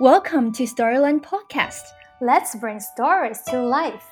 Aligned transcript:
Welcome 0.00 0.52
to 0.52 0.62
Storyland 0.62 1.22
Podcast. 1.22 1.82
Let's 2.20 2.54
bring 2.54 2.78
stories 2.78 3.42
to 3.48 3.60
life. 3.60 4.04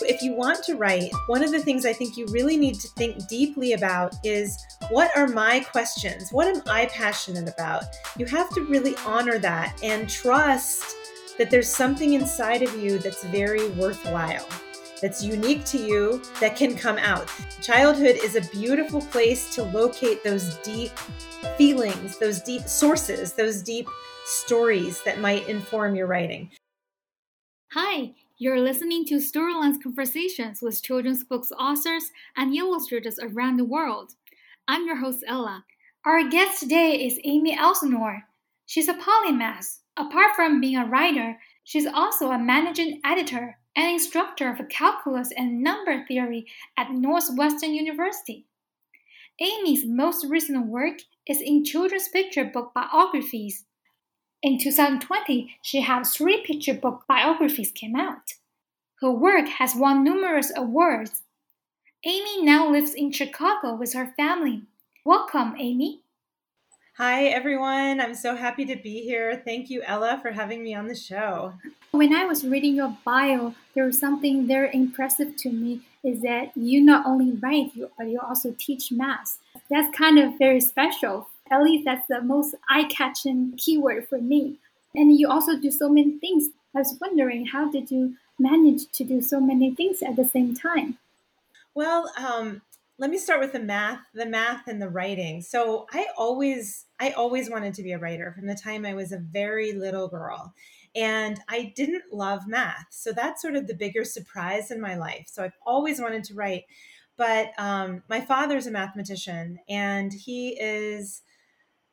If 0.00 0.20
you 0.20 0.34
want 0.34 0.64
to 0.64 0.74
write, 0.74 1.12
one 1.28 1.44
of 1.44 1.52
the 1.52 1.60
things 1.60 1.86
I 1.86 1.92
think 1.92 2.16
you 2.16 2.26
really 2.32 2.56
need 2.56 2.74
to 2.80 2.88
think 2.88 3.28
deeply 3.28 3.74
about 3.74 4.16
is 4.24 4.66
what 4.90 5.16
are 5.16 5.28
my 5.28 5.60
questions? 5.60 6.30
What 6.32 6.48
am 6.48 6.60
I 6.68 6.86
passionate 6.86 7.48
about? 7.48 7.84
You 8.18 8.26
have 8.26 8.50
to 8.56 8.62
really 8.62 8.96
honor 9.06 9.38
that 9.38 9.78
and 9.80 10.10
trust 10.10 10.96
that 11.38 11.52
there's 11.52 11.68
something 11.68 12.14
inside 12.14 12.62
of 12.62 12.74
you 12.74 12.98
that's 12.98 13.22
very 13.22 13.68
worthwhile 13.70 14.44
that's 15.00 15.22
unique 15.22 15.64
to 15.66 15.78
you 15.78 16.22
that 16.40 16.56
can 16.56 16.76
come 16.76 16.98
out. 16.98 17.30
Childhood 17.60 18.16
is 18.22 18.36
a 18.36 18.40
beautiful 18.52 19.00
place 19.00 19.54
to 19.54 19.62
locate 19.62 20.22
those 20.24 20.56
deep 20.58 20.90
feelings, 21.56 22.18
those 22.18 22.40
deep 22.40 22.62
sources, 22.62 23.32
those 23.32 23.62
deep 23.62 23.88
stories 24.24 25.02
that 25.04 25.20
might 25.20 25.48
inform 25.48 25.94
your 25.94 26.06
writing. 26.06 26.50
Hi, 27.72 28.14
you're 28.38 28.60
listening 28.60 29.04
to 29.06 29.20
Storyland's 29.20 29.82
conversations 29.82 30.60
with 30.62 30.82
children's 30.82 31.24
books 31.24 31.50
authors 31.58 32.10
and 32.36 32.54
illustrators 32.54 33.18
around 33.18 33.56
the 33.56 33.64
world. 33.64 34.12
I'm 34.68 34.86
your 34.86 34.96
host, 34.96 35.24
Ella. 35.26 35.64
Our 36.06 36.28
guest 36.28 36.60
today 36.60 37.04
is 37.06 37.18
Amy 37.24 37.56
Alznauer. 37.56 38.22
She's 38.66 38.88
a 38.88 38.94
polymath. 38.94 39.78
Apart 39.96 40.34
from 40.34 40.60
being 40.60 40.76
a 40.76 40.86
writer, 40.86 41.36
she's 41.64 41.86
also 41.86 42.30
a 42.30 42.38
managing 42.38 43.00
editor 43.04 43.58
and 43.76 43.90
instructor 43.90 44.50
of 44.50 44.68
calculus 44.68 45.30
and 45.36 45.62
number 45.62 46.04
theory 46.06 46.46
at 46.76 46.92
Northwestern 46.92 47.74
University. 47.74 48.46
Amy's 49.40 49.84
most 49.84 50.26
recent 50.28 50.66
work 50.66 50.98
is 51.26 51.40
in 51.40 51.64
children's 51.64 52.08
picture 52.08 52.44
book 52.44 52.72
biographies. 52.74 53.64
In 54.42 54.58
2020, 54.58 55.56
she 55.62 55.80
had 55.80 56.04
three 56.04 56.42
picture 56.44 56.74
book 56.74 57.04
biographies 57.08 57.72
came 57.72 57.96
out. 57.96 58.34
Her 59.00 59.10
work 59.10 59.48
has 59.58 59.74
won 59.74 60.04
numerous 60.04 60.52
awards. 60.54 61.22
Amy 62.04 62.44
now 62.44 62.70
lives 62.70 62.94
in 62.94 63.10
Chicago 63.10 63.74
with 63.74 63.94
her 63.94 64.12
family. 64.16 64.62
Welcome, 65.04 65.54
Amy. 65.58 66.00
Hi, 66.96 67.24
everyone. 67.24 68.00
I'm 68.00 68.14
so 68.14 68.36
happy 68.36 68.64
to 68.66 68.76
be 68.76 69.00
here. 69.00 69.42
Thank 69.44 69.68
you, 69.68 69.82
Ella, 69.82 70.20
for 70.22 70.30
having 70.30 70.62
me 70.62 70.74
on 70.74 70.86
the 70.86 70.94
show. 70.94 71.54
When 71.94 72.12
I 72.12 72.24
was 72.24 72.44
reading 72.44 72.74
your 72.74 72.98
bio, 73.04 73.54
there 73.76 73.84
was 73.84 74.00
something 74.00 74.48
very 74.48 74.68
impressive 74.74 75.36
to 75.36 75.48
me 75.48 75.82
is 76.02 76.22
that 76.22 76.50
you 76.56 76.80
not 76.80 77.06
only 77.06 77.36
write, 77.36 77.70
but 77.96 78.08
you 78.08 78.18
also 78.18 78.52
teach 78.58 78.90
math. 78.90 79.38
That's 79.70 79.96
kind 79.96 80.18
of 80.18 80.36
very 80.36 80.60
special. 80.60 81.28
At 81.52 81.62
least 81.62 81.84
that's 81.84 82.04
the 82.08 82.20
most 82.20 82.56
eye-catching 82.68 83.52
keyword 83.58 84.08
for 84.08 84.18
me. 84.18 84.56
And 84.96 85.16
you 85.16 85.30
also 85.30 85.56
do 85.56 85.70
so 85.70 85.88
many 85.88 86.18
things. 86.18 86.48
I 86.74 86.80
was 86.80 86.98
wondering, 87.00 87.46
how 87.46 87.70
did 87.70 87.92
you 87.92 88.16
manage 88.40 88.90
to 88.90 89.04
do 89.04 89.22
so 89.22 89.38
many 89.38 89.72
things 89.72 90.02
at 90.02 90.16
the 90.16 90.24
same 90.24 90.52
time? 90.52 90.98
Well, 91.76 92.10
um, 92.18 92.60
let 92.98 93.10
me 93.10 93.18
start 93.18 93.40
with 93.40 93.52
the 93.52 93.60
math 93.60 93.98
the 94.14 94.26
math 94.26 94.68
and 94.68 94.80
the 94.80 94.88
writing 94.88 95.42
so 95.42 95.84
i 95.92 96.06
always 96.16 96.84
i 97.00 97.10
always 97.10 97.50
wanted 97.50 97.74
to 97.74 97.82
be 97.82 97.90
a 97.90 97.98
writer 97.98 98.32
from 98.32 98.46
the 98.46 98.54
time 98.54 98.86
i 98.86 98.94
was 98.94 99.10
a 99.10 99.18
very 99.18 99.72
little 99.72 100.06
girl 100.06 100.54
and 100.94 101.40
i 101.48 101.72
didn't 101.76 102.12
love 102.12 102.46
math. 102.46 102.86
So 102.90 103.12
that's 103.12 103.42
sort 103.42 103.56
of 103.56 103.66
the 103.66 103.74
bigger 103.74 104.04
surprise 104.04 104.70
in 104.70 104.80
my 104.80 104.96
life. 104.96 105.26
So 105.28 105.44
i've 105.44 105.58
always 105.66 106.00
wanted 106.00 106.24
to 106.24 106.34
write 106.34 106.64
but 107.16 107.52
um, 107.58 108.02
my 108.08 108.20
father's 108.20 108.66
a 108.66 108.72
mathematician 108.72 109.60
and 109.68 110.12
he 110.12 110.58
is 110.60 111.22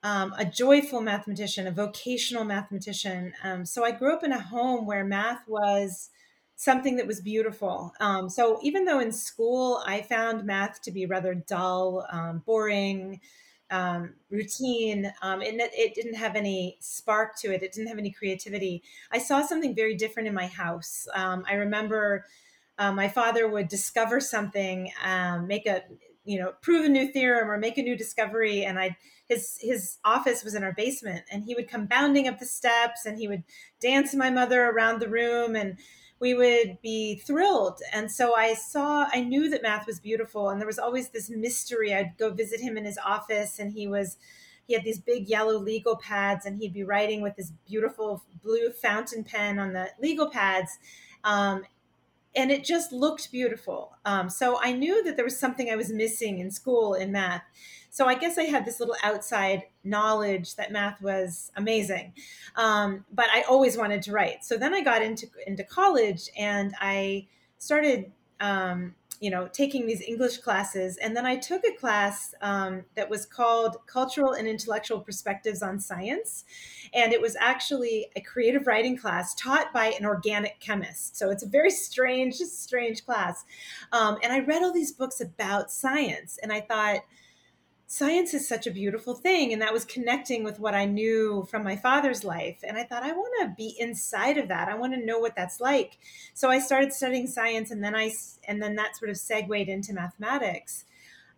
um, 0.04 0.34
a 0.38 0.46
joyful 0.46 1.02
mathematician 1.02 1.68
a 1.68 1.72
vocational 1.72 2.44
mathematician. 2.44 3.34
Um, 3.44 3.66
so 3.66 3.84
i 3.84 3.92
grew 3.92 4.14
up 4.14 4.24
in 4.24 4.32
a 4.32 4.40
home 4.40 4.86
where 4.86 5.04
math 5.06 5.48
was 5.48 6.10
something 6.62 6.98
that 6.98 7.08
was 7.08 7.22
beautiful. 7.22 7.92
Um, 8.00 8.30
so 8.30 8.60
even 8.62 8.86
though 8.86 9.00
in 9.00 9.12
school 9.12 9.82
I 9.86 10.04
found 10.04 10.46
math 10.46 10.84
to 10.84 10.92
be 10.92 11.08
rather 11.08 11.34
dull, 11.34 12.06
um, 12.12 12.44
boring, 12.46 13.20
um, 13.72 14.14
routine, 14.30 15.12
um, 15.22 15.42
and 15.42 15.60
it, 15.60 15.72
it, 15.74 15.96
didn't 15.96 16.16
have 16.16 16.36
any 16.36 16.78
spark 16.80 17.38
to 17.38 17.54
it, 17.54 17.64
it 17.64 17.72
didn't 17.72 17.88
have 17.88 17.98
any 17.98 18.12
creativity, 18.12 18.84
I 19.12 19.18
saw 19.18 19.42
something 19.42 19.74
very 19.76 19.96
different 19.96 20.28
in 20.28 20.34
my 20.34 20.48
house. 20.48 21.08
Um, 21.16 21.44
I 21.50 21.54
remember 21.54 22.26
uh, 22.78 22.92
my 22.92 23.08
father 23.08 23.50
would 23.50 23.68
discover 23.68 24.20
something, 24.20 24.92
um, 25.04 25.48
make 25.48 25.66
a 25.66 25.84
you 26.24 26.40
know 26.40 26.54
prove 26.62 26.86
a 26.86 26.90
new 26.90 27.12
theorem 27.12 27.50
or 27.50 27.58
make 27.58 27.78
a 27.78 27.82
new 27.82 27.98
discovery 27.98 28.64
and 28.64 28.78
i 28.78 28.96
his 29.28 29.58
his 29.62 29.98
office 30.06 30.44
was 30.44 30.54
in 30.54 30.64
our 30.64 30.74
basement 30.74 31.24
and 31.32 31.44
he 31.44 31.56
would 31.56 31.68
come 31.68 31.86
bounding 31.86 32.28
up 32.28 32.38
the 32.38 32.46
steps 32.46 33.06
and 33.06 33.18
he 33.18 33.28
would 33.28 33.44
dance 33.80 34.14
my 34.14 34.30
mother 34.30 34.70
around 34.70 35.00
the 35.00 35.10
room 35.10 35.56
and 35.56 35.78
we 36.22 36.36
would 36.36 36.78
be 36.84 37.16
thrilled. 37.16 37.82
And 37.92 38.10
so 38.12 38.36
I 38.36 38.54
saw, 38.54 39.08
I 39.12 39.22
knew 39.22 39.50
that 39.50 39.64
math 39.64 39.88
was 39.88 40.00
beautiful. 40.00 40.50
And 40.50 40.62
there 40.62 40.68
was 40.68 40.78
always 40.78 41.10
this 41.10 41.32
mystery. 41.32 41.94
I'd 41.94 42.16
go 42.18 42.30
visit 42.30 42.62
him 42.62 42.78
in 42.78 42.86
his 42.86 43.00
office, 43.04 43.58
and 43.58 43.74
he 43.74 43.88
was, 43.88 44.18
he 44.68 44.76
had 44.76 44.84
these 44.84 45.00
big 45.00 45.28
yellow 45.28 45.58
legal 45.58 45.98
pads, 45.98 46.46
and 46.46 46.60
he'd 46.60 46.74
be 46.74 46.84
writing 46.84 47.22
with 47.22 47.36
this 47.36 47.52
beautiful 47.68 48.24
blue 48.44 48.70
fountain 48.72 49.24
pen 49.24 49.58
on 49.58 49.74
the 49.74 49.90
legal 50.00 50.30
pads. 50.30 50.78
Um, 51.24 51.64
and 52.36 52.52
it 52.52 52.64
just 52.64 52.92
looked 52.94 53.32
beautiful. 53.32 53.98
Um, 54.06 54.30
so 54.30 54.60
I 54.62 54.74
knew 54.74 55.04
that 55.04 55.16
there 55.16 55.26
was 55.26 55.38
something 55.38 55.70
I 55.70 55.76
was 55.76 55.92
missing 55.92 56.38
in 56.38 56.52
school 56.52 56.94
in 56.94 57.12
math. 57.12 57.44
So 57.92 58.08
I 58.08 58.16
guess 58.16 58.38
I 58.38 58.44
had 58.44 58.66
this 58.66 58.80
little 58.80 58.96
outside 59.04 59.64
knowledge 59.84 60.56
that 60.56 60.72
math 60.72 61.02
was 61.02 61.52
amazing, 61.56 62.14
um, 62.56 63.06
but 63.14 63.28
I 63.32 63.44
always 63.44 63.78
wanted 63.78 64.02
to 64.04 64.14
write. 64.14 64.44
So 64.44 64.58
then 64.58 64.74
I 64.74 64.82
got 64.82 65.04
into 65.04 65.28
into 65.46 65.64
college 65.64 66.30
and 66.38 66.74
I 66.80 67.28
started. 67.58 68.12
Um, 68.40 68.96
you 69.22 69.30
know, 69.30 69.48
taking 69.54 69.86
these 69.86 70.02
English 70.02 70.40
classes. 70.40 70.98
And 70.98 71.16
then 71.16 71.28
I 71.28 71.36
took 71.36 71.64
a 71.64 71.78
class 71.78 72.34
um, 72.42 72.86
that 72.96 73.08
was 73.08 73.24
called 73.24 73.78
Cultural 73.86 74.34
and 74.34 74.48
Intellectual 74.48 75.00
Perspectives 75.00 75.62
on 75.62 75.80
Science. 75.80 76.44
And 76.92 77.14
it 77.14 77.22
was 77.22 77.38
actually 77.40 78.08
a 78.16 78.22
creative 78.22 78.66
writing 78.66 78.98
class 78.98 79.36
taught 79.36 79.72
by 79.72 79.94
an 80.00 80.08
organic 80.08 80.60
chemist. 80.60 81.16
So 81.16 81.30
it's 81.30 81.44
a 81.44 81.48
very 81.48 81.70
strange, 81.70 82.34
strange 82.38 83.06
class. 83.06 83.46
Um, 83.92 84.18
and 84.24 84.34
I 84.34 84.40
read 84.40 84.64
all 84.64 84.74
these 84.74 84.92
books 84.92 85.22
about 85.22 85.72
science. 85.72 86.40
And 86.42 86.52
I 86.52 86.62
thought, 86.62 87.02
science 87.92 88.34
is 88.34 88.48
such 88.48 88.68
a 88.68 88.72
beautiful 88.72 89.14
thing 89.14 89.52
and 89.52 89.62
that 89.62 89.74
was 89.74 89.84
connecting 89.84 90.46
with 90.46 90.62
what 90.62 90.74
i 90.74 90.86
knew 90.86 91.46
from 91.52 91.62
my 91.62 91.76
father's 91.76 92.24
life 92.24 92.64
and 92.66 92.78
i 92.78 92.84
thought 92.86 93.04
i 93.04 93.12
want 93.12 93.34
to 93.42 93.54
be 93.58 93.76
inside 93.78 94.38
of 94.38 94.48
that. 94.48 94.70
I 94.70 94.76
want 94.76 94.94
to 94.94 95.06
know 95.06 95.20
what 95.20 95.36
that's 95.36 95.60
like. 95.60 95.98
So 96.34 96.50
i 96.50 96.58
started 96.58 96.94
studying 96.94 97.28
science 97.28 97.70
and 97.70 97.84
then 97.84 97.94
i 97.94 98.10
and 98.48 98.64
then 98.64 98.76
that 98.76 98.96
sort 98.96 99.12
of 99.12 99.18
segued 99.18 99.68
into 99.68 99.92
mathematics. 99.92 100.86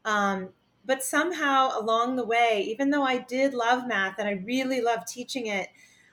Um, 0.05 0.49
but 0.85 1.03
somehow 1.03 1.71
along 1.79 2.17
the 2.17 2.25
way 2.25 2.63
even 2.67 2.91
though 2.91 3.03
i 3.03 3.17
did 3.17 3.55
love 3.55 3.87
math 3.87 4.19
and 4.19 4.27
i 4.27 4.33
really 4.45 4.79
loved 4.79 5.07
teaching 5.07 5.47
it 5.47 5.69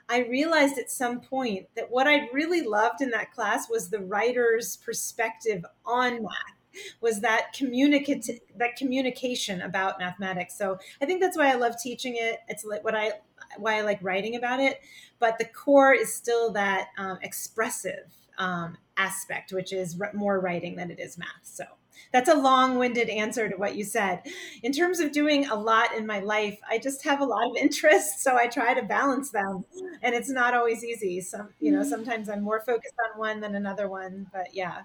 i 0.09 0.21
realized 0.21 0.79
at 0.79 0.91
some 0.91 1.21
point 1.21 1.67
that 1.77 1.91
what 1.91 2.07
i 2.07 2.29
really 2.33 2.63
loved 2.63 3.03
in 3.03 3.11
that 3.11 3.33
class 3.33 3.69
was 3.69 3.91
the 3.91 4.01
writer's 4.01 4.77
perspective 4.77 5.67
on 5.85 6.23
math 6.23 6.60
was 7.01 7.21
that 7.21 7.53
communicative 7.53 8.41
that 8.57 8.77
communication 8.77 9.63
about 9.63 9.99
mathematics. 9.99 10.57
So 10.57 10.79
I 11.01 11.07
think 11.07 11.21
that's 11.21 11.37
why 11.37 11.51
I 11.51 11.55
love 11.55 11.75
teaching 11.83 12.17
it. 12.17 12.41
It's 12.49 12.65
like 12.65 12.85
what 12.85 12.95
I 12.95 13.13
why 13.59 13.79
I 13.79 13.81
like 13.83 13.99
writing 14.03 14.37
about 14.37 14.61
it. 14.61 14.81
But 15.19 15.39
the 15.39 15.45
core 15.45 15.93
is 15.93 16.15
still 16.15 16.53
that 16.53 16.89
um, 16.99 17.19
expressive 17.23 18.13
um, 18.39 18.77
aspect, 18.97 19.53
which 19.53 19.73
is 19.73 20.01
more 20.15 20.41
writing 20.41 20.77
than 20.77 20.91
it 20.91 20.99
is 20.99 21.19
math. 21.19 21.29
So 21.43 21.65
that's 22.13 22.29
a 22.29 22.35
long-winded 22.35 23.09
answer 23.09 23.49
to 23.49 23.57
what 23.57 23.77
you 23.77 23.85
said. 23.85 24.23
In 24.63 24.73
terms 24.73 25.01
of 25.01 25.13
doing 25.13 25.47
a 25.47 25.55
lot 25.55 25.95
in 25.95 26.07
my 26.07 26.21
life, 26.21 26.59
I 26.69 26.79
just 26.79 27.05
have 27.05 27.21
a 27.21 27.25
lot 27.25 27.49
of 27.49 27.57
interests, 27.57 28.25
so 28.25 28.37
I 28.37 28.47
try 28.47 28.75
to 28.75 28.83
balance 28.83 29.31
them, 29.31 29.65
and 30.03 30.15
it's 30.15 30.31
not 30.31 30.55
always 30.55 30.83
easy. 30.83 31.21
Some, 31.21 31.51
you 31.61 31.71
know, 31.71 31.81
mm-hmm. 31.81 31.91
sometimes 31.91 32.29
I'm 32.29 32.43
more 32.43 32.61
focused 32.61 32.95
on 33.13 33.19
one 33.19 33.41
than 33.41 33.55
another 33.55 33.89
one, 33.89 34.29
but 34.33 34.55
yeah. 34.55 34.83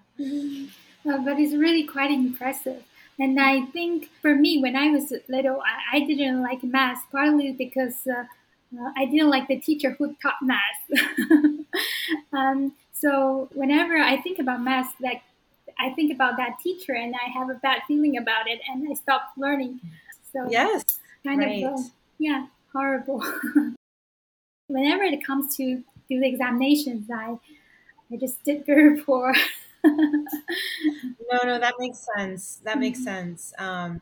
Uh, 1.07 1.18
but 1.19 1.40
it's 1.40 1.54
really 1.54 1.84
quite 1.84 2.12
impressive. 2.12 2.84
And 3.19 3.40
I 3.40 3.66
think 3.68 4.10
for 4.22 4.36
me, 4.36 4.60
when 4.60 4.75
I 4.75 4.90
was 4.90 5.13
little, 5.30 5.62
I, 5.62 5.98
I 5.98 6.00
didn't 6.02 6.42
like 6.42 6.63
math, 6.63 7.04
partly 7.12 7.54
because 7.54 7.96
uh, 8.07 8.24
uh, 8.78 8.92
I 8.98 9.06
didn't 9.06 9.30
like 9.30 9.48
the 9.48 9.60
teacher 9.60 9.92
who 9.92 10.16
taught 10.22 10.36
math. 10.42 11.40
um, 12.34 12.74
so 12.92 13.50
whenever 13.54 13.98
I 13.98 14.18
think 14.18 14.40
about 14.40 14.62
math, 14.62 14.94
like 15.00 15.22
I 15.80 15.92
think 15.92 16.13
about 16.13 16.38
that 16.38 16.57
teacher, 16.62 16.94
and 16.94 17.13
I 17.16 17.30
have 17.38 17.50
a 17.50 17.56
bad 17.56 17.81
feeling 17.88 18.18
about 18.18 18.48
it, 18.48 18.60
and 18.68 18.88
I 18.90 18.96
stopped 18.96 19.38
learning. 19.38 19.80
So 20.34 20.48
yes, 20.50 20.84
kind 21.24 21.40
right. 21.40 21.63
of 21.63 21.80
uh, 21.80 21.84
yeah, 22.18 22.48
horrible. 22.74 23.24
whenever 24.68 25.04
it 25.04 25.25
comes 25.25 25.56
to 25.58 25.84
do 26.10 26.19
the 26.19 26.28
examinations, 26.28 27.10
I 27.13 27.38
I 28.12 28.18
just 28.18 28.44
did 28.44 28.66
very 28.66 29.01
poor. 29.01 29.34
No, 29.86 31.40
no, 31.44 31.60
that 31.60 31.76
makes 31.80 32.06
sense. 32.16 32.60
That 32.64 32.80
makes 32.80 33.00
mm-hmm. 33.00 33.06
sense. 33.06 33.54
Um, 33.58 34.02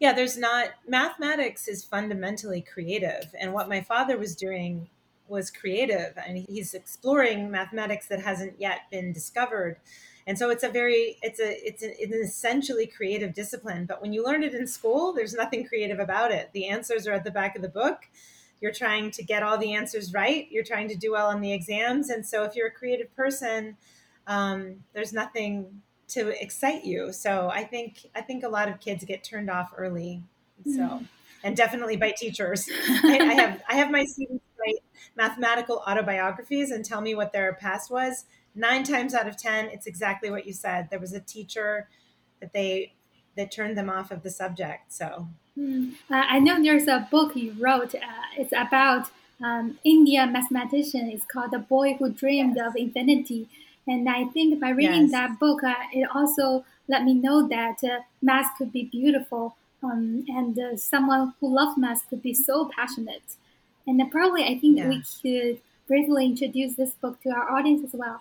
yeah, 0.00 0.12
there's 0.12 0.36
not 0.36 0.70
mathematics 0.86 1.68
is 1.68 1.84
fundamentally 1.84 2.60
creative, 2.60 3.34
and 3.38 3.52
what 3.52 3.68
my 3.68 3.80
father 3.80 4.18
was 4.18 4.34
doing 4.34 4.88
was 5.28 5.50
creative, 5.50 6.14
and 6.26 6.38
he's 6.38 6.74
exploring 6.74 7.50
mathematics 7.50 8.08
that 8.08 8.20
hasn't 8.20 8.60
yet 8.60 8.80
been 8.90 9.12
discovered. 9.12 9.76
And 10.26 10.38
so 10.38 10.50
it's 10.50 10.62
a 10.62 10.68
very 10.68 11.18
it's 11.22 11.40
a 11.40 11.66
it's 11.66 11.82
an, 11.82 11.94
an 12.00 12.12
essentially 12.22 12.86
creative 12.86 13.34
discipline. 13.34 13.86
But 13.86 14.02
when 14.02 14.12
you 14.12 14.24
learn 14.24 14.42
it 14.42 14.54
in 14.54 14.66
school, 14.66 15.12
there's 15.12 15.34
nothing 15.34 15.66
creative 15.66 15.98
about 15.98 16.32
it. 16.32 16.50
The 16.52 16.68
answers 16.68 17.06
are 17.06 17.12
at 17.12 17.24
the 17.24 17.30
back 17.30 17.56
of 17.56 17.62
the 17.62 17.68
book. 17.68 18.08
You're 18.60 18.72
trying 18.72 19.10
to 19.12 19.24
get 19.24 19.42
all 19.42 19.58
the 19.58 19.74
answers 19.74 20.12
right. 20.12 20.46
You're 20.50 20.62
trying 20.62 20.88
to 20.88 20.94
do 20.94 21.12
well 21.12 21.26
on 21.26 21.40
the 21.40 21.52
exams. 21.52 22.10
And 22.10 22.24
so 22.24 22.44
if 22.44 22.54
you're 22.54 22.68
a 22.68 22.72
creative 22.72 23.14
person, 23.16 23.76
um, 24.26 24.84
there's 24.92 25.12
nothing 25.12 25.82
to 26.08 26.42
excite 26.42 26.84
you. 26.84 27.12
So 27.12 27.50
I 27.52 27.64
think 27.64 28.06
I 28.14 28.20
think 28.20 28.44
a 28.44 28.48
lot 28.48 28.68
of 28.68 28.80
kids 28.80 29.04
get 29.04 29.24
turned 29.24 29.50
off 29.50 29.72
early. 29.76 30.22
So 30.64 30.80
mm-hmm. 30.80 31.04
and 31.42 31.56
definitely 31.56 31.96
by 31.96 32.12
teachers. 32.16 32.68
I, 33.04 33.18
I, 33.20 33.34
have 33.34 33.62
I 33.68 33.74
have 33.76 33.90
my 33.90 34.04
students 34.04 34.44
write 34.58 34.82
mathematical 35.16 35.82
autobiographies 35.86 36.70
and 36.70 36.84
tell 36.84 37.00
me 37.00 37.14
what 37.14 37.32
their 37.32 37.54
past 37.54 37.90
was. 37.90 38.26
Nine 38.54 38.84
times 38.84 39.14
out 39.14 39.26
of 39.26 39.36
ten, 39.36 39.66
it's 39.66 39.86
exactly 39.86 40.30
what 40.30 40.46
you 40.46 40.52
said. 40.52 40.88
There 40.90 41.00
was 41.00 41.14
a 41.14 41.20
teacher 41.20 41.88
that 42.40 42.52
they 42.52 42.92
that 43.36 43.50
turned 43.50 43.78
them 43.78 43.88
off 43.88 44.10
of 44.10 44.22
the 44.22 44.30
subject. 44.30 44.92
So 44.92 45.28
mm. 45.58 45.92
uh, 46.10 46.22
I 46.28 46.38
know 46.38 46.62
there's 46.62 46.86
a 46.86 47.08
book 47.10 47.34
you 47.34 47.54
wrote. 47.58 47.94
Uh, 47.94 47.98
it's 48.36 48.52
about 48.52 49.08
um, 49.42 49.78
India 49.84 50.26
mathematician. 50.26 51.10
It's 51.10 51.24
called 51.24 51.50
The 51.50 51.58
Boy 51.58 51.94
Who 51.94 52.10
Dreamed 52.10 52.56
yes. 52.56 52.66
of 52.66 52.76
Infinity. 52.76 53.48
And 53.86 54.08
I 54.08 54.24
think 54.26 54.60
by 54.60 54.70
reading 54.70 55.02
yes. 55.02 55.10
that 55.12 55.40
book, 55.40 55.64
uh, 55.64 55.74
it 55.92 56.08
also 56.14 56.64
let 56.88 57.04
me 57.04 57.14
know 57.14 57.48
that 57.48 57.82
uh, 57.82 58.00
math 58.20 58.56
could 58.56 58.72
be 58.72 58.84
beautiful, 58.84 59.56
um, 59.82 60.24
and 60.28 60.58
uh, 60.58 60.76
someone 60.76 61.34
who 61.40 61.52
loves 61.52 61.76
math 61.76 62.08
could 62.08 62.22
be 62.22 62.34
so 62.34 62.70
passionate. 62.76 63.36
And 63.86 64.00
probably, 64.10 64.44
I 64.44 64.58
think 64.58 64.78
yeah. 64.78 64.88
we 64.88 65.02
could 65.22 65.60
briefly 65.88 66.26
introduce 66.26 66.76
this 66.76 66.94
book 66.94 67.20
to 67.22 67.30
our 67.30 67.50
audience 67.50 67.82
as 67.84 67.98
well. 67.98 68.20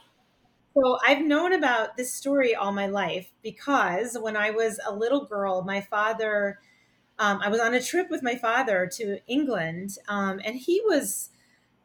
So 0.74 0.98
I've 1.06 1.24
known 1.24 1.52
about 1.54 1.98
this 1.98 2.14
story 2.14 2.56
all 2.56 2.72
my 2.72 2.88
life 2.88 3.30
because 3.44 4.18
when 4.20 4.38
I 4.38 4.52
was 4.52 4.80
a 4.86 4.96
little 4.96 5.26
girl, 5.26 5.64
my 5.64 5.82
father, 5.82 6.60
um, 7.20 7.42
I 7.44 7.50
was 7.50 7.60
on 7.60 7.74
a 7.74 7.82
trip 7.82 8.10
with 8.10 8.24
my 8.24 8.36
father 8.36 8.90
to 8.94 9.20
England, 9.28 9.98
um, 10.08 10.40
and 10.46 10.56
he 10.56 10.82
was 10.86 11.30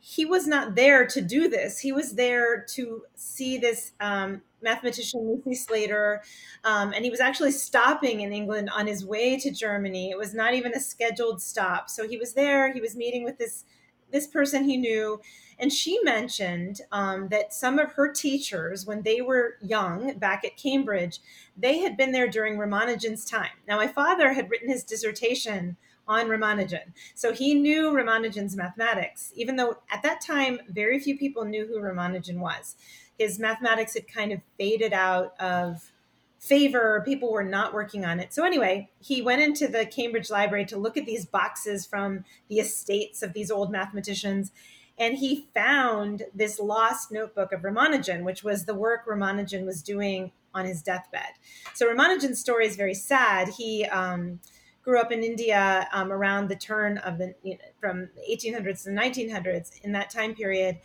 he 0.08 0.24
was 0.24 0.46
not 0.46 0.76
there 0.76 1.04
to 1.04 1.20
do 1.20 1.48
this. 1.48 1.80
He 1.80 1.90
was 1.90 2.12
there 2.12 2.64
to 2.74 3.02
see 3.16 3.58
this 3.58 3.90
um, 3.98 4.40
mathematician, 4.62 5.20
Lucy 5.44 5.56
Slater, 5.56 6.22
um, 6.62 6.92
and 6.92 7.04
he 7.04 7.10
was 7.10 7.18
actually 7.18 7.50
stopping 7.50 8.20
in 8.20 8.32
England 8.32 8.70
on 8.72 8.86
his 8.86 9.04
way 9.04 9.36
to 9.36 9.50
Germany. 9.50 10.10
It 10.12 10.16
was 10.16 10.32
not 10.32 10.54
even 10.54 10.72
a 10.74 10.80
scheduled 10.80 11.42
stop. 11.42 11.90
So 11.90 12.06
he 12.06 12.18
was 12.18 12.34
there. 12.34 12.72
He 12.72 12.80
was 12.80 12.94
meeting 12.94 13.24
with 13.24 13.36
this 13.38 13.64
this 14.12 14.28
person 14.28 14.62
he 14.62 14.76
knew, 14.76 15.20
and 15.58 15.72
she 15.72 15.98
mentioned 16.04 16.82
um, 16.92 17.26
that 17.30 17.52
some 17.52 17.80
of 17.80 17.90
her 17.94 18.12
teachers, 18.12 18.86
when 18.86 19.02
they 19.02 19.20
were 19.20 19.56
young 19.60 20.16
back 20.18 20.44
at 20.44 20.56
Cambridge, 20.56 21.18
they 21.56 21.78
had 21.78 21.96
been 21.96 22.12
there 22.12 22.28
during 22.28 22.56
Ramanujan's 22.56 23.24
time. 23.24 23.50
Now, 23.66 23.74
my 23.74 23.88
father 23.88 24.34
had 24.34 24.48
written 24.48 24.68
his 24.68 24.84
dissertation 24.84 25.76
on 26.08 26.26
Ramanujan. 26.28 26.92
So 27.14 27.32
he 27.32 27.54
knew 27.54 27.90
Ramanujan's 27.90 28.56
mathematics, 28.56 29.32
even 29.34 29.56
though 29.56 29.78
at 29.90 30.02
that 30.02 30.20
time, 30.20 30.60
very 30.68 30.98
few 30.98 31.18
people 31.18 31.44
knew 31.44 31.66
who 31.66 31.80
Ramanujan 31.80 32.38
was. 32.38 32.76
His 33.18 33.38
mathematics 33.38 33.94
had 33.94 34.06
kind 34.06 34.32
of 34.32 34.40
faded 34.58 34.92
out 34.92 35.34
of 35.40 35.90
favor. 36.38 37.02
People 37.04 37.32
were 37.32 37.44
not 37.44 37.74
working 37.74 38.04
on 38.04 38.20
it. 38.20 38.32
So, 38.32 38.44
anyway, 38.44 38.90
he 39.00 39.22
went 39.22 39.42
into 39.42 39.66
the 39.68 39.86
Cambridge 39.86 40.30
Library 40.30 40.66
to 40.66 40.76
look 40.76 40.96
at 40.96 41.06
these 41.06 41.26
boxes 41.26 41.86
from 41.86 42.24
the 42.48 42.60
estates 42.60 43.22
of 43.22 43.32
these 43.32 43.50
old 43.50 43.72
mathematicians. 43.72 44.52
And 44.98 45.18
he 45.18 45.48
found 45.54 46.24
this 46.34 46.58
lost 46.58 47.10
notebook 47.10 47.52
of 47.52 47.62
Ramanujan, 47.62 48.22
which 48.22 48.42
was 48.44 48.64
the 48.64 48.74
work 48.74 49.06
Ramanujan 49.06 49.66
was 49.66 49.82
doing 49.82 50.32
on 50.54 50.64
his 50.64 50.82
deathbed. 50.82 51.32
So 51.74 51.86
Ramanujan's 51.86 52.40
story 52.40 52.66
is 52.66 52.76
very 52.76 52.94
sad. 52.94 53.48
He 53.48 53.84
um, 53.84 54.40
grew 54.86 55.00
up 55.00 55.10
in 55.10 55.24
India 55.24 55.88
um, 55.92 56.12
around 56.12 56.48
the 56.48 56.54
turn 56.54 56.96
of 56.98 57.18
the 57.18 57.34
you 57.42 57.54
know, 57.54 57.64
from 57.80 58.08
1800s 58.30 58.84
to 58.84 58.90
1900s 58.90 59.82
in 59.82 59.90
that 59.90 60.08
time 60.10 60.32
period, 60.32 60.78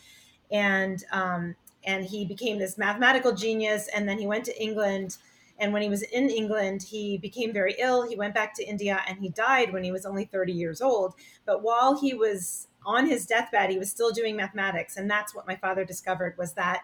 and 0.52 1.06
um, 1.12 1.56
and 1.84 2.04
he 2.04 2.26
became 2.26 2.58
this 2.58 2.78
mathematical 2.80 3.32
genius. 3.32 3.88
And 3.96 4.10
then 4.10 4.18
he 4.18 4.26
went 4.26 4.44
to 4.46 4.62
England, 4.62 5.18
and 5.60 5.72
when 5.72 5.84
he 5.84 5.90
was 5.90 6.02
in 6.02 6.32
England, 6.32 6.82
he 6.82 7.20
became 7.20 7.54
very 7.54 7.76
ill. 7.78 8.10
He 8.10 8.16
went 8.16 8.34
back 8.34 8.56
to 8.56 8.66
India, 8.66 9.02
and 9.08 9.20
he 9.20 9.30
died 9.30 9.72
when 9.72 9.84
he 9.84 9.92
was 9.92 10.06
only 10.06 10.26
30 10.26 10.52
years 10.52 10.82
old. 10.82 11.14
But 11.46 11.62
while 11.62 12.00
he 12.02 12.16
was 12.16 12.68
on 12.84 13.06
his 13.06 13.28
deathbed, 13.28 13.70
he 13.70 13.78
was 13.78 13.92
still 13.92 14.12
doing 14.12 14.36
mathematics, 14.36 14.98
and 14.98 15.10
that's 15.10 15.36
what 15.36 15.48
my 15.48 15.56
father 15.56 15.86
discovered 15.86 16.36
was 16.40 16.54
that 16.54 16.82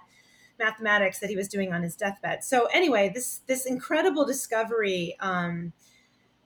mathematics 0.59 1.17
that 1.19 1.31
he 1.31 1.35
was 1.35 1.47
doing 1.47 1.73
on 1.73 1.81
his 1.81 1.95
deathbed. 1.95 2.43
So 2.43 2.67
anyway, 2.67 3.11
this 3.11 3.39
this 3.47 3.65
incredible 3.65 4.23
discovery. 4.23 5.17
Um, 5.19 5.73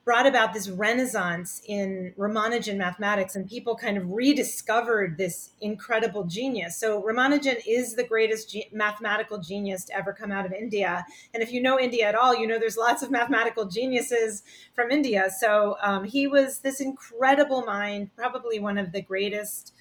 brought 0.04 0.26
about 0.26 0.52
this 0.52 0.68
renaissance 0.68 1.62
in 1.66 2.12
Ramanujan 2.18 2.76
mathematics, 2.76 3.36
and 3.36 3.48
people 3.48 3.76
kind 3.76 3.96
of 3.96 4.10
rediscovered 4.10 5.16
this 5.16 5.50
incredible 5.60 6.24
genius. 6.24 6.76
So, 6.76 7.00
Ramanujan 7.02 7.60
is 7.66 7.94
the 7.94 8.02
greatest 8.02 8.50
ge- 8.50 8.68
mathematical 8.72 9.38
genius 9.38 9.84
to 9.86 9.96
ever 9.96 10.12
come 10.12 10.32
out 10.32 10.44
of 10.44 10.52
India. 10.52 11.06
And 11.32 11.42
if 11.42 11.52
you 11.52 11.62
know 11.62 11.78
India 11.78 12.06
at 12.06 12.16
all, 12.16 12.34
you 12.34 12.46
know 12.46 12.58
there's 12.58 12.76
lots 12.76 13.02
of 13.02 13.10
mathematical 13.12 13.66
geniuses 13.66 14.42
from 14.74 14.90
India. 14.90 15.30
So, 15.38 15.76
um, 15.82 16.04
he 16.04 16.26
was 16.26 16.58
this 16.58 16.80
incredible 16.80 17.62
mind, 17.62 18.10
probably 18.16 18.58
one 18.58 18.78
of 18.78 18.90
the 18.90 19.02
greatest 19.02 19.72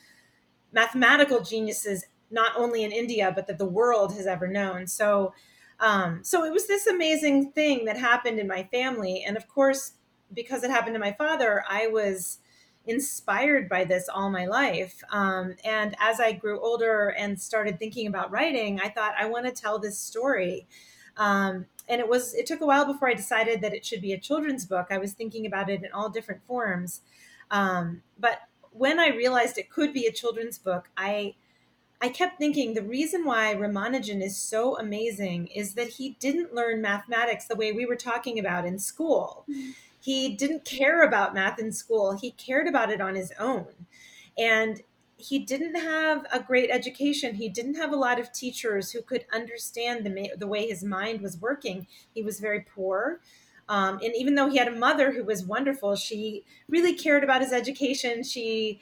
mathematical 0.72 1.42
geniuses, 1.42 2.06
not 2.30 2.52
only 2.56 2.84
in 2.84 2.92
India, 2.92 3.32
but 3.34 3.48
that 3.48 3.58
the 3.58 3.66
world 3.66 4.14
has 4.14 4.28
ever 4.28 4.48
known. 4.48 4.86
So, 4.86 5.34
um, 5.80 6.24
so 6.24 6.46
it 6.46 6.54
was 6.54 6.68
this 6.68 6.86
amazing 6.86 7.52
thing 7.54 7.86
that 7.86 7.98
happened 7.98 8.40
in 8.40 8.48
my 8.48 8.64
family. 8.72 9.24
And 9.26 9.36
of 9.36 9.48
course, 9.48 9.94
because 10.34 10.64
it 10.64 10.72
happened 10.72 10.96
to 10.96 11.00
my 11.00 11.14
father, 11.14 11.64
I 11.70 11.88
was 11.88 12.40
inspired 12.86 13.70
by 13.70 13.84
this 13.84 14.10
all 14.10 14.30
my 14.30 14.46
life. 14.46 15.04
Um, 15.12 15.56
and 15.64 15.96
as 16.00 16.20
I 16.20 16.32
grew 16.32 16.60
older 16.60 17.10
and 17.10 17.40
started 17.40 17.78
thinking 17.78 18.08
about 18.08 18.32
writing, 18.32 18.80
I 18.82 18.90
thought 18.90 19.14
I 19.18 19.28
want 19.28 19.46
to 19.46 19.52
tell 19.52 19.78
this 19.80 19.98
story. 19.98 20.68
Um, 21.18 21.68
and 21.88 22.00
it 22.00 22.08
was 22.08 22.34
it 22.34 22.46
took 22.46 22.62
a 22.62 22.66
while 22.66 22.86
before 22.86 23.10
I 23.10 23.14
decided 23.14 23.62
that 23.62 23.74
it 23.74 23.86
should 23.86 24.02
be 24.02 24.14
a 24.14 24.20
children's 24.20 24.66
book. 24.66 24.88
I 24.90 24.98
was 24.98 25.14
thinking 25.14 25.46
about 25.46 25.70
it 25.70 25.84
in 25.84 25.92
all 25.92 26.10
different 26.10 26.42
forms, 26.48 27.02
um, 27.52 28.02
but 28.18 28.40
when 28.72 29.00
I 29.00 29.10
realized 29.10 29.58
it 29.58 29.70
could 29.70 29.94
be 29.94 30.06
a 30.06 30.12
children's 30.12 30.58
book, 30.58 30.90
I 30.96 31.36
I 32.02 32.10
kept 32.10 32.40
thinking 32.40 32.74
the 32.74 32.82
reason 32.82 33.26
why 33.26 33.54
Ramanujan 33.54 34.24
is 34.24 34.36
so 34.36 34.78
amazing 34.78 35.48
is 35.48 35.76
that 35.76 35.90
he 35.90 36.16
didn't 36.20 36.56
learn 36.56 36.82
mathematics 36.82 37.46
the 37.46 37.56
way 37.56 37.72
we 37.72 37.86
were 37.86 37.96
talking 37.96 38.40
about 38.40 38.66
in 38.66 38.80
school. 38.80 39.46
He 40.02 40.36
didn't 40.36 40.66
care 40.66 41.04
about 41.04 41.34
math 41.34 41.60
in 41.60 41.72
school. 41.72 42.18
He 42.18 42.32
cared 42.32 42.68
about 42.68 42.92
it 42.92 43.00
on 43.00 43.16
his 43.16 43.32
own. 43.40 43.68
And 44.38 44.82
he 45.16 45.38
didn't 45.38 45.76
have 45.76 46.26
a 46.34 46.40
great 46.40 46.72
education. 46.72 47.36
He 47.36 47.48
didn't 47.48 47.76
have 47.76 47.94
a 47.94 47.96
lot 47.96 48.20
of 48.20 48.34
teachers 48.34 48.92
who 48.92 49.04
could 49.04 49.26
understand 49.32 50.04
the, 50.04 50.32
the 50.36 50.48
way 50.48 50.68
his 50.68 50.84
mind 50.84 51.22
was 51.22 51.38
working. 51.38 51.86
He 52.14 52.24
was 52.24 52.40
very 52.40 52.62
poor. 52.62 53.22
Um, 53.70 54.00
and 54.04 54.14
even 54.16 54.34
though 54.34 54.50
he 54.50 54.58
had 54.58 54.68
a 54.68 54.76
mother 54.76 55.12
who 55.12 55.24
was 55.24 55.46
wonderful, 55.46 55.96
she 55.96 56.44
really 56.68 56.96
cared 56.96 57.24
about 57.24 57.42
his 57.42 57.54
education. 57.54 58.24
She 58.24 58.82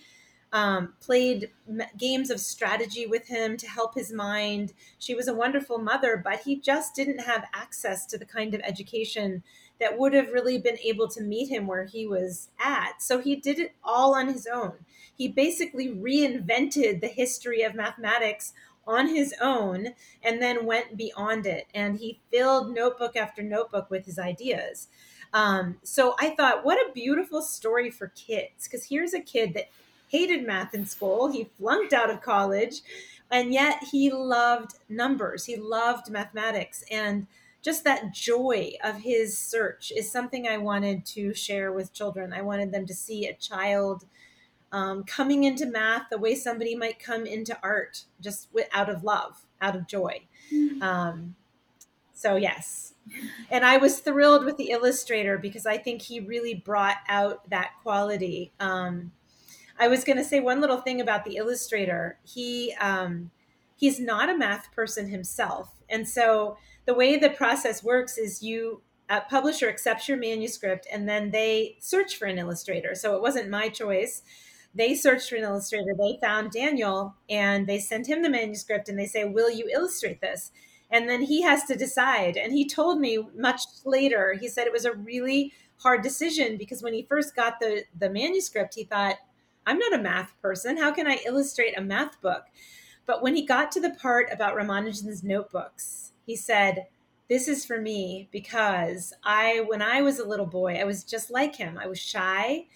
um, 0.51 0.93
played 0.99 1.51
games 1.97 2.29
of 2.29 2.39
strategy 2.39 3.05
with 3.05 3.27
him 3.27 3.57
to 3.57 3.67
help 3.67 3.93
his 3.93 4.11
mind. 4.11 4.73
She 4.97 5.13
was 5.13 5.27
a 5.27 5.33
wonderful 5.33 5.77
mother, 5.77 6.19
but 6.23 6.39
he 6.39 6.55
just 6.55 6.95
didn't 6.95 7.19
have 7.19 7.45
access 7.53 8.05
to 8.07 8.17
the 8.17 8.25
kind 8.25 8.55
of 8.55 8.61
education 8.63 9.43
that 9.79 9.97
would 9.97 10.13
have 10.13 10.31
really 10.31 10.57
been 10.57 10.77
able 10.83 11.07
to 11.07 11.21
meet 11.21 11.49
him 11.49 11.67
where 11.67 11.85
he 11.85 12.05
was 12.05 12.49
at. 12.59 13.01
So 13.01 13.19
he 13.19 13.35
did 13.35 13.59
it 13.59 13.73
all 13.83 14.15
on 14.15 14.27
his 14.27 14.47
own. 14.47 14.73
He 15.15 15.27
basically 15.27 15.89
reinvented 15.89 17.01
the 17.01 17.07
history 17.07 17.61
of 17.61 17.75
mathematics 17.75 18.53
on 18.85 19.07
his 19.07 19.33
own 19.39 19.89
and 20.23 20.41
then 20.41 20.65
went 20.65 20.97
beyond 20.97 21.45
it. 21.45 21.67
And 21.73 21.99
he 21.99 22.19
filled 22.31 22.73
notebook 22.73 23.15
after 23.15 23.43
notebook 23.43 23.89
with 23.89 24.05
his 24.05 24.17
ideas. 24.17 24.87
Um, 25.33 25.77
so 25.83 26.15
I 26.19 26.31
thought, 26.31 26.65
what 26.65 26.77
a 26.77 26.91
beautiful 26.91 27.41
story 27.41 27.91
for 27.91 28.07
kids. 28.07 28.63
Because 28.67 28.85
here's 28.85 29.13
a 29.13 29.21
kid 29.21 29.53
that 29.53 29.69
hated 30.07 30.45
math 30.45 30.73
in 30.73 30.85
school, 30.85 31.31
he 31.31 31.51
flunked 31.59 31.93
out 31.93 32.09
of 32.09 32.21
college, 32.21 32.81
and 33.29 33.53
yet 33.53 33.83
he 33.91 34.11
loved 34.11 34.73
numbers, 34.89 35.45
he 35.45 35.55
loved 35.55 36.09
mathematics. 36.09 36.83
And 36.89 37.27
just 37.61 37.83
that 37.83 38.13
joy 38.13 38.73
of 38.83 38.97
his 38.97 39.37
search 39.37 39.91
is 39.95 40.11
something 40.11 40.47
I 40.47 40.57
wanted 40.57 41.05
to 41.07 41.33
share 41.33 41.71
with 41.71 41.93
children. 41.93 42.33
I 42.33 42.41
wanted 42.41 42.71
them 42.71 42.85
to 42.85 42.93
see 42.93 43.25
a 43.25 43.33
child 43.33 44.05
um, 44.71 45.03
coming 45.03 45.43
into 45.43 45.65
math 45.65 46.03
the 46.09 46.17
way 46.17 46.35
somebody 46.35 46.75
might 46.75 46.99
come 46.99 47.25
into 47.25 47.57
art, 47.63 48.05
just 48.21 48.49
with, 48.53 48.67
out 48.71 48.89
of 48.89 49.03
love, 49.03 49.45
out 49.61 49.75
of 49.75 49.87
joy. 49.87 50.21
Mm-hmm. 50.53 50.81
Um, 50.81 51.35
So, 52.13 52.35
yes. 52.35 52.93
And 53.49 53.63
I 53.65 53.77
was 53.77 53.99
thrilled 53.99 54.43
with 54.43 54.57
the 54.57 54.71
illustrator 54.71 55.37
because 55.37 55.65
I 55.65 55.77
think 55.77 56.01
he 56.01 56.19
really 56.19 56.53
brought 56.53 56.97
out 57.07 57.49
that 57.49 57.71
quality. 57.81 58.51
Um, 58.59 59.13
I 59.79 59.87
was 59.87 60.03
going 60.03 60.17
to 60.17 60.23
say 60.25 60.41
one 60.41 60.59
little 60.59 60.81
thing 60.81 60.99
about 60.99 61.23
the 61.23 61.37
illustrator. 61.37 62.19
He 62.25 62.75
um, 62.81 63.31
he's 63.77 63.99
not 63.99 64.29
a 64.29 64.37
math 64.37 64.69
person 64.73 65.07
himself, 65.07 65.79
and 65.89 66.07
so 66.07 66.57
the 66.89 66.95
way 66.95 67.17
the 67.17 67.29
process 67.29 67.83
works 67.83 68.17
is 68.17 68.41
you 68.41 68.81
a 69.09 69.21
publisher 69.21 69.69
accepts 69.69 70.09
your 70.09 70.17
manuscript 70.17 70.87
and 70.91 71.07
then 71.07 71.29
they 71.29 71.77
search 71.79 72.15
for 72.15 72.25
an 72.25 72.39
illustrator. 72.39 72.95
So 72.95 73.15
it 73.15 73.21
wasn't 73.21 73.51
my 73.51 73.69
choice. 73.69 74.23
They 74.73 74.95
searched 74.95 75.29
for 75.29 75.35
an 75.35 75.43
illustrator. 75.43 75.93
They 75.95 76.17
found 76.19 76.49
Daniel 76.49 77.13
and 77.29 77.67
they 77.67 77.77
sent 77.77 78.09
him 78.09 78.23
the 78.23 78.29
manuscript 78.31 78.89
and 78.89 78.97
they 78.97 79.05
say, 79.05 79.23
Will 79.23 79.51
you 79.51 79.69
illustrate 79.71 80.19
this? 80.19 80.51
And 80.89 81.07
then 81.07 81.21
he 81.21 81.43
has 81.43 81.63
to 81.65 81.75
decide. 81.75 82.37
And 82.37 82.53
he 82.53 82.67
told 82.67 82.99
me 82.99 83.19
much 83.37 83.61
later, 83.85 84.33
he 84.33 84.47
said 84.47 84.65
it 84.65 84.73
was 84.73 84.85
a 84.85 84.93
really 84.93 85.53
hard 85.81 86.01
decision 86.01 86.57
because 86.57 86.81
when 86.81 86.95
he 86.95 87.03
first 87.03 87.35
got 87.35 87.59
the, 87.59 87.83
the 87.99 88.09
manuscript, 88.09 88.73
he 88.73 88.83
thought, 88.83 89.17
I'm 89.63 89.77
not 89.77 89.93
a 89.93 90.01
math 90.01 90.33
person. 90.41 90.77
How 90.77 90.91
can 90.91 91.05
I 91.05 91.19
illustrate 91.23 91.77
a 91.77 91.81
math 91.81 92.19
book? 92.19 92.45
But 93.05 93.21
when 93.21 93.35
he 93.35 93.45
got 93.45 93.71
to 93.73 93.79
the 93.79 93.91
part 93.91 94.29
about 94.31 94.55
Ramanujan's 94.55 95.23
notebooks, 95.23 96.09
he 96.29 96.35
said, 96.35 96.85
this 97.27 97.47
is 97.47 97.65
for 97.65 97.81
me 97.81 98.29
because 98.31 99.13
I, 99.23 99.63
when 99.65 99.81
I 99.81 100.03
was 100.03 100.19
a 100.19 100.27
little 100.27 100.45
boy, 100.45 100.75
I 100.75 100.83
was 100.83 101.03
just 101.03 101.31
like 101.31 101.55
him. 101.55 101.75
I 101.75 101.87
was 101.87 101.97
shy 101.97 102.67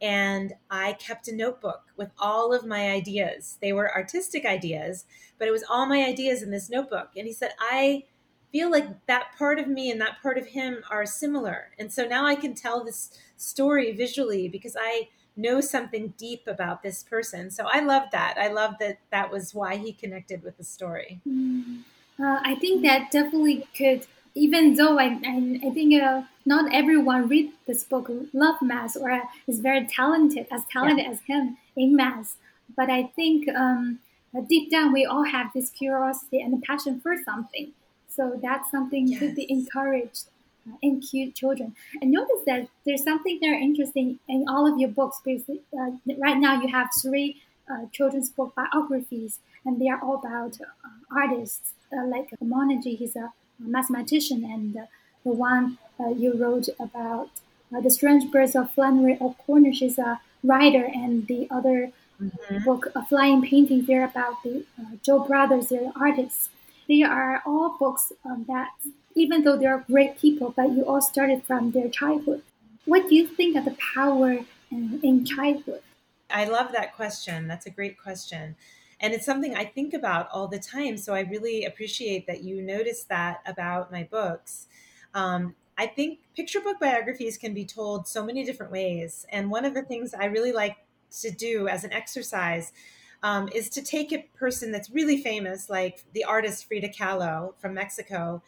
and 0.00 0.54
I 0.70 0.94
kept 0.94 1.28
a 1.28 1.36
notebook 1.36 1.82
with 1.98 2.08
all 2.18 2.54
of 2.54 2.64
my 2.64 2.90
ideas. 2.90 3.58
They 3.60 3.74
were 3.74 3.94
artistic 3.94 4.46
ideas, 4.46 5.04
but 5.38 5.46
it 5.46 5.50
was 5.50 5.62
all 5.68 5.84
my 5.84 6.02
ideas 6.02 6.40
in 6.40 6.50
this 6.50 6.70
notebook. 6.70 7.10
And 7.14 7.26
he 7.26 7.34
said, 7.34 7.50
I 7.60 8.04
feel 8.50 8.70
like 8.70 9.04
that 9.08 9.36
part 9.36 9.58
of 9.58 9.68
me 9.68 9.90
and 9.90 10.00
that 10.00 10.22
part 10.22 10.38
of 10.38 10.46
him 10.46 10.82
are 10.90 11.04
similar. 11.04 11.72
And 11.78 11.92
so 11.92 12.06
now 12.06 12.24
I 12.24 12.34
can 12.34 12.54
tell 12.54 12.82
this 12.82 13.18
story 13.36 13.92
visually 13.92 14.48
because 14.48 14.74
I 14.80 15.10
know 15.36 15.60
something 15.60 16.14
deep 16.16 16.46
about 16.46 16.82
this 16.82 17.02
person. 17.02 17.50
So 17.50 17.66
I 17.70 17.80
love 17.80 18.04
that. 18.12 18.36
I 18.38 18.48
love 18.48 18.76
that 18.80 19.00
that 19.10 19.30
was 19.30 19.54
why 19.54 19.76
he 19.76 19.92
connected 19.92 20.42
with 20.42 20.56
the 20.56 20.64
story. 20.64 21.20
Mm-hmm. 21.28 21.82
Uh, 22.22 22.38
I 22.44 22.54
think 22.54 22.82
that 22.82 23.10
definitely 23.10 23.66
could, 23.76 24.06
even 24.34 24.74
though 24.74 24.98
I, 24.98 25.18
I, 25.24 25.60
I 25.66 25.70
think 25.70 26.00
uh, 26.00 26.22
not 26.46 26.72
everyone 26.72 27.28
read 27.28 27.50
this 27.66 27.82
book 27.82 28.10
love 28.32 28.62
math 28.62 28.96
or 28.96 29.22
is 29.48 29.58
very 29.58 29.86
talented, 29.86 30.46
as 30.52 30.62
talented 30.72 31.04
yeah. 31.04 31.10
as 31.10 31.20
him 31.26 31.56
in 31.74 31.96
math. 31.96 32.36
But 32.76 32.90
I 32.90 33.04
think 33.16 33.48
um, 33.48 33.98
deep 34.48 34.70
down 34.70 34.92
we 34.92 35.04
all 35.04 35.24
have 35.24 35.52
this 35.52 35.70
curiosity 35.70 36.40
and 36.40 36.62
passion 36.62 37.00
for 37.00 37.16
something. 37.24 37.72
So 38.08 38.38
that's 38.40 38.70
something 38.70 39.08
yes. 39.08 39.20
to 39.20 39.34
be 39.34 39.50
encouraged 39.50 40.26
uh, 40.68 40.76
in 40.80 41.00
cute 41.00 41.34
children. 41.34 41.74
And 42.00 42.12
notice 42.12 42.42
that 42.46 42.68
there's 42.86 43.02
something 43.02 43.40
very 43.40 43.60
interesting 43.62 44.20
in 44.28 44.44
all 44.48 44.72
of 44.72 44.78
your 44.78 44.90
books 44.90 45.20
because 45.24 45.42
uh, 45.48 45.90
right 46.18 46.36
now 46.36 46.60
you 46.60 46.68
have 46.68 46.90
three 47.02 47.42
uh, 47.68 47.86
children's 47.90 48.30
book 48.30 48.54
biographies, 48.54 49.38
and 49.64 49.80
they 49.80 49.88
are 49.88 50.00
all 50.02 50.16
about 50.16 50.58
uh, 50.60 51.16
artists 51.16 51.72
like 52.06 52.30
Ramanujan, 52.42 52.96
he's 52.96 53.16
a 53.16 53.32
mathematician, 53.58 54.44
and 54.44 54.76
uh, 54.76 54.86
the 55.24 55.32
one 55.32 55.78
uh, 56.00 56.08
you 56.08 56.34
wrote 56.34 56.68
about 56.80 57.30
the 57.70 57.90
strange 57.90 58.30
birds 58.30 58.54
of 58.54 58.70
Flannery 58.72 59.16
O'Connor, 59.20 59.72
she's 59.72 59.98
a 59.98 60.20
writer, 60.44 60.84
and 60.84 61.26
the 61.26 61.46
other 61.50 61.90
mm-hmm. 62.20 62.64
book, 62.64 62.88
a 62.94 63.04
flying 63.04 63.42
painting, 63.42 63.84
they're 63.86 64.04
about 64.04 64.42
the 64.42 64.64
Zhou 65.06 65.26
brothers, 65.26 65.68
they're 65.68 65.92
artists. 65.96 66.50
They 66.88 67.02
are 67.02 67.42
all 67.46 67.76
books 67.78 68.12
um, 68.24 68.44
that, 68.48 68.70
even 69.14 69.44
though 69.44 69.56
they're 69.56 69.84
great 69.86 70.18
people, 70.18 70.52
but 70.54 70.72
you 70.72 70.84
all 70.84 71.00
started 71.00 71.44
from 71.44 71.70
their 71.70 71.88
childhood. 71.88 72.42
What 72.84 73.08
do 73.08 73.14
you 73.14 73.26
think 73.26 73.56
of 73.56 73.64
the 73.64 73.76
power 73.94 74.40
in, 74.70 75.00
in 75.02 75.24
childhood? 75.24 75.80
I 76.28 76.44
love 76.44 76.72
that 76.72 76.94
question. 76.94 77.46
That's 77.46 77.66
a 77.66 77.70
great 77.70 77.96
question. 77.98 78.56
And 79.02 79.12
it's 79.12 79.26
something 79.26 79.54
I 79.54 79.64
think 79.64 79.92
about 79.92 80.28
all 80.32 80.46
the 80.46 80.60
time. 80.60 80.96
So 80.96 81.12
I 81.12 81.20
really 81.22 81.64
appreciate 81.64 82.26
that 82.28 82.44
you 82.44 82.62
noticed 82.62 83.08
that 83.08 83.40
about 83.44 83.90
my 83.90 84.04
books. 84.04 84.68
Um, 85.12 85.56
I 85.76 85.86
think 85.86 86.20
picture 86.36 86.60
book 86.60 86.78
biographies 86.80 87.36
can 87.36 87.52
be 87.52 87.64
told 87.64 88.06
so 88.06 88.24
many 88.24 88.44
different 88.44 88.70
ways. 88.70 89.26
And 89.30 89.50
one 89.50 89.64
of 89.64 89.74
the 89.74 89.82
things 89.82 90.14
I 90.14 90.26
really 90.26 90.52
like 90.52 90.76
to 91.20 91.30
do 91.30 91.66
as 91.66 91.82
an 91.82 91.92
exercise 91.92 92.72
um, 93.24 93.48
is 93.52 93.68
to 93.70 93.82
take 93.82 94.12
a 94.12 94.26
person 94.36 94.70
that's 94.70 94.90
really 94.90 95.20
famous, 95.20 95.68
like 95.68 96.04
the 96.12 96.24
artist 96.24 96.66
Frida 96.66 96.90
Kahlo 96.90 97.54
from 97.58 97.74
Mexico, 97.74 98.42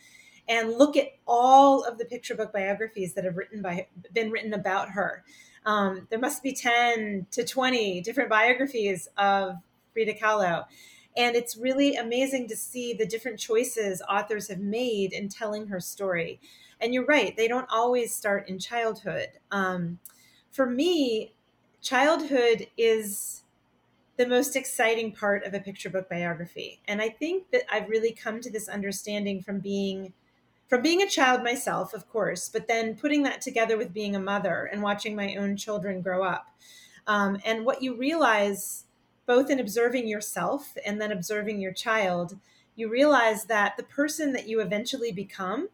and 0.49 0.73
look 0.73 0.97
at 0.97 1.09
all 1.27 1.85
of 1.85 1.99
the 1.99 2.05
picture 2.05 2.35
book 2.35 2.53
biographies 2.53 3.15
that 3.15 3.25
have 3.25 3.37
written 3.37 3.63
by 3.63 3.87
been 4.13 4.31
written 4.31 4.53
about 4.53 4.91
her. 4.91 5.25
Um, 5.65 6.07
there 6.11 6.19
must 6.19 6.43
be 6.43 6.53
10 6.53 7.27
to 7.31 7.45
20 7.45 8.01
different 8.03 8.29
biographies 8.29 9.09
of 9.17 9.57
Frida 9.95 10.15
Kahlo. 10.15 10.67
And 11.17 11.37
it's 11.37 11.57
really 11.57 11.95
amazing 11.95 12.49
to 12.49 12.57
see 12.57 12.93
the 12.93 13.07
different 13.07 13.39
choices 13.39 14.03
authors 14.11 14.49
have 14.49 14.59
made 14.59 15.13
in 15.13 15.29
telling 15.29 15.69
her 15.69 15.81
story. 15.81 16.41
And 16.81 16.93
you're 16.93 17.07
right, 17.07 17.35
they 17.37 17.49
don't 17.49 17.69
always 17.71 18.15
start 18.15 18.49
in 18.49 18.59
childhood. 18.59 19.29
Um, 19.51 20.01
for 20.51 20.67
me, 20.69 21.33
childhood 21.81 22.67
is 22.77 23.45
the 24.17 24.27
most 24.27 24.57
exciting 24.57 25.13
part 25.13 25.45
of 25.45 25.55
a 25.55 25.61
picture 25.61 25.91
book 25.91 26.09
biography. 26.09 26.81
And 26.87 27.01
I 27.01 27.09
think 27.09 27.51
that 27.53 27.63
I've 27.73 27.89
really 27.89 28.13
come 28.13 28.41
to 28.41 28.51
this 28.51 28.69
understanding 28.69 29.43
from 29.43 29.61
being 29.61 30.13
from 30.67 30.81
being 30.81 31.03
a 31.03 31.07
child 31.07 31.45
myself, 31.45 31.93
of 31.93 32.09
course, 32.09 32.49
but 32.49 32.67
then 32.67 32.97
putting 32.97 33.23
that 33.23 33.43
together 33.43 33.77
with 33.77 33.93
being 33.93 34.17
a 34.17 34.21
mother 34.21 34.69
and 34.73 34.83
watching 34.83 35.15
my 35.15 35.37
own 35.37 35.57
children 35.57 36.01
grow 36.01 36.25
up. 36.25 36.47
Um, 37.07 37.39
and 37.45 37.67
what 37.67 37.83
you 37.83 37.95
realize 37.97 38.85
both 39.27 39.51
in 39.51 39.61
observing 39.61 40.09
yourself 40.09 40.77
and 40.85 41.01
then 41.01 41.13
observing 41.13 41.61
your 41.61 41.73
child, 41.73 42.39
you 42.77 42.89
realize 42.91 43.45
that 43.45 43.77
the 43.77 43.83
person 43.83 44.33
that 44.33 44.49
you 44.49 44.61
eventually 44.61 45.13
become 45.13 45.69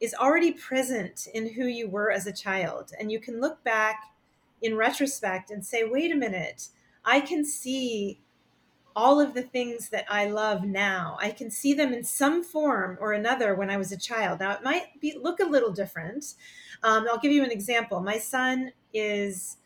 is 0.00 0.14
already 0.14 0.52
present 0.52 1.28
in 1.32 1.54
who 1.54 1.66
you 1.66 1.88
were 1.88 2.10
as 2.10 2.26
a 2.26 2.32
child. 2.32 2.92
And 2.98 3.10
you 3.10 3.20
can 3.20 3.40
look 3.40 3.62
back 3.64 4.12
in 4.60 4.76
retrospect 4.76 5.50
and 5.50 5.64
say, 5.64 5.84
wait 5.84 6.12
a 6.12 6.16
minute, 6.16 6.68
I 7.04 7.20
can 7.20 7.44
see 7.44 8.20
all 8.94 9.20
of 9.20 9.34
the 9.34 9.42
things 9.42 9.88
that 9.88 10.04
I 10.08 10.26
love 10.26 10.64
now. 10.64 11.16
I 11.20 11.30
can 11.30 11.50
see 11.50 11.72
them 11.72 11.92
in 11.92 12.04
some 12.04 12.42
form 12.44 12.98
or 13.00 13.12
another 13.12 13.54
when 13.54 13.70
I 13.70 13.76
was 13.76 13.90
a 13.90 13.96
child. 13.96 14.40
Now, 14.40 14.52
it 14.52 14.62
might 14.62 15.00
be, 15.00 15.16
look 15.20 15.40
a 15.40 15.44
little 15.44 15.72
different. 15.72 16.34
Um, 16.82 17.06
I'll 17.10 17.18
give 17.18 17.32
you 17.32 17.42
an 17.42 17.50
example. 17.50 18.00
My 18.00 18.18
son 18.18 18.72
is 18.92 19.56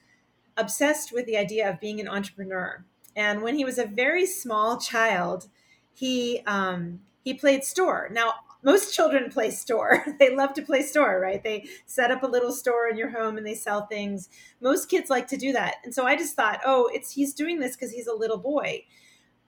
obsessed 0.57 1.13
with 1.13 1.27
the 1.27 1.37
idea 1.37 1.69
of 1.69 1.81
being 1.81 2.01
an 2.01 2.09
entrepreneur. 2.09 2.85
And 3.17 3.43
when 3.43 3.57
he 3.57 3.65
was 3.65 3.79
a 3.79 3.87
very 3.87 4.27
small 4.27 4.79
child, 4.79 5.49
he 5.93 6.43
um, 6.47 7.01
he 7.25 7.35
played 7.35 7.65
store. 7.65 8.09
Now, 8.13 8.35
most 8.63 8.95
children 8.95 9.31
play 9.31 9.51
store. 9.51 10.05
they 10.19 10.35
love 10.35 10.53
to 10.55 10.63
play 10.63 10.83
store, 10.83 11.19
right? 11.19 11.43
They 11.43 11.69
set 11.87 12.11
up 12.11 12.23
a 12.23 12.29
little 12.29 12.53
store 12.53 12.89
in 12.89 12.99
your 12.99 13.11
home 13.11 13.39
and 13.39 13.47
they 13.47 13.55
sell 13.55 13.87
things. 13.87 14.29
Most 14.61 14.91
kids 14.91 15.09
like 15.09 15.27
to 15.29 15.37
do 15.37 15.53
that. 15.53 15.77
And 15.85 15.95
so 15.95 16.07
I 16.07 16.17
just 16.17 16.37
thought, 16.37 16.61
oh, 16.65 16.91
it's 16.93 17.13
he's 17.13 17.33
doing 17.33 17.59
this 17.59 17.75
because 17.75 17.93
he's 17.93 18.07
a 18.07 18.15
little 18.15 18.39
boy. 18.39 18.85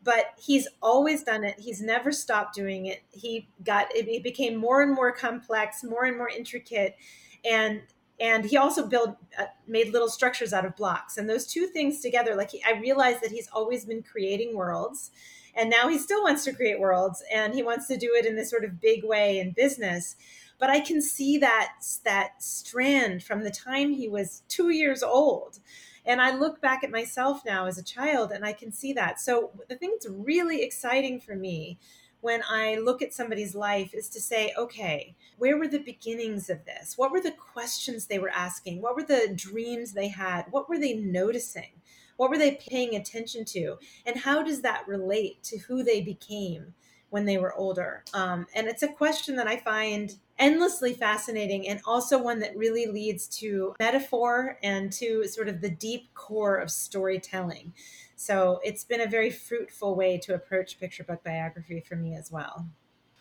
But 0.03 0.27
he's 0.41 0.69
always 0.81 1.25
done 1.25 1.45
it. 1.45 1.59
He's 1.59 1.83
never 1.83 2.13
stopped 2.13 2.55
doing 2.55 2.87
it. 2.87 3.03
He 3.11 3.49
got 3.65 3.89
it 3.91 4.23
became 4.23 4.57
more 4.57 4.81
and 4.81 4.95
more 4.95 5.13
complex, 5.13 5.85
more 5.85 6.05
and 6.05 6.17
more 6.17 6.29
intricate. 6.29 6.97
And 7.45 7.83
and 8.21 8.45
he 8.45 8.57
also 8.57 8.87
built 8.87 9.17
uh, 9.39 9.45
made 9.67 9.93
little 9.93 10.09
structures 10.09 10.53
out 10.53 10.65
of 10.65 10.77
blocks. 10.77 11.17
And 11.17 11.29
those 11.29 11.47
two 11.47 11.67
things 11.67 12.01
together 12.01 12.35
like 12.35 12.51
he, 12.51 12.63
i 12.67 12.79
realized 12.79 13.23
that 13.23 13.31
he's 13.31 13.49
always 13.53 13.85
been 13.85 14.03
creating 14.03 14.57
worlds 14.57 15.11
and 15.55 15.71
now 15.71 15.89
he 15.89 15.99
still 15.99 16.23
wants 16.23 16.45
to 16.45 16.53
create 16.53 16.79
worlds 16.79 17.23
and 17.33 17.55
he 17.55 17.63
wants 17.63 17.89
to 17.89 17.97
do 17.97 18.15
it 18.15 18.27
in 18.27 18.37
this 18.37 18.51
sort 18.51 18.65
of 18.65 18.81
big 18.81 19.05
way 19.05 19.39
in 19.39 19.53
business. 19.53 20.17
But 20.59 20.71
i 20.71 20.81
can 20.81 21.01
see 21.01 21.39
that 21.39 21.73
that 22.05 22.43
strand 22.43 23.23
from 23.23 23.43
the 23.43 23.51
time 23.51 23.93
he 23.93 24.09
was 24.09 24.43
two 24.49 24.71
years 24.71 25.03
old. 25.03 25.61
And 26.05 26.21
i 26.21 26.35
look 26.35 26.61
back 26.61 26.83
at 26.85 26.91
myself 26.91 27.43
now 27.45 27.67
as 27.67 27.79
a 27.79 27.85
child 27.85 28.33
and 28.33 28.45
i 28.45 28.53
can 28.53 28.73
see 28.73 28.93
that. 28.95 29.21
So 29.21 29.53
the 29.69 29.77
thing 29.77 29.91
that's 29.93 30.09
really 30.09 30.63
exciting 30.63 31.21
for 31.21 31.35
me 31.35 31.79
when 32.21 32.43
I 32.49 32.77
look 32.77 33.03
at 33.03 33.15
somebody's 33.15 33.55
life 33.55 33.95
is 33.95 34.09
to 34.11 34.21
say, 34.21 34.53
okay, 34.59 35.15
where 35.39 35.57
were 35.57 35.69
the 35.69 35.79
beginnings 35.79 36.51
of 36.51 36.65
this? 36.65 36.99
What 36.99 37.13
were 37.13 37.21
the 37.21 37.33
questions 37.33 38.07
they 38.07 38.19
were 38.19 38.31
asking? 38.31 38.83
What 38.83 38.97
were 38.97 39.05
the 39.05 39.33
dreams 39.35 39.93
they 39.93 40.09
had? 40.09 40.47
What 40.51 40.69
were 40.69 40.79
they 40.79 40.95
noticing? 40.95 41.81
What 42.17 42.31
were 42.31 42.39
they 42.39 42.61
paying 42.69 42.97
attention 42.97 43.45
to? 43.47 43.77
And 44.05 44.17
how 44.19 44.43
does 44.43 44.63
that 44.63 44.89
relate 44.89 45.43
to 45.45 45.59
who 45.59 45.85
they 45.85 46.01
became 46.01 46.75
when 47.11 47.25
they 47.25 47.39
were 47.39 47.55
older? 47.55 48.05
Um, 48.13 48.47
and 48.55 48.67
it's 48.67 48.83
a 48.83 48.89
question 48.89 49.37
that 49.37 49.47
I 49.47 49.57
find 49.57 50.17
endlessly 50.39 50.93
fascinating 50.95 51.69
and 51.69 51.81
also 51.85 52.23
one 52.23 52.39
that 52.41 52.57
really 52.57 52.87
leads 52.87 53.27
to 53.27 53.75
metaphor 53.79 54.59
and 54.63 54.93
to 54.93 55.27
sort 55.27 55.49
of 55.49 55.61
the 55.61 55.71
deep 55.71 56.13
core 56.15 56.57
of 56.57 56.71
storytelling. 56.71 57.73
So 58.17 58.61
it's 58.65 58.85
been 58.85 59.01
a 59.01 59.07
very 59.07 59.31
fruitful 59.31 59.95
way 59.95 60.19
to 60.19 60.35
approach 60.35 60.81
picture 60.81 61.05
book 61.05 61.23
biography 61.23 61.81
for 61.81 61.97
me 61.97 62.17
as 62.17 62.33
well. 62.33 62.67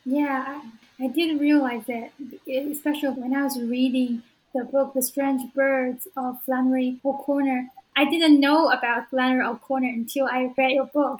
Yeah, 0.05 0.61
I 0.99 1.07
didn't 1.07 1.39
realize 1.39 1.83
that, 1.87 2.11
especially 2.47 3.09
when 3.09 3.35
I 3.35 3.43
was 3.43 3.59
reading 3.61 4.23
the 4.55 4.63
book 4.63 4.93
The 4.93 5.01
Strange 5.01 5.53
Birds 5.53 6.07
of 6.15 6.41
Flannery 6.43 6.99
O'Connor. 7.03 7.69
I 7.95 8.05
didn't 8.05 8.39
know 8.39 8.69
about 8.69 9.09
Flannery 9.09 9.45
O'Connor 9.45 9.89
until 9.89 10.27
I 10.27 10.53
read 10.57 10.71
your 10.71 10.85
book. 10.85 11.19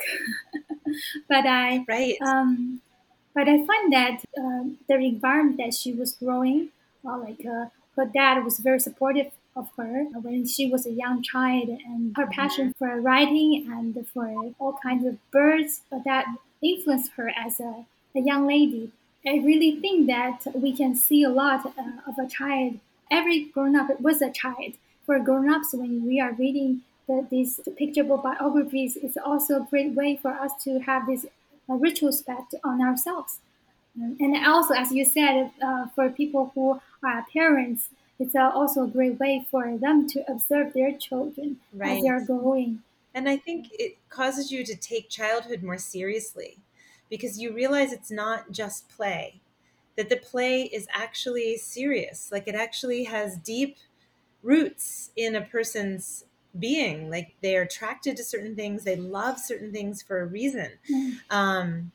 but 1.28 1.46
I 1.46 1.84
right. 1.88 2.16
Um, 2.22 2.82
but 3.38 3.48
I 3.48 3.64
find 3.64 3.94
that 3.94 4.24
uh, 4.36 4.64
the 4.90 4.96
environment 4.96 5.58
that 5.58 5.76
she 5.76 5.94
was 5.94 6.14
growing, 6.14 6.70
well, 7.04 7.20
like 7.20 7.46
uh, 7.46 7.68
her 7.96 8.06
dad 8.06 8.44
was 8.44 8.58
very 8.58 8.80
supportive 8.80 9.32
of 9.56 9.70
her 9.78 10.06
when 10.26 10.48
she 10.48 10.68
was 10.72 10.88
a 10.88 10.92
young 10.92 11.22
child, 11.22 11.70
and 11.70 12.16
her 12.18 12.26
passion 12.26 12.70
mm-hmm. 12.70 12.84
for 12.84 13.00
writing 13.00 13.64
and 13.72 13.96
for 14.08 14.26
all 14.58 14.80
kinds 14.82 15.06
of 15.06 15.20
birds 15.30 15.82
that 16.04 16.26
influenced 16.64 17.12
her 17.12 17.32
as 17.38 17.60
a, 17.60 17.86
a 18.16 18.22
young 18.22 18.48
lady. 18.48 18.92
I 19.24 19.36
really 19.46 19.80
think 19.80 20.08
that 20.08 20.40
we 20.56 20.76
can 20.76 20.96
see 20.96 21.22
a 21.24 21.30
lot 21.30 21.64
uh, 21.64 22.10
of 22.10 22.18
a 22.18 22.28
child. 22.28 22.80
Every 23.12 23.46
grown 23.54 23.76
up 23.76 24.02
was 24.02 24.20
a 24.20 24.32
child. 24.32 24.74
For 25.06 25.20
grown 25.20 25.48
ups, 25.48 25.76
when 25.76 26.08
we 26.08 26.20
are 26.20 26.34
reading 26.34 26.82
the, 27.08 27.28
these 27.30 27.60
picturebook 27.80 28.24
biographies, 28.24 28.98
it's 28.98 29.18
also 29.24 29.58
a 29.58 29.68
great 29.70 29.94
way 29.94 30.16
for 30.16 30.32
us 30.32 30.54
to 30.64 30.80
have 30.80 31.06
this 31.06 31.26
uh, 31.26 31.30
retrospect 31.76 32.56
on 32.64 32.82
ourselves. 32.82 33.40
And 33.96 34.46
also, 34.46 34.76
as 34.76 34.92
you 34.92 35.06
said, 35.06 35.52
uh, 35.62 35.88
for 35.88 36.10
people 36.10 36.52
who 36.54 36.80
are 37.04 37.26
parents, 37.34 37.90
it's 38.20 38.36
uh, 38.36 38.52
also 38.54 38.84
a 38.84 38.88
great 38.88 39.20
way 39.20 39.46
for 39.50 39.78
them 39.78 40.08
to 40.10 40.24
observe 40.32 40.74
their 40.74 40.96
children 40.96 41.58
right. 41.74 41.98
as 41.98 42.04
they're 42.04 42.26
growing. 42.26 42.84
And 43.14 43.28
I 43.28 43.38
think 43.38 43.70
it 43.72 43.98
causes 44.10 44.52
you 44.52 44.64
to 44.66 44.76
take 44.76 45.10
childhood 45.10 45.64
more 45.64 45.80
seriously 45.80 46.60
because 47.10 47.40
you 47.40 47.54
realize 47.54 47.92
it's 47.92 48.12
not 48.12 48.52
just 48.52 48.88
play, 48.90 49.42
that 49.96 50.10
the 50.10 50.18
play 50.18 50.64
is 50.64 50.88
actually 50.94 51.58
serious. 51.58 52.32
Like 52.32 52.48
it 52.48 52.56
actually 52.56 53.06
has 53.06 53.38
deep 53.38 53.78
roots 54.44 55.10
in 55.16 55.36
a 55.36 55.42
person's 55.42 56.26
being. 56.60 57.10
Like 57.10 57.36
they 57.42 57.58
are 57.58 57.64
attracted 57.64 58.18
to 58.18 58.24
certain 58.24 58.56
things, 58.56 58.84
they 58.84 58.96
love 58.96 59.40
certain 59.40 59.72
things 59.72 60.02
for 60.02 60.22
a 60.22 60.26
reason. 60.26 60.72
Mm. 60.90 61.14
Um, 61.30 61.92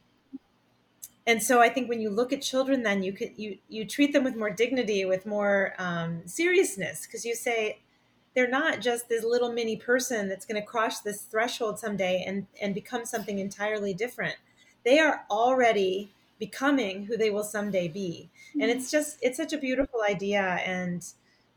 and 1.27 1.41
so 1.41 1.61
I 1.61 1.69
think 1.69 1.89
when 1.89 2.01
you 2.01 2.11
look 2.11 2.33
at 2.33 2.43
children, 2.43 2.83
then 2.83 3.03
you 3.03 3.13
could 3.13 3.33
you 3.37 3.59
you 3.69 3.85
treat 3.85 4.13
them 4.13 4.25
with 4.25 4.37
more 4.37 4.51
dignity, 4.51 5.05
with 5.05 5.25
more 5.25 5.75
um, 5.79 6.23
seriousness, 6.27 7.07
because 7.07 7.25
you 7.25 7.35
say 7.35 7.79
they're 8.35 8.49
not 8.49 8.81
just 8.81 9.09
this 9.09 9.25
little 9.25 9.53
mini 9.53 9.77
person 9.77 10.29
that's 10.29 10.47
going 10.47 10.61
to 10.61 10.67
cross 10.67 11.01
this 11.01 11.23
threshold 11.23 11.79
someday 11.79 12.25
and 12.27 12.47
and 12.61 12.75
become 12.75 13.05
something 13.05 13.39
entirely 13.39 13.95
different 13.95 14.37
they 14.85 14.99
are 14.99 15.25
already 15.31 16.13
becoming 16.39 17.05
who 17.05 17.17
they 17.17 17.31
will 17.31 17.45
someday 17.45 17.89
be 17.89 18.31
and 18.61 18.71
it's 18.71 18.87
mm-hmm. 18.87 18.99
just 18.99 19.19
it's 19.23 19.37
such 19.37 19.53
a 19.53 19.59
beautiful 19.59 20.03
idea 20.09 20.61
and 20.65 21.13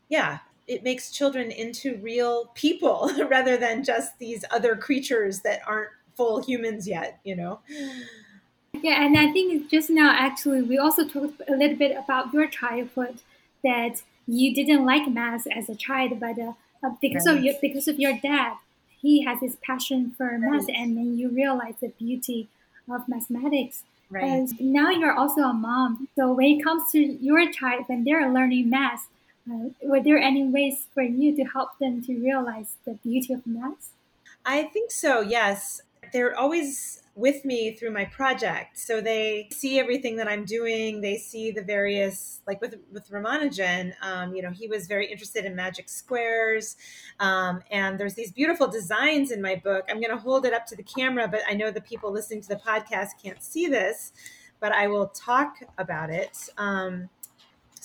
yeah 0.08 0.38
it 0.66 0.82
makes 0.82 1.10
children 1.10 1.50
into 1.50 1.96
real 1.98 2.46
people 2.54 3.10
rather 3.30 3.56
than 3.56 3.84
just 3.84 4.18
these 4.18 4.44
other 4.50 4.76
creatures 4.76 5.40
that 5.40 5.60
aren't 5.66 5.90
full 6.16 6.42
humans 6.42 6.88
yet 6.88 7.20
you 7.24 7.36
know 7.36 7.60
yeah 8.82 9.04
and 9.04 9.18
i 9.18 9.30
think 9.32 9.70
just 9.70 9.90
now 9.90 10.14
actually 10.16 10.62
we 10.62 10.78
also 10.78 11.06
talked 11.06 11.42
a 11.48 11.52
little 11.52 11.76
bit 11.76 11.96
about 11.96 12.32
your 12.32 12.46
childhood 12.46 13.18
that 13.62 14.02
you 14.26 14.54
didn't 14.54 14.84
like 14.84 15.08
math 15.08 15.46
as 15.54 15.68
a 15.68 15.74
child 15.74 16.18
but 16.18 16.38
uh, 16.38 16.52
uh 16.82 16.90
because 17.02 17.26
right. 17.26 17.36
of 17.36 17.44
your 17.44 17.54
because 17.60 17.86
of 17.86 17.98
your 17.98 18.18
dad 18.22 18.54
he 19.00 19.22
has 19.22 19.38
this 19.40 19.56
passion 19.62 20.10
for 20.16 20.38
math 20.38 20.66
right. 20.66 20.76
and 20.76 20.96
then 20.96 21.18
you 21.18 21.28
realize 21.28 21.74
the 21.80 21.88
beauty 21.88 22.48
of 22.90 23.08
mathematics. 23.08 23.84
Right. 24.10 24.24
And 24.24 24.60
now 24.60 24.90
you're 24.90 25.12
also 25.12 25.42
a 25.42 25.52
mom. 25.52 26.08
So 26.16 26.32
when 26.32 26.58
it 26.58 26.64
comes 26.64 26.90
to 26.92 26.98
your 26.98 27.50
child, 27.50 27.84
when 27.86 28.04
they're 28.04 28.32
learning 28.32 28.70
math, 28.70 29.08
uh, 29.50 29.68
were 29.82 30.02
there 30.02 30.18
any 30.18 30.44
ways 30.44 30.86
for 30.92 31.02
you 31.02 31.34
to 31.36 31.44
help 31.44 31.78
them 31.78 32.02
to 32.04 32.14
realize 32.18 32.76
the 32.84 32.94
beauty 32.94 33.32
of 33.32 33.46
math? 33.46 33.92
I 34.44 34.64
think 34.64 34.90
so, 34.90 35.20
yes. 35.20 35.80
They're 36.12 36.38
always 36.38 37.02
with 37.16 37.46
me 37.46 37.72
through 37.72 37.90
my 37.90 38.04
project. 38.04 38.78
So 38.78 39.00
they 39.00 39.48
see 39.50 39.80
everything 39.80 40.16
that 40.16 40.28
I'm 40.28 40.44
doing. 40.44 41.00
They 41.00 41.16
see 41.16 41.50
the 41.50 41.62
various, 41.62 42.42
like 42.46 42.60
with 42.60 42.76
with 42.92 43.10
Ramanujan, 43.10 43.94
um, 44.02 44.34
you 44.34 44.42
know, 44.42 44.50
he 44.50 44.68
was 44.68 44.86
very 44.86 45.10
interested 45.10 45.46
in 45.46 45.56
magic 45.56 45.88
squares, 45.88 46.76
um, 47.18 47.62
and 47.70 47.98
there's 47.98 48.14
these 48.14 48.30
beautiful 48.30 48.68
designs 48.68 49.30
in 49.30 49.40
my 49.40 49.56
book. 49.56 49.86
I'm 49.88 50.00
going 50.00 50.14
to 50.14 50.22
hold 50.22 50.44
it 50.44 50.52
up 50.52 50.66
to 50.66 50.76
the 50.76 50.82
camera, 50.82 51.26
but 51.26 51.40
I 51.48 51.54
know 51.54 51.70
the 51.70 51.80
people 51.80 52.12
listening 52.12 52.42
to 52.42 52.48
the 52.48 52.56
podcast 52.56 53.20
can't 53.20 53.42
see 53.42 53.66
this, 53.66 54.12
but 54.60 54.72
I 54.72 54.86
will 54.86 55.08
talk 55.08 55.56
about 55.78 56.10
it. 56.10 56.50
Um, 56.58 57.08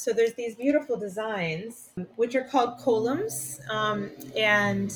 so 0.02 0.14
there's 0.14 0.34
these 0.34 0.56
beautiful 0.56 0.98
designs, 0.98 1.92
which 2.16 2.34
are 2.34 2.44
called 2.44 2.80
kolams, 2.80 3.60
um, 3.70 4.10
and 4.36 4.92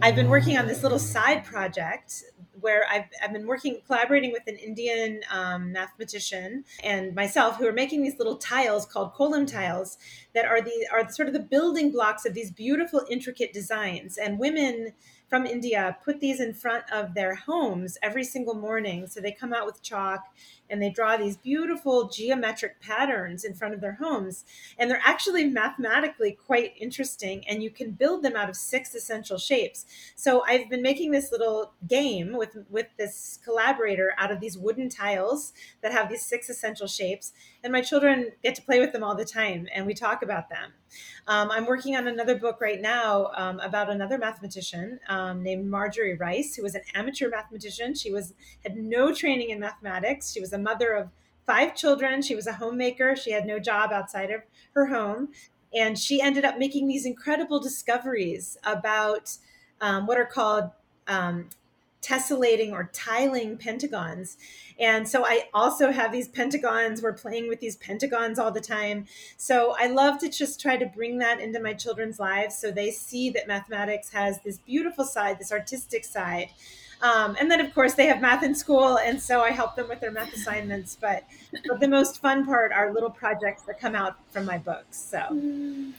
I've 0.00 0.14
been 0.14 0.28
working 0.28 0.56
on 0.56 0.68
this 0.68 0.84
little 0.84 1.00
side 1.00 1.44
project 1.44 2.22
where 2.60 2.84
I've, 2.88 3.06
I've 3.20 3.32
been 3.32 3.48
working, 3.48 3.80
collaborating 3.84 4.30
with 4.30 4.44
an 4.46 4.54
Indian 4.58 5.22
um, 5.28 5.72
mathematician 5.72 6.64
and 6.84 7.16
myself, 7.16 7.56
who 7.56 7.66
are 7.66 7.72
making 7.72 8.04
these 8.04 8.16
little 8.16 8.36
tiles 8.36 8.86
called 8.86 9.12
kolam 9.14 9.44
tiles 9.44 9.98
that 10.34 10.44
are 10.44 10.60
the 10.60 10.86
are 10.92 11.10
sort 11.10 11.28
of 11.28 11.34
the 11.34 11.40
building 11.40 11.90
blocks 11.90 12.26
of 12.26 12.34
these 12.34 12.50
beautiful, 12.50 13.02
intricate 13.10 13.52
designs. 13.52 14.18
And 14.18 14.38
women 14.38 14.92
from 15.28 15.46
India 15.46 15.96
put 16.04 16.20
these 16.20 16.40
in 16.40 16.52
front 16.52 16.84
of 16.92 17.14
their 17.14 17.34
homes 17.34 17.96
every 18.02 18.22
single 18.22 18.52
morning. 18.52 19.06
So 19.06 19.18
they 19.18 19.32
come 19.32 19.54
out 19.54 19.64
with 19.64 19.82
chalk 19.82 20.24
and 20.68 20.82
they 20.82 20.90
draw 20.90 21.16
these 21.16 21.36
beautiful 21.36 22.08
geometric 22.08 22.80
patterns 22.80 23.44
in 23.44 23.54
front 23.54 23.74
of 23.74 23.80
their 23.80 23.94
homes. 23.94 24.44
And 24.78 24.90
they're 24.90 25.02
actually 25.02 25.44
mathematically 25.44 26.32
quite 26.32 26.72
interesting, 26.78 27.46
and 27.46 27.62
you 27.62 27.70
can 27.70 27.90
build 27.90 28.22
them 28.22 28.36
out 28.36 28.48
of 28.48 28.56
six 28.56 28.94
essential 28.94 29.36
shapes. 29.36 29.84
So 30.16 30.42
I've 30.46 30.70
been 30.70 30.82
making 30.82 31.10
this 31.10 31.30
little 31.30 31.72
game 31.86 32.34
with, 32.36 32.56
with 32.70 32.86
this 32.96 33.38
collaborator 33.44 34.12
out 34.16 34.30
of 34.30 34.40
these 34.40 34.56
wooden 34.56 34.88
tiles 34.88 35.52
that 35.82 35.92
have 35.92 36.08
these 36.08 36.24
six 36.24 36.48
essential 36.48 36.86
shapes. 36.86 37.32
And 37.62 37.72
my 37.72 37.82
children 37.82 38.32
get 38.42 38.54
to 38.56 38.62
play 38.62 38.80
with 38.80 38.92
them 38.92 39.04
all 39.04 39.14
the 39.14 39.24
time, 39.24 39.68
and 39.74 39.86
we 39.86 39.94
talk 39.94 40.21
about 40.22 40.48
them. 40.48 40.72
Um, 41.26 41.50
I'm 41.50 41.66
working 41.66 41.96
on 41.96 42.08
another 42.08 42.36
book 42.36 42.60
right 42.60 42.80
now 42.80 43.30
um, 43.36 43.60
about 43.60 43.90
another 43.90 44.18
mathematician 44.18 44.98
um, 45.08 45.42
named 45.42 45.66
Marjorie 45.66 46.16
Rice, 46.16 46.54
who 46.54 46.62
was 46.62 46.74
an 46.74 46.82
amateur 46.94 47.28
mathematician. 47.28 47.94
She 47.94 48.10
was 48.12 48.34
had 48.62 48.76
no 48.76 49.14
training 49.14 49.50
in 49.50 49.60
mathematics. 49.60 50.32
She 50.32 50.40
was 50.40 50.52
a 50.52 50.58
mother 50.58 50.92
of 50.92 51.10
five 51.46 51.74
children. 51.74 52.22
She 52.22 52.34
was 52.34 52.46
a 52.46 52.52
homemaker. 52.52 53.16
She 53.16 53.32
had 53.32 53.46
no 53.46 53.58
job 53.58 53.92
outside 53.92 54.30
of 54.30 54.42
her 54.74 54.86
home. 54.86 55.28
And 55.74 55.98
she 55.98 56.20
ended 56.20 56.44
up 56.44 56.58
making 56.58 56.88
these 56.88 57.06
incredible 57.06 57.60
discoveries 57.60 58.58
about 58.64 59.36
um, 59.80 60.06
what 60.06 60.18
are 60.18 60.26
called 60.26 60.70
um, 61.08 61.48
tessellating 62.02 62.72
or 62.72 62.90
tiling 62.92 63.56
pentagons. 63.56 64.36
And 64.78 65.08
so 65.08 65.24
I 65.24 65.44
also 65.54 65.92
have 65.92 66.12
these 66.12 66.28
pentagons. 66.28 67.00
We're 67.00 67.12
playing 67.12 67.48
with 67.48 67.60
these 67.60 67.76
pentagons 67.76 68.38
all 68.38 68.50
the 68.50 68.60
time. 68.60 69.06
So 69.36 69.74
I 69.78 69.86
love 69.86 70.18
to 70.18 70.28
just 70.28 70.60
try 70.60 70.76
to 70.76 70.86
bring 70.86 71.18
that 71.18 71.40
into 71.40 71.60
my 71.60 71.72
children's 71.74 72.18
lives 72.18 72.58
so 72.58 72.70
they 72.70 72.90
see 72.90 73.30
that 73.30 73.46
mathematics 73.46 74.10
has 74.12 74.40
this 74.40 74.58
beautiful 74.58 75.04
side, 75.04 75.38
this 75.38 75.52
artistic 75.52 76.04
side. 76.04 76.48
Um, 77.00 77.36
and 77.40 77.50
then, 77.50 77.60
of 77.60 77.74
course, 77.74 77.94
they 77.94 78.06
have 78.06 78.20
math 78.20 78.44
in 78.44 78.54
school, 78.54 78.96
and 78.96 79.20
so 79.20 79.40
I 79.40 79.50
help 79.50 79.74
them 79.74 79.88
with 79.88 79.98
their 79.98 80.12
math 80.12 80.32
assignments. 80.32 80.96
But, 81.00 81.24
but 81.66 81.80
the 81.80 81.88
most 81.88 82.22
fun 82.22 82.46
part 82.46 82.72
are 82.72 82.92
little 82.92 83.10
projects 83.10 83.62
that 83.62 83.80
come 83.80 83.96
out 83.96 84.16
from 84.30 84.44
my 84.44 84.58
books. 84.58 84.98
So. 84.98 85.18
Mm. 85.18 85.94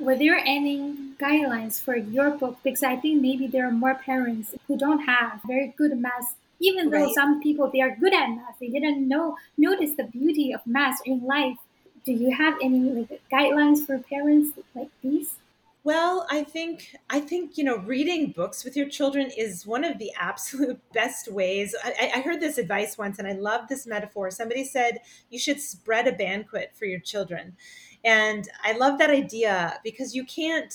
Were 0.00 0.16
there 0.16 0.36
any 0.38 0.96
guidelines 1.20 1.80
for 1.80 1.96
your 1.96 2.30
book? 2.30 2.58
Because 2.64 2.82
I 2.82 2.96
think 2.96 3.22
maybe 3.22 3.46
there 3.46 3.66
are 3.66 3.72
more 3.72 3.94
parents 3.94 4.54
who 4.66 4.76
don't 4.76 5.00
have 5.00 5.40
very 5.46 5.74
good 5.76 5.96
math. 5.98 6.34
Even 6.60 6.90
though 6.90 7.04
right. 7.04 7.14
some 7.14 7.42
people 7.42 7.70
they 7.70 7.80
are 7.80 7.94
good 7.96 8.14
at 8.14 8.28
math, 8.28 8.58
they 8.60 8.68
didn't 8.68 9.06
know 9.06 9.36
notice 9.56 9.94
the 9.96 10.04
beauty 10.04 10.52
of 10.52 10.60
math 10.66 10.98
in 11.04 11.24
life. 11.24 11.58
Do 12.04 12.12
you 12.12 12.34
have 12.34 12.54
any 12.62 12.80
like 12.90 13.20
guidelines 13.32 13.86
for 13.86 13.98
parents 13.98 14.52
like 14.74 14.90
these? 15.02 15.36
Well, 15.84 16.26
I 16.30 16.44
think 16.44 16.96
I 17.10 17.20
think 17.20 17.58
you 17.58 17.64
know 17.64 17.76
reading 17.76 18.30
books 18.30 18.64
with 18.64 18.74
your 18.74 18.88
children 18.88 19.30
is 19.36 19.66
one 19.66 19.84
of 19.84 19.98
the 19.98 20.10
absolute 20.18 20.80
best 20.94 21.30
ways. 21.30 21.74
I, 21.84 22.12
I, 22.16 22.20
heard 22.22 22.40
this 22.40 22.56
advice 22.56 22.96
once, 22.96 23.18
and 23.18 23.28
I 23.28 23.32
love 23.32 23.68
this 23.68 23.86
metaphor. 23.86 24.30
Somebody 24.30 24.64
said 24.64 25.00
you 25.28 25.38
should 25.38 25.60
spread 25.60 26.08
a 26.08 26.12
banquet 26.12 26.72
for 26.74 26.86
your 26.86 27.00
children, 27.00 27.56
and 28.04 28.48
I 28.62 28.72
love 28.72 28.98
that 28.98 29.10
idea 29.10 29.80
because 29.84 30.14
you 30.14 30.24
can't 30.24 30.72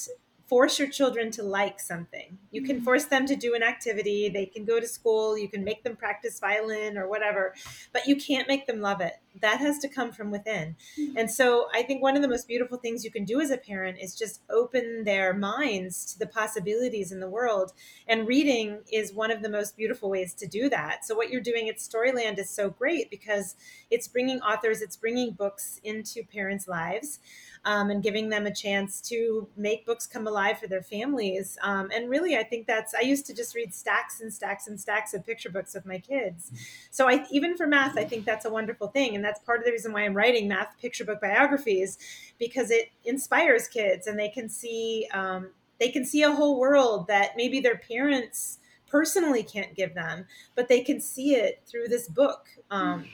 force 0.50 0.80
your 0.80 0.90
children 0.90 1.30
to 1.30 1.44
like 1.44 1.80
something. 1.80 2.40
You 2.50 2.64
can 2.64 2.78
mm-hmm. 2.78 2.86
force 2.86 3.06
them 3.06 3.28
to 3.28 3.36
do 3.36 3.54
an 3.54 3.62
activity, 3.62 4.30
they 4.30 4.48
can 4.48 4.66
go 4.66 4.80
to 4.80 4.88
school, 4.88 5.38
you 5.38 5.48
can 5.48 5.64
make 5.64 5.84
them 5.84 5.96
practice 5.96 6.40
violin 6.40 6.98
or 6.98 7.08
whatever, 7.08 7.54
but 7.94 8.08
you 8.08 8.16
can't 8.16 8.48
make 8.48 8.66
them 8.66 8.82
love 8.82 9.00
it. 9.00 9.14
That 9.42 9.60
has 9.60 9.78
to 9.80 9.88
come 9.88 10.12
from 10.12 10.32
within. 10.32 10.76
Mm-hmm. 11.00 11.18
And 11.18 11.30
so 11.30 11.68
I 11.72 11.84
think 11.84 12.02
one 12.02 12.16
of 12.16 12.24
the 12.24 12.28
most 12.28 12.48
beautiful 12.48 12.80
things 12.80 13.06
you 13.06 13.12
can 13.12 13.26
do 13.26 13.40
as 13.40 13.52
a 13.52 13.58
parent 13.58 14.00
is 14.02 14.16
just 14.16 14.42
open 14.50 15.04
their 15.04 15.36
minds 15.36 16.14
to 16.14 16.20
the 16.20 16.26
possibilities 16.26 17.12
in 17.12 17.20
the 17.20 17.30
world. 17.30 17.72
And 18.08 18.28
reading 18.28 18.80
is 18.92 19.14
one 19.14 19.30
of 19.30 19.44
the 19.44 19.50
most 19.50 19.78
beautiful 19.78 20.10
ways 20.10 20.34
to 20.34 20.48
do 20.48 20.68
that. 20.70 21.06
So 21.06 21.16
what 21.16 21.30
you're 21.30 21.42
doing 21.42 21.70
at 21.70 21.78
Storyland 21.78 22.40
is 22.40 22.50
so 22.50 22.72
great 22.72 23.12
because 23.12 23.56
it's 23.92 24.08
bringing 24.08 24.42
authors, 24.42 24.82
it's 24.82 24.98
bringing 24.98 25.32
books 25.32 25.80
into 25.84 26.24
parents' 26.24 26.68
lives 26.68 27.20
um, 27.66 27.90
and 27.90 28.02
giving 28.02 28.30
them 28.30 28.46
a 28.46 28.54
chance 28.54 29.02
to 29.02 29.48
make 29.58 29.86
books 29.86 30.08
come 30.08 30.28
alive 30.28 30.60
for 30.60 30.68
their 30.68 30.82
families. 30.82 31.58
Um, 31.62 31.90
and 31.94 32.10
really, 32.10 32.38
I 32.38 32.44
think 32.44 32.68
that's, 32.68 32.94
I 32.94 33.02
used 33.02 33.26
to 33.28 33.34
just 33.34 33.56
read 33.56 33.74
stacks 33.74 34.22
and 34.22 34.34
stacks 34.34 34.68
and 34.68 34.80
stacks 34.80 35.14
of 35.14 35.26
picture 35.26 35.50
books 35.50 35.74
with 35.74 35.86
my 35.86 36.00
kids. 36.00 36.52
So 36.90 37.10
I, 37.10 37.26
even 37.32 37.58
for 37.58 37.68
math, 37.68 37.98
I 37.98 38.06
think 38.06 38.26
that's 38.26 38.46
a 38.46 38.50
wonderful 38.50 38.88
thing. 38.88 39.16
And 39.16 39.24
that's 39.24 39.40
part 39.40 39.60
of 39.60 39.66
the 39.66 39.72
reason 39.72 39.94
why 39.94 40.06
I'm 40.06 40.16
writing 40.16 40.48
math 40.48 40.78
picture 40.82 41.06
book 41.06 41.22
biographies, 41.22 41.98
because 42.38 42.72
it 42.72 42.92
inspires 43.04 43.68
kids 43.68 44.08
and 44.08 44.18
they 44.18 44.30
can 44.30 44.50
see, 44.50 45.08
um, 45.14 45.52
they 45.80 45.90
can 45.90 46.06
see 46.06 46.24
a 46.24 46.32
whole 46.32 46.60
world 46.60 47.08
that 47.08 47.32
maybe 47.36 47.60
their 47.60 47.78
parents 47.78 48.60
personally 48.88 49.44
can't 49.44 49.76
give 49.76 49.94
them, 49.94 50.26
but 50.56 50.68
they 50.68 50.82
can 50.82 51.00
see 51.00 51.36
it 51.36 51.62
through 51.68 51.88
this 51.88 52.08
book. 52.08 52.48
Um, 52.72 53.06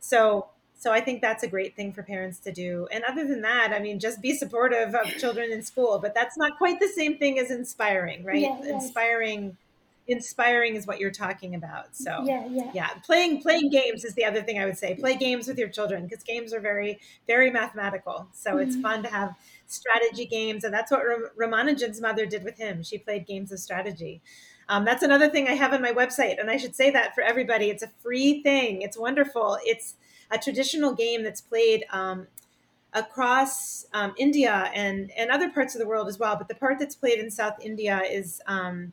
so 0.00 0.48
so 0.82 0.90
I 0.90 1.00
think 1.00 1.20
that's 1.20 1.44
a 1.44 1.46
great 1.46 1.76
thing 1.76 1.92
for 1.92 2.02
parents 2.02 2.40
to 2.40 2.50
do. 2.50 2.88
And 2.90 3.04
other 3.04 3.24
than 3.24 3.40
that, 3.42 3.72
I 3.72 3.78
mean, 3.78 4.00
just 4.00 4.20
be 4.20 4.34
supportive 4.34 4.96
of 4.96 5.06
children 5.16 5.52
in 5.52 5.62
school, 5.62 6.00
but 6.02 6.12
that's 6.12 6.36
not 6.36 6.58
quite 6.58 6.80
the 6.80 6.88
same 6.88 7.18
thing 7.18 7.38
as 7.38 7.52
inspiring, 7.52 8.24
right? 8.24 8.40
Yeah, 8.40 8.60
inspiring 8.64 9.56
inspiring 10.08 10.74
is 10.74 10.84
what 10.84 10.98
you're 10.98 11.12
talking 11.12 11.54
about. 11.54 11.94
So 11.94 12.24
yeah, 12.24 12.48
yeah. 12.50 12.70
Yeah, 12.74 12.88
playing 13.06 13.42
playing 13.42 13.70
games 13.70 14.04
is 14.04 14.14
the 14.14 14.24
other 14.24 14.42
thing 14.42 14.58
I 14.58 14.64
would 14.64 14.76
say. 14.76 14.96
Play 14.96 15.14
games 15.14 15.46
with 15.46 15.56
your 15.56 15.68
children 15.68 16.02
because 16.02 16.24
games 16.24 16.52
are 16.52 16.58
very 16.58 16.98
very 17.28 17.52
mathematical. 17.52 18.26
So 18.32 18.50
mm-hmm. 18.50 18.68
it's 18.68 18.76
fun 18.76 19.04
to 19.04 19.08
have 19.08 19.36
strategy 19.68 20.26
games 20.26 20.64
and 20.64 20.74
that's 20.74 20.90
what 20.90 21.02
Ramanujan's 21.38 22.00
mother 22.00 22.26
did 22.26 22.42
with 22.42 22.58
him. 22.58 22.82
She 22.82 22.98
played 22.98 23.24
games 23.24 23.52
of 23.52 23.60
strategy. 23.60 24.20
Um, 24.68 24.84
that's 24.84 25.04
another 25.04 25.28
thing 25.28 25.46
I 25.46 25.52
have 25.52 25.72
on 25.72 25.82
my 25.82 25.92
website, 25.92 26.40
and 26.40 26.48
I 26.50 26.56
should 26.56 26.74
say 26.74 26.90
that 26.90 27.14
for 27.14 27.22
everybody. 27.22 27.68
It's 27.68 27.82
a 27.82 27.90
free 28.00 28.42
thing. 28.42 28.82
It's 28.82 28.96
wonderful. 28.96 29.58
It's 29.64 29.96
a 30.32 30.38
traditional 30.38 30.92
game 30.94 31.22
that's 31.22 31.40
played 31.40 31.84
um, 31.92 32.26
across 32.92 33.86
um, 33.92 34.14
India 34.18 34.70
and 34.74 35.10
and 35.16 35.30
other 35.30 35.50
parts 35.50 35.74
of 35.74 35.80
the 35.80 35.86
world 35.86 36.08
as 36.08 36.18
well. 36.18 36.36
But 36.36 36.48
the 36.48 36.54
part 36.54 36.78
that's 36.78 36.96
played 36.96 37.18
in 37.18 37.30
South 37.30 37.58
India 37.60 38.02
is 38.10 38.40
um, 38.46 38.92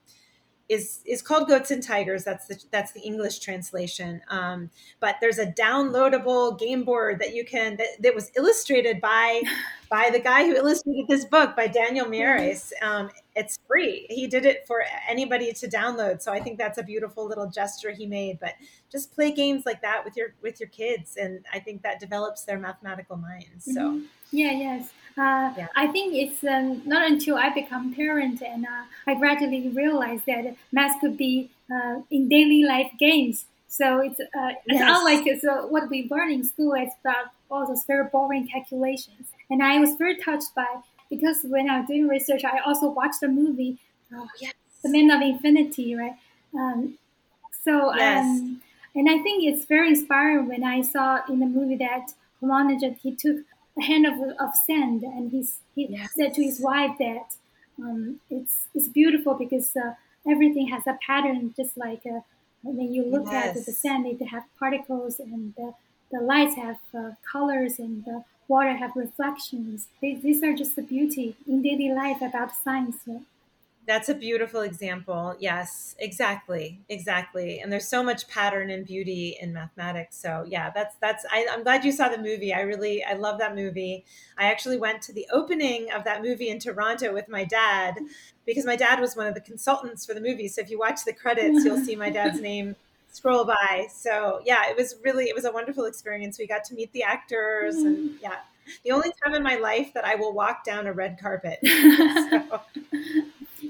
is 0.70 1.02
is 1.04 1.24
called 1.24 1.48
Goats 1.48 1.72
and 1.72 1.82
Tigers. 1.82 2.24
That's 2.24 2.46
the 2.46 2.64
that's 2.72 2.92
the 2.92 3.02
English 3.02 3.40
translation. 3.40 4.22
Um, 4.30 4.70
but 5.00 5.16
there's 5.20 5.40
a 5.40 5.48
downloadable 5.48 6.58
game 6.60 6.84
board 6.84 7.20
that 7.20 7.34
you 7.34 7.44
can 7.44 7.76
that, 7.78 7.88
that 8.02 8.14
was 8.14 8.32
illustrated 8.38 9.02
by 9.02 9.42
by 9.90 10.12
the 10.12 10.20
guy 10.20 10.46
who 10.46 10.56
illustrated 10.56 11.08
this 11.08 11.26
book 11.26 11.56
by 11.56 11.66
Daniel 11.66 12.06
Miyares. 12.06 12.72
Um, 12.84 13.10
it's 13.36 13.58
free. 13.68 14.06
He 14.10 14.28
did 14.28 14.46
it 14.46 14.68
for 14.68 14.84
anybody 15.08 15.52
to 15.52 15.68
download. 15.68 16.22
So 16.22 16.32
I 16.32 16.40
think 16.40 16.60
that's 16.60 16.78
a 16.78 16.84
beautiful 16.84 17.26
little 17.26 17.50
gesture 17.50 17.92
he 17.92 18.06
made. 18.06 18.40
But 18.40 18.54
just 18.92 19.12
play 19.12 19.32
games 19.32 19.66
like 19.66 19.82
that 19.82 20.06
with 20.06 20.16
your 20.16 20.36
with 20.44 20.60
your 20.60 20.70
kids, 20.70 21.18
and 21.18 21.44
I 21.52 21.60
think 21.60 21.82
that 21.82 22.00
develops 22.00 22.44
their 22.44 22.60
mathematical 22.60 23.18
minds. 23.18 23.66
So 23.66 23.72
mm-hmm. 23.72 24.06
yeah, 24.32 24.52
yes. 24.52 24.92
Uh, 25.20 25.52
yeah. 25.58 25.68
I 25.76 25.88
think 25.88 26.16
it's 26.16 26.44
um, 26.46 26.82
not 26.86 27.06
until 27.12 27.36
I 27.36 27.50
become 27.50 27.94
parent 27.94 28.42
and 28.42 28.66
uh, 28.66 28.84
I 29.06 29.16
gradually 29.16 29.68
realized 29.68 30.26
that 30.28 30.56
math 30.72 31.02
could 31.02 31.18
be 31.18 31.50
uh, 31.70 32.02
in 32.10 32.30
daily 32.30 32.64
life 32.64 32.92
games. 32.98 33.46
So 33.68 34.00
it's 34.00 34.20
uh, 34.20 34.54
yes. 34.68 34.80
not 34.80 35.04
like 35.04 35.28
it's, 35.28 35.44
uh, 35.44 35.64
what 35.64 35.90
we 35.90 36.08
learn 36.10 36.32
in 36.32 36.44
school. 36.44 36.74
It's 36.74 36.96
about 37.02 37.28
all 37.52 37.68
those 37.68 37.84
very 37.84 38.08
boring 38.08 38.48
calculations. 38.48 39.28
And 39.50 39.62
I 39.62 39.80
was 39.80 39.96
very 39.96 40.16
touched 40.16 40.56
by 40.56 40.68
because 41.10 41.40
when 41.44 41.70
I 41.70 41.80
was 41.80 41.88
doing 41.88 42.08
research, 42.08 42.46
I 42.46 42.60
also 42.60 42.90
watched 42.90 43.20
the 43.20 43.28
movie, 43.28 43.78
oh, 44.14 44.28
yes. 44.40 44.54
The 44.84 44.90
Man 44.90 45.12
of 45.12 45.22
Infinity, 45.22 45.96
right? 45.96 46.16
Um, 46.54 46.98
so 47.64 47.94
yes. 47.94 48.26
um, 48.26 48.62
and 48.96 49.10
I 49.10 49.18
think 49.20 49.44
it's 49.44 49.66
very 49.66 49.90
inspiring 49.90 50.48
when 50.48 50.64
I 50.64 50.82
saw 50.82 51.20
in 51.28 51.40
the 51.40 51.46
movie 51.46 51.76
that 51.78 52.14
Ramanujan 52.42 52.98
he 52.98 53.14
took 53.14 53.38
a 53.80 53.84
hand 53.84 54.06
of, 54.06 54.16
of 54.40 54.56
sand, 54.56 55.04
and 55.04 55.32
he's, 55.32 55.60
he 55.76 55.88
yes. 55.90 56.14
said 56.16 56.34
to 56.36 56.44
his 56.44 56.60
wife 56.60 56.96
that 57.00 57.36
um, 57.82 58.20
it's 58.30 58.68
it's 58.76 58.90
beautiful 58.90 59.34
because 59.34 59.76
uh, 59.76 59.94
everything 60.28 60.68
has 60.68 60.86
a 60.88 60.98
pattern, 61.06 61.54
just 61.56 61.78
like 61.78 62.02
uh, 62.06 62.20
when 62.64 62.94
you 62.94 63.06
look 63.06 63.28
yes. 63.28 63.58
at 63.58 63.66
the 63.66 63.72
sand, 63.72 64.06
it 64.06 64.26
have 64.28 64.44
particles, 64.58 65.20
and 65.20 65.54
the, 65.56 65.74
the 66.12 66.20
lights 66.20 66.56
have 66.56 66.80
uh, 66.94 67.12
colors, 67.32 67.80
and 67.80 68.06
the 68.06 68.24
water 68.48 68.76
have 68.76 68.96
reflections. 68.96 69.88
these 70.02 70.44
are 70.44 70.56
just 70.56 70.76
the 70.76 70.82
beauty 70.82 71.36
in 71.48 71.62
daily 71.62 71.92
life 71.92 72.22
about 72.22 72.52
science. 72.56 72.98
Right? 73.08 73.22
That's 73.90 74.08
a 74.08 74.14
beautiful 74.14 74.62
example. 74.62 75.36
Yes, 75.40 75.96
exactly, 75.98 76.80
exactly. 76.90 77.60
And 77.60 77.74
there's 77.74 77.88
so 77.88 78.04
much 78.04 78.28
pattern 78.28 78.70
and 78.70 78.86
beauty 78.86 79.36
in 79.42 79.52
mathematics. 79.52 80.16
So 80.16 80.46
yeah, 80.48 80.70
that's 80.70 80.96
that's. 81.02 81.26
I, 81.32 81.48
I'm 81.52 81.64
glad 81.64 81.84
you 81.84 81.92
saw 81.92 82.08
the 82.08 82.20
movie. 82.20 82.54
I 82.54 82.62
really 82.62 83.04
I 83.04 83.14
love 83.14 83.40
that 83.40 83.56
movie. 83.56 84.06
I 84.38 84.52
actually 84.52 84.78
went 84.78 85.02
to 85.02 85.12
the 85.12 85.26
opening 85.34 85.92
of 85.92 86.04
that 86.04 86.22
movie 86.22 86.50
in 86.50 86.60
Toronto 86.60 87.12
with 87.12 87.28
my 87.28 87.44
dad 87.44 87.98
because 88.46 88.64
my 88.64 88.76
dad 88.76 89.00
was 89.00 89.16
one 89.16 89.26
of 89.26 89.34
the 89.34 89.42
consultants 89.42 90.06
for 90.06 90.14
the 90.14 90.22
movie. 90.22 90.50
So 90.50 90.62
if 90.62 90.70
you 90.70 90.78
watch 90.78 91.04
the 91.04 91.14
credits, 91.14 91.66
you'll 91.66 91.84
see 91.84 91.96
my 91.96 92.12
dad's 92.12 92.40
name 92.52 92.76
scroll 93.12 93.44
by. 93.44 93.88
So 93.92 94.42
yeah, 94.46 94.70
it 94.70 94.78
was 94.78 94.98
really 95.04 95.30
it 95.30 95.36
was 95.36 95.46
a 95.46 95.52
wonderful 95.52 95.86
experience. 95.86 96.38
We 96.38 96.46
got 96.46 96.64
to 96.66 96.76
meet 96.76 96.94
the 96.94 97.02
actors 97.02 97.78
and 97.78 97.98
mm. 97.98 98.22
yeah. 98.22 98.36
The 98.86 98.92
only 98.92 99.12
time 99.26 99.34
in 99.34 99.42
my 99.42 99.56
life 99.56 99.96
that 99.96 100.06
I 100.06 100.14
will 100.14 100.32
walk 100.32 100.64
down 100.64 100.86
a 100.86 100.94
red 100.94 101.18
carpet. 101.20 101.58
So 102.30 102.60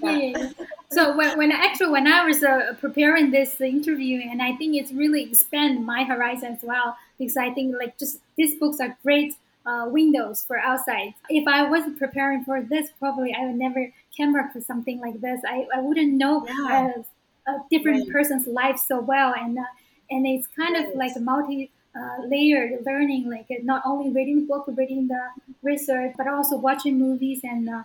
yeah. 0.01 0.51
so 0.91 1.15
when, 1.15 1.37
when 1.37 1.51
actually 1.51 1.91
when 1.91 2.07
I 2.07 2.25
was 2.25 2.43
uh, 2.43 2.73
preparing 2.79 3.31
this 3.31 3.59
interview, 3.61 4.21
and 4.21 4.41
I 4.41 4.55
think 4.55 4.75
it's 4.75 4.91
really 4.91 5.23
expand 5.23 5.85
my 5.85 6.03
horizon 6.03 6.53
as 6.53 6.63
well 6.63 6.97
because 7.17 7.37
I 7.37 7.51
think 7.51 7.75
like 7.77 7.97
just 7.97 8.19
these 8.37 8.55
books 8.55 8.79
are 8.79 8.97
great 9.03 9.35
uh, 9.65 9.85
windows 9.87 10.43
for 10.43 10.57
outside. 10.57 11.13
If 11.29 11.47
I 11.47 11.69
wasn't 11.69 11.99
preparing 11.99 12.43
for 12.43 12.61
this, 12.61 12.89
probably 12.99 13.33
I 13.33 13.45
would 13.45 13.55
never 13.55 13.91
came 14.15 14.35
across 14.35 14.65
something 14.65 14.99
like 14.99 15.21
this. 15.21 15.41
I, 15.47 15.67
I 15.75 15.81
wouldn't 15.81 16.13
know 16.13 16.45
yeah. 16.47 16.91
a, 17.47 17.51
a, 17.51 17.63
different 17.69 18.03
right. 18.03 18.11
person's 18.11 18.47
life 18.47 18.79
so 18.79 18.99
well, 18.99 19.33
and 19.37 19.57
uh, 19.57 19.63
and 20.09 20.25
it's 20.25 20.47
kind 20.47 20.73
right. 20.73 20.89
of 20.89 20.95
like 20.95 21.15
a 21.15 21.19
multi. 21.19 21.71
Uh, 21.95 22.21
layered 22.27 22.85
learning, 22.85 23.27
like 23.27 23.47
not 23.63 23.81
only 23.83 24.11
reading 24.11 24.41
the 24.41 24.45
book, 24.45 24.63
reading 24.77 25.07
the 25.07 25.19
research, 25.63 26.13
but 26.15 26.27
also 26.27 26.55
watching 26.55 26.99
movies 26.99 27.41
and 27.43 27.67
uh, 27.67 27.81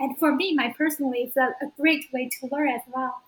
and 0.00 0.18
for 0.18 0.34
me, 0.34 0.54
my 0.54 0.74
personally, 0.76 1.18
it's 1.20 1.36
a, 1.36 1.54
a 1.62 1.70
great 1.78 2.06
way 2.12 2.28
to 2.40 2.48
learn 2.50 2.70
as 2.70 2.80
well. 2.92 3.22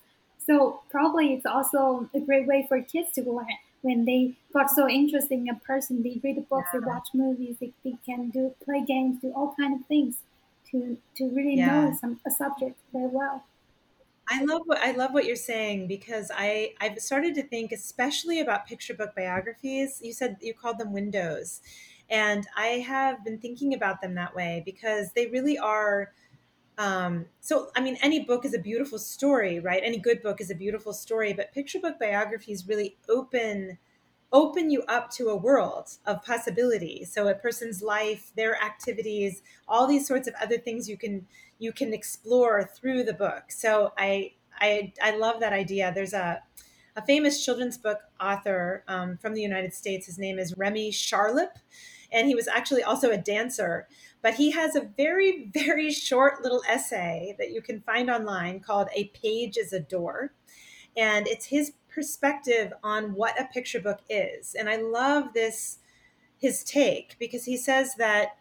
So 0.45 0.81
probably 0.91 1.35
it's 1.35 1.47
also 1.47 2.09
a 2.15 2.21
great 2.21 2.47
way 2.47 2.67
for 2.69 2.81
kids 2.83 3.13
to 3.13 3.23
learn 3.23 3.47
when 3.83 4.05
they 4.07 4.35
got 4.53 4.71
so 4.71 4.89
interested 4.89 5.39
in 5.39 5.49
a 5.49 5.55
person. 5.55 6.03
They 6.03 6.19
read 6.23 6.49
books, 6.49 6.71
yeah. 6.73 6.81
they 6.81 6.87
watch 6.87 7.09
movies, 7.15 7.57
they, 7.61 7.73
they 7.85 7.97
can 8.05 8.31
do 8.31 8.55
play 8.65 8.83
games, 8.85 9.21
do 9.21 9.33
all 9.37 9.55
kind 9.59 9.79
of 9.79 9.87
things 9.87 10.17
to 10.71 10.97
to 11.17 11.29
really 11.29 11.57
yeah. 11.57 11.67
know 11.67 11.97
some 12.01 12.19
a 12.27 12.31
subject 12.31 12.79
very 12.93 13.09
well. 13.09 13.45
I 14.29 14.45
love 14.45 14.63
what 14.65 14.79
I 14.79 14.93
love 14.93 15.13
what 15.13 15.27
you're 15.27 15.37
saying 15.37 15.89
because 15.89 16.31
I 16.35 16.75
I've 16.81 16.99
started 16.99 17.35
to 17.35 17.43
think 17.43 17.71
especially 17.71 18.41
about 18.41 18.67
picture 18.67 18.95
book 18.95 19.15
biographies. 19.15 20.01
You 20.03 20.13
said 20.13 20.39
you 20.41 20.55
called 20.55 20.79
them 20.79 20.93
windows, 20.93 21.61
and 22.09 22.47
I 22.57 22.67
have 22.89 23.25
been 23.25 23.39
thinking 23.39 23.75
about 23.75 24.01
them 24.01 24.15
that 24.15 24.35
way 24.35 24.63
because 24.65 25.13
they 25.13 25.27
really 25.27 25.59
are 25.59 26.13
um, 26.79 27.27
so 27.41 27.71
i 27.77 27.81
mean 27.81 27.97
any 28.03 28.25
book 28.25 28.45
is 28.45 28.55
a 28.55 28.59
beautiful 28.59 28.99
story 28.99 29.61
right? 29.61 29.83
Any 29.85 29.99
good 29.99 30.23
book 30.23 30.41
is 30.41 30.51
a 30.51 30.55
beautiful 30.55 30.93
story 30.93 31.33
but 31.33 31.53
picture 31.53 31.79
book 31.81 31.99
biographies 31.99 32.67
really 32.67 32.97
open 33.09 33.79
open 34.33 34.71
you 34.71 34.83
up 34.89 35.11
to 35.11 35.29
a 35.29 35.37
world 35.37 35.91
of 36.07 36.25
possibility. 36.25 37.05
So 37.05 37.29
a 37.29 37.35
person's 37.35 37.83
life 37.83 38.33
their 38.37 38.57
activities 38.63 39.43
all 39.69 39.87
these 39.87 40.07
sorts 40.07 40.27
of 40.27 40.35
other 40.41 40.59
things 40.59 40.89
you 40.89 40.97
can 40.97 41.27
you 41.59 41.73
can 41.73 41.93
explore 41.93 42.65
through 42.65 43.05
the 43.05 43.15
book. 43.15 43.45
So 43.51 43.93
i 43.99 44.33
i 44.61 44.93
i 45.03 45.17
love 45.17 45.41
that 45.41 45.53
idea. 45.53 45.93
There's 45.95 46.15
a 46.15 46.43
a 46.95 47.05
famous 47.07 47.43
children's 47.43 47.79
book 47.79 48.01
author 48.21 48.85
um, 48.89 49.17
from 49.19 49.35
the 49.35 49.41
united 49.43 49.75
states. 49.75 50.07
His 50.07 50.19
name 50.19 50.39
is 50.39 50.57
remy 50.57 50.91
charlip 50.91 51.57
and 52.13 52.29
he 52.29 52.35
was 52.35 52.47
actually 52.49 52.83
also 52.83 53.11
a 53.11 53.17
dancer 53.17 53.89
but 54.23 54.35
he 54.35 54.53
has 54.53 54.75
a 54.77 54.89
very, 54.97 55.51
very 55.55 55.91
short 55.91 56.43
little 56.43 56.63
essay 56.69 57.35
that 57.39 57.51
you 57.51 57.61
can 57.61 57.81
find 57.81 58.11
online 58.11 58.61
called 58.61 58.89
A 58.95 59.07
Page 59.09 59.57
is 59.57 59.73
a 59.73 59.81
Door. 59.81 60.33
And 60.97 61.27
it's 61.27 61.47
his 61.47 61.73
perspective 61.89 62.73
on 62.83 63.15
what 63.15 63.41
a 63.41 63.47
picture 63.47 63.81
book 63.81 64.01
is. 64.09 64.55
And 64.55 64.69
I 64.69 64.77
love 64.77 65.35
this, 65.35 65.79
his 66.39 66.65
take, 66.65 67.17
because 67.19 67.45
he 67.45 67.57
says 67.57 67.95
that 67.97 68.39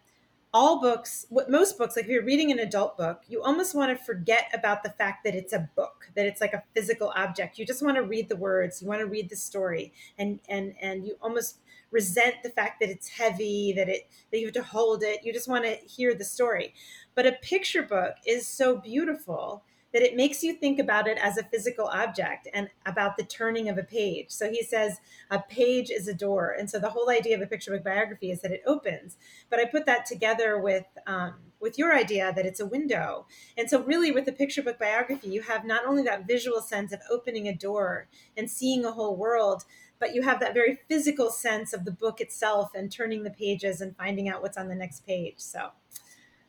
all 0.54 0.80
books, 0.80 1.24
what 1.30 1.50
most 1.50 1.78
books, 1.78 1.96
like 1.96 2.04
if 2.04 2.10
you're 2.10 2.24
reading 2.24 2.52
an 2.52 2.58
adult 2.58 2.98
book, 2.98 3.22
you 3.26 3.42
almost 3.42 3.74
want 3.74 3.96
to 3.96 4.04
forget 4.04 4.50
about 4.52 4.82
the 4.82 4.90
fact 4.90 5.24
that 5.24 5.34
it's 5.34 5.52
a 5.52 5.70
book, 5.74 6.10
that 6.14 6.26
it's 6.26 6.42
like 6.42 6.52
a 6.52 6.62
physical 6.74 7.10
object. 7.16 7.58
You 7.58 7.64
just 7.64 7.82
want 7.82 7.96
to 7.96 8.02
read 8.02 8.28
the 8.28 8.36
words, 8.36 8.82
you 8.82 8.88
want 8.88 9.00
to 9.00 9.06
read 9.06 9.30
the 9.30 9.36
story, 9.36 9.94
and 10.18 10.40
and 10.48 10.74
and 10.80 11.06
you 11.06 11.16
almost 11.22 11.58
resent 11.92 12.36
the 12.42 12.50
fact 12.50 12.80
that 12.80 12.88
it's 12.88 13.08
heavy, 13.08 13.72
that 13.76 13.88
it 13.88 14.08
that 14.30 14.38
you 14.40 14.46
have 14.46 14.54
to 14.54 14.62
hold 14.62 15.02
it. 15.02 15.20
You 15.22 15.32
just 15.32 15.48
want 15.48 15.64
to 15.64 15.76
hear 15.76 16.14
the 16.14 16.24
story. 16.24 16.74
But 17.14 17.26
a 17.26 17.32
picture 17.32 17.82
book 17.82 18.14
is 18.26 18.46
so 18.46 18.76
beautiful 18.76 19.62
that 19.92 20.02
it 20.02 20.16
makes 20.16 20.42
you 20.42 20.54
think 20.54 20.78
about 20.78 21.06
it 21.06 21.18
as 21.18 21.36
a 21.36 21.42
physical 21.44 21.86
object 21.86 22.48
and 22.54 22.68
about 22.86 23.16
the 23.16 23.24
turning 23.24 23.68
of 23.68 23.76
a 23.76 23.82
page. 23.82 24.30
So 24.30 24.50
he 24.50 24.62
says 24.62 24.98
a 25.30 25.38
page 25.38 25.90
is 25.90 26.08
a 26.08 26.14
door. 26.14 26.54
And 26.58 26.70
so 26.70 26.78
the 26.78 26.90
whole 26.90 27.10
idea 27.10 27.36
of 27.36 27.42
a 27.42 27.46
picture 27.46 27.72
book 27.72 27.84
biography 27.84 28.30
is 28.30 28.40
that 28.40 28.52
it 28.52 28.62
opens. 28.66 29.16
But 29.50 29.60
I 29.60 29.66
put 29.66 29.86
that 29.86 30.06
together 30.06 30.58
with 30.58 30.86
um, 31.06 31.34
with 31.60 31.78
your 31.78 31.94
idea 31.94 32.32
that 32.34 32.44
it's 32.44 32.58
a 32.58 32.66
window. 32.66 33.26
And 33.56 33.70
so 33.70 33.82
really 33.84 34.10
with 34.10 34.26
a 34.26 34.32
picture 34.32 34.62
book 34.62 34.80
biography, 34.80 35.28
you 35.28 35.42
have 35.42 35.64
not 35.64 35.86
only 35.86 36.02
that 36.02 36.26
visual 36.26 36.60
sense 36.60 36.92
of 36.92 37.00
opening 37.08 37.46
a 37.46 37.54
door 37.54 38.08
and 38.36 38.50
seeing 38.50 38.84
a 38.84 38.90
whole 38.90 39.14
world, 39.14 39.62
but 40.02 40.14
you 40.14 40.22
have 40.22 40.38
that 40.40 40.52
very 40.52 40.80
physical 40.88 41.30
sense 41.30 41.72
of 41.72 41.86
the 41.86 41.92
book 41.92 42.20
itself 42.20 42.72
and 42.74 42.92
turning 42.92 43.22
the 43.22 43.30
pages 43.30 43.80
and 43.80 43.96
finding 43.96 44.28
out 44.28 44.42
what's 44.42 44.58
on 44.58 44.68
the 44.68 44.74
next 44.74 45.06
page. 45.06 45.36
So 45.38 45.70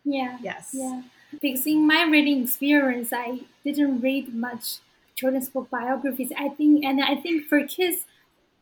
yeah. 0.04 0.38
Yes. 0.42 0.72
Yeah 0.74 1.04
because 1.42 1.66
in 1.66 1.86
my 1.88 2.04
reading 2.04 2.44
experience, 2.44 3.12
I 3.12 3.42
didn't 3.64 4.02
read 4.02 4.34
much 4.34 4.78
children's 5.16 5.50
book 5.50 5.70
biographies. 5.70 6.32
I 6.38 6.50
think, 6.50 6.84
and 6.84 7.02
I 7.02 7.16
think 7.16 7.48
for 7.48 7.66
kids, 7.66 8.06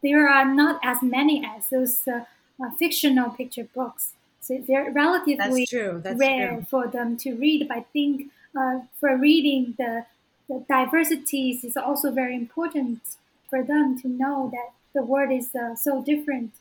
there 0.02 0.28
are 0.28 0.46
not 0.46 0.80
as 0.84 1.02
many 1.02 1.46
as 1.46 1.70
those 1.70 2.08
uh, 2.08 2.26
uh, 2.64 2.72
fictional 2.78 3.30
picture 3.32 3.68
books. 3.76 4.14
So 4.40 4.64
they're 4.68 4.92
relatively 4.92 5.62
That's 5.62 5.70
true. 5.70 6.02
That's 6.04 6.20
rare 6.20 6.56
true. 6.56 6.66
for 6.70 6.88
them 6.88 7.18
to 7.18 7.36
read. 7.36 7.68
But 7.68 7.78
I 7.78 7.86
think 7.94 8.32
uh, 8.58 8.80
for 9.00 9.16
reading, 9.16 9.76
the, 9.78 10.06
the 10.48 10.66
diversities 10.68 11.64
is 11.64 11.78
also 11.78 12.12
very 12.12 12.36
important 12.36 13.02
for 13.50 13.64
them 13.64 14.00
to 14.02 14.08
know 14.08 14.50
that 14.52 14.72
the 14.94 15.04
world 15.04 15.32
is 15.32 15.54
uh, 15.56 15.76
so 15.76 16.04
different 16.04 16.52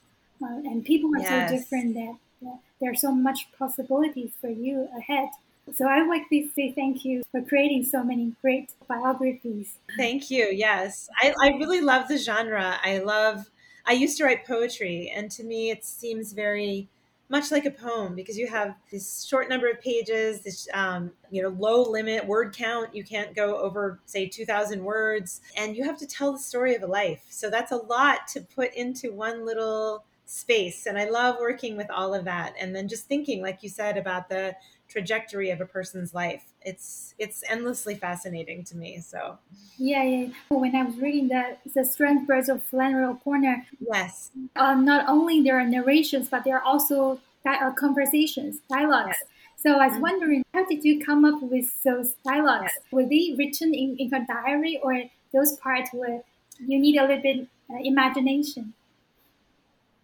uh, 0.43 0.47
and 0.47 0.85
people 0.85 1.11
are 1.15 1.21
Yes. 1.21 1.51
so 1.51 1.57
different 1.57 1.95
that, 1.95 2.17
that 2.43 2.59
there 2.81 2.91
are 2.91 2.95
so 2.95 3.13
much 3.13 3.49
possibilities 3.59 4.31
for 4.41 4.49
you 4.49 4.89
ahead. 4.97 5.29
So 5.75 5.87
I 5.87 6.01
would 6.01 6.09
like 6.09 6.29
to 6.31 6.49
say 6.55 6.73
thank 6.73 7.05
you 7.05 7.23
for 7.31 7.43
creating 7.43 7.85
so 7.85 8.03
many 8.03 8.35
great 8.41 8.71
biographies. 8.89 9.75
Thank 9.97 10.31
you. 10.31 10.49
Yes. 10.51 11.09
I, 11.21 11.35
I 11.43 11.49
really 11.59 11.81
love 11.81 12.09
the 12.09 12.17
genre. 12.19 12.79
I 12.83 12.99
love, 12.99 13.51
I 13.87 13.93
used 13.93 14.17
to 14.19 14.25
write 14.25 14.47
poetry, 14.47 15.13
and 15.15 15.31
to 15.33 15.45
me, 15.45 15.71
it 15.71 15.85
seems 15.85 16.33
very 16.33 16.89
much 17.31 17.53
like 17.53 17.65
a 17.65 17.71
poem 17.71 18.15
because 18.15 18.37
you 18.37 18.49
have 18.49 18.75
this 18.91 19.25
short 19.25 19.49
number 19.49 19.71
of 19.71 19.81
pages, 19.81 20.41
this, 20.41 20.69
um, 20.75 21.13
you 21.31 21.41
know, 21.41 21.49
low 21.49 21.83
limit 21.83 22.27
word 22.27 22.55
count. 22.55 22.95
You 22.95 23.05
can't 23.05 23.35
go 23.35 23.57
over, 23.57 24.01
say, 24.05 24.27
2,000 24.27 24.83
words, 24.85 25.41
and 25.57 25.77
you 25.77 25.85
have 25.85 25.97
to 25.99 26.07
tell 26.07 26.33
the 26.33 26.39
story 26.39 26.75
of 26.75 26.83
a 26.83 26.87
life. 26.87 27.23
So 27.31 27.49
that's 27.49 27.71
a 27.71 27.77
lot 27.77 28.27
to 28.33 28.41
put 28.41 28.75
into 28.75 29.13
one 29.13 29.47
little 29.47 30.05
space. 30.27 30.87
And 30.87 30.99
I 30.99 31.09
love 31.09 31.37
working 31.41 31.77
with 31.77 31.91
all 31.91 32.15
of 32.15 32.25
that. 32.25 32.55
And 32.61 32.75
then 32.75 32.89
just 32.89 33.07
thinking, 33.07 33.43
like 33.43 33.63
you 33.63 33.69
said, 33.69 33.97
about 33.97 34.29
the 34.29 34.55
trajectory 34.89 35.51
of 35.51 35.61
a 35.61 35.67
person's 35.67 36.13
life. 36.13 36.50
It's 36.63 37.15
it's 37.19 37.43
endlessly 37.49 37.95
fascinating 37.95 38.65
to 38.65 38.77
me. 38.77 39.01
So 39.01 39.39
Yeah, 39.79 40.03
yeah. 40.05 40.29
When 40.49 40.75
I 40.77 40.83
was 40.85 40.97
reading 40.97 41.29
the 41.29 41.57
the 41.75 41.85
Strange 41.85 42.27
Birds 42.27 42.49
of 42.49 42.63
Flannery 42.65 43.05
O'Connor, 43.05 43.67
yes, 43.81 44.31
uh, 44.57 44.75
not 44.75 45.09
only 45.09 45.41
there 45.43 45.59
are 45.59 45.67
narrations, 45.67 46.29
but 46.29 46.45
there 46.45 46.57
are 46.59 46.63
also 46.63 47.21
di- 47.45 47.57
uh, 47.67 47.73
conversations, 47.73 48.61
dialogues. 48.69 49.17
Yes. 49.21 49.25
So 49.57 49.79
I 49.79 49.89
was 49.89 49.97
Mhm. 49.97 50.03
wondering, 50.09 50.43
how 50.55 50.65
did 50.65 50.85
you 50.85 51.01
come 51.05 51.25
up 51.25 51.43
with 51.43 51.69
those 51.83 52.15
dialogues? 52.25 52.73
Yes. 52.77 52.93
Were 52.93 53.05
they 53.07 53.35
written 53.39 53.75
in, 53.75 53.97
in 53.99 54.11
her 54.11 54.25
diary, 54.27 54.79
or 54.83 54.93
those 55.33 55.57
parts 55.57 55.91
where 55.93 56.23
you 56.59 56.79
need 56.79 56.97
a 56.97 57.03
little 57.07 57.23
bit 57.23 57.49
uh, 57.71 57.77
imagination? 57.83 58.75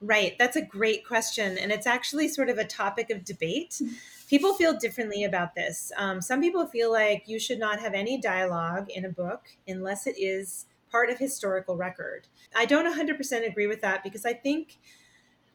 Right. 0.06 0.36
That's 0.38 0.56
a 0.56 0.62
great 0.62 1.06
question, 1.06 1.58
and 1.58 1.70
it's 1.72 1.86
actually 1.86 2.28
sort 2.28 2.48
of 2.48 2.58
a 2.58 2.64
topic 2.64 3.10
of 3.10 3.24
debate. 3.24 3.80
People 4.28 4.54
feel 4.54 4.74
differently 4.74 5.24
about 5.24 5.54
this. 5.54 5.92
Um, 5.96 6.20
some 6.20 6.40
people 6.40 6.66
feel 6.66 6.90
like 6.90 7.24
you 7.26 7.38
should 7.38 7.58
not 7.58 7.80
have 7.80 7.94
any 7.94 8.20
dialogue 8.20 8.90
in 8.90 9.04
a 9.04 9.10
book 9.10 9.42
unless 9.68 10.06
it 10.06 10.16
is 10.18 10.66
part 10.90 11.10
of 11.10 11.18
historical 11.18 11.76
record. 11.76 12.26
I 12.56 12.64
don't 12.64 12.86
100% 12.86 13.46
agree 13.46 13.66
with 13.66 13.82
that 13.82 14.02
because 14.02 14.24
I 14.24 14.32
think 14.32 14.78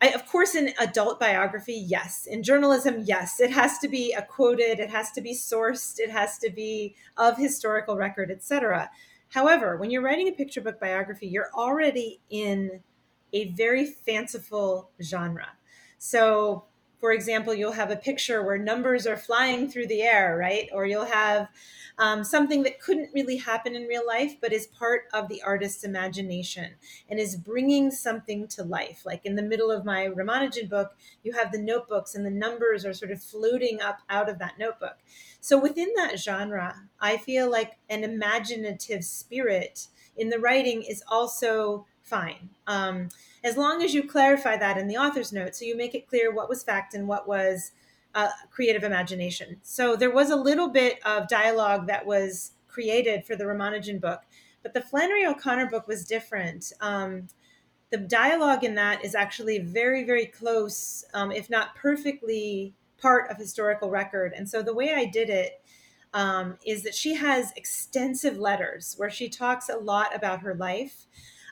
I, 0.02 0.10
of 0.10 0.26
course, 0.26 0.56
in 0.56 0.74
adult 0.80 1.20
biography, 1.20 1.76
yes. 1.76 2.26
In 2.26 2.42
journalism, 2.42 3.04
yes. 3.06 3.40
It 3.40 3.52
has 3.52 3.78
to 3.80 3.88
be 3.88 4.14
a 4.14 4.24
quoted, 4.24 4.80
it 4.80 4.90
has 4.90 5.12
to 5.12 5.22
be 5.22 5.36
sourced, 5.36 6.00
it 6.00 6.10
has 6.10 6.40
to 6.40 6.50
be 6.50 6.96
of 7.18 7.38
historical 7.38 7.96
record, 7.96 8.32
etc. 8.32 8.90
However, 9.30 9.78
when 9.78 9.92
you're 9.92 10.02
writing 10.02 10.28
a 10.28 10.32
picture 10.32 10.60
book 10.60 10.80
biography, 10.80 11.28
you're 11.28 11.52
already 11.54 12.20
in 12.32 12.82
a 13.34 13.52
very 13.52 13.86
fanciful 13.86 14.92
genre. 15.02 15.50
So, 15.98 16.66
for 17.00 17.12
example, 17.12 17.54
you'll 17.54 17.72
have 17.72 17.90
a 17.90 17.96
picture 17.96 18.44
where 18.44 18.58
numbers 18.58 19.08
are 19.08 19.18
flying 19.18 19.70
through 19.70 19.88
the 19.88 20.04
air, 20.04 20.38
right? 20.38 20.70
Or 20.72 20.86
you'll 20.86 21.06
have 21.06 21.50
um, 21.98 22.24
something 22.24 22.64
that 22.64 22.80
couldn't 22.80 23.14
really 23.14 23.38
happen 23.38 23.76
in 23.76 23.88
real 23.88 24.06
life, 24.06 24.36
but 24.40 24.54
is 24.54 24.68
part 24.68 25.04
of 25.14 25.28
the 25.28 25.42
artist's 25.42 25.84
imagination 25.84 26.74
and 27.10 27.20
is 27.20 27.36
bringing 27.36 27.92
something 27.92 28.48
to 28.50 28.64
life. 28.64 29.02
Like 29.06 29.26
in 29.26 29.36
the 29.36 29.42
middle 29.42 29.72
of 29.72 29.86
my 29.86 30.08
Ramanujan 30.08 30.70
book, 30.70 30.96
you 31.24 31.34
have 31.34 31.52
the 31.52 31.60
notebooks 31.60 32.16
and 32.16 32.26
the 32.26 32.32
numbers 32.32 32.86
are 32.86 32.94
sort 32.94 33.12
of 33.12 33.22
floating 33.22 33.82
up 33.82 34.00
out 34.10 34.30
of 34.30 34.40
that 34.40 34.60
notebook. 34.60 34.98
So 35.40 35.60
within 35.60 35.90
that 35.96 36.20
genre, 36.20 36.84
I 37.00 37.18
feel 37.18 37.50
like 37.50 37.78
an 37.90 38.04
imaginative 38.04 39.04
spirit 39.04 39.88
in 40.16 40.30
the 40.30 40.40
writing 40.40 40.84
is 40.84 41.04
also 41.08 41.86
fine. 42.12 42.50
Um, 42.68 43.08
as 43.42 43.56
long 43.56 43.82
as 43.82 43.94
you 43.94 44.04
clarify 44.04 44.58
that 44.58 44.78
in 44.78 44.90
the 44.90 44.98
author's 44.98 45.32
note, 45.32 45.56
so 45.56 45.64
you 45.64 45.78
make 45.78 45.96
it 45.96 46.08
clear 46.08 46.30
what 46.30 46.50
was 46.50 46.62
fact 46.62 46.94
and 46.94 47.08
what 47.08 47.26
was 47.26 47.72
uh, 48.14 48.28
creative 48.52 48.84
imagination. 48.84 49.58
So 49.64 49.96
there 49.96 50.12
was 50.12 50.30
a 50.30 50.36
little 50.36 50.68
bit 50.68 51.00
of 51.06 51.30
dialogue 51.30 51.88
that 51.88 52.06
was 52.06 52.52
created 52.68 53.26
for 53.26 53.38
the 53.38 53.46
Ramanujan 53.46 54.02
book, 54.02 54.24
but 54.62 54.74
the 54.74 54.82
Flannery 54.82 55.26
O'Connor 55.26 55.70
book 55.70 55.88
was 55.88 56.06
different. 56.06 56.74
Um, 56.82 57.30
the 57.92 57.98
dialogue 57.98 58.66
in 58.66 58.76
that 58.76 59.06
is 59.06 59.16
actually 59.16 59.60
very, 59.60 60.04
very 60.04 60.26
close, 60.26 61.06
um, 61.14 61.32
if 61.32 61.50
not 61.50 61.76
perfectly, 61.76 62.74
part 62.98 63.32
of 63.32 63.38
historical 63.38 63.90
record. 63.90 64.34
And 64.36 64.50
so 64.50 64.62
the 64.62 64.74
way 64.74 64.94
I 64.94 65.06
did 65.06 65.30
it 65.30 65.64
um, 66.14 66.58
is 66.66 66.84
that 66.84 66.94
she 66.94 67.16
has 67.16 67.54
extensive 67.56 68.38
letters 68.38 68.96
where 68.98 69.10
she 69.10 69.30
talks 69.30 69.70
a 69.70 69.78
lot 69.78 70.14
about 70.14 70.42
her 70.42 70.56
life. 70.56 71.08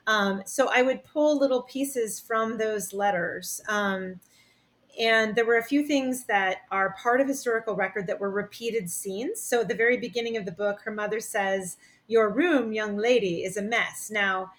Um, 0.10 0.42
so 0.44 0.70
I 0.74 0.82
would 0.82 1.04
pull 1.04 1.38
little 1.38 1.62
pieces 1.62 2.20
from 2.20 2.58
those 2.58 2.94
letters. 2.94 3.62
Um, 3.70 4.20
and 5.00 5.36
there 5.36 5.46
were 5.46 5.60
a 5.60 5.64
few 5.64 5.86
things 5.86 6.26
that 6.26 6.62
are 6.72 6.96
part 7.00 7.22
of 7.22 7.28
historical 7.28 7.76
record 7.76 8.08
that 8.08 8.20
were 8.20 8.32
repeated 8.32 8.90
scenes. 8.90 9.40
So 9.40 9.62
at 9.62 9.68
the 9.68 9.76
very 9.76 9.98
beginning 9.98 10.36
of 10.36 10.46
the 10.46 10.52
book, 10.52 10.82
her 10.82 10.92
mother 10.92 11.20
says, 11.20 11.78
Your 12.08 12.32
room, 12.32 12.74
young 12.74 12.98
lady, 12.98 13.44
is 13.44 13.58
a 13.58 13.62
mess. 13.62 14.10
Now, 14.12 14.52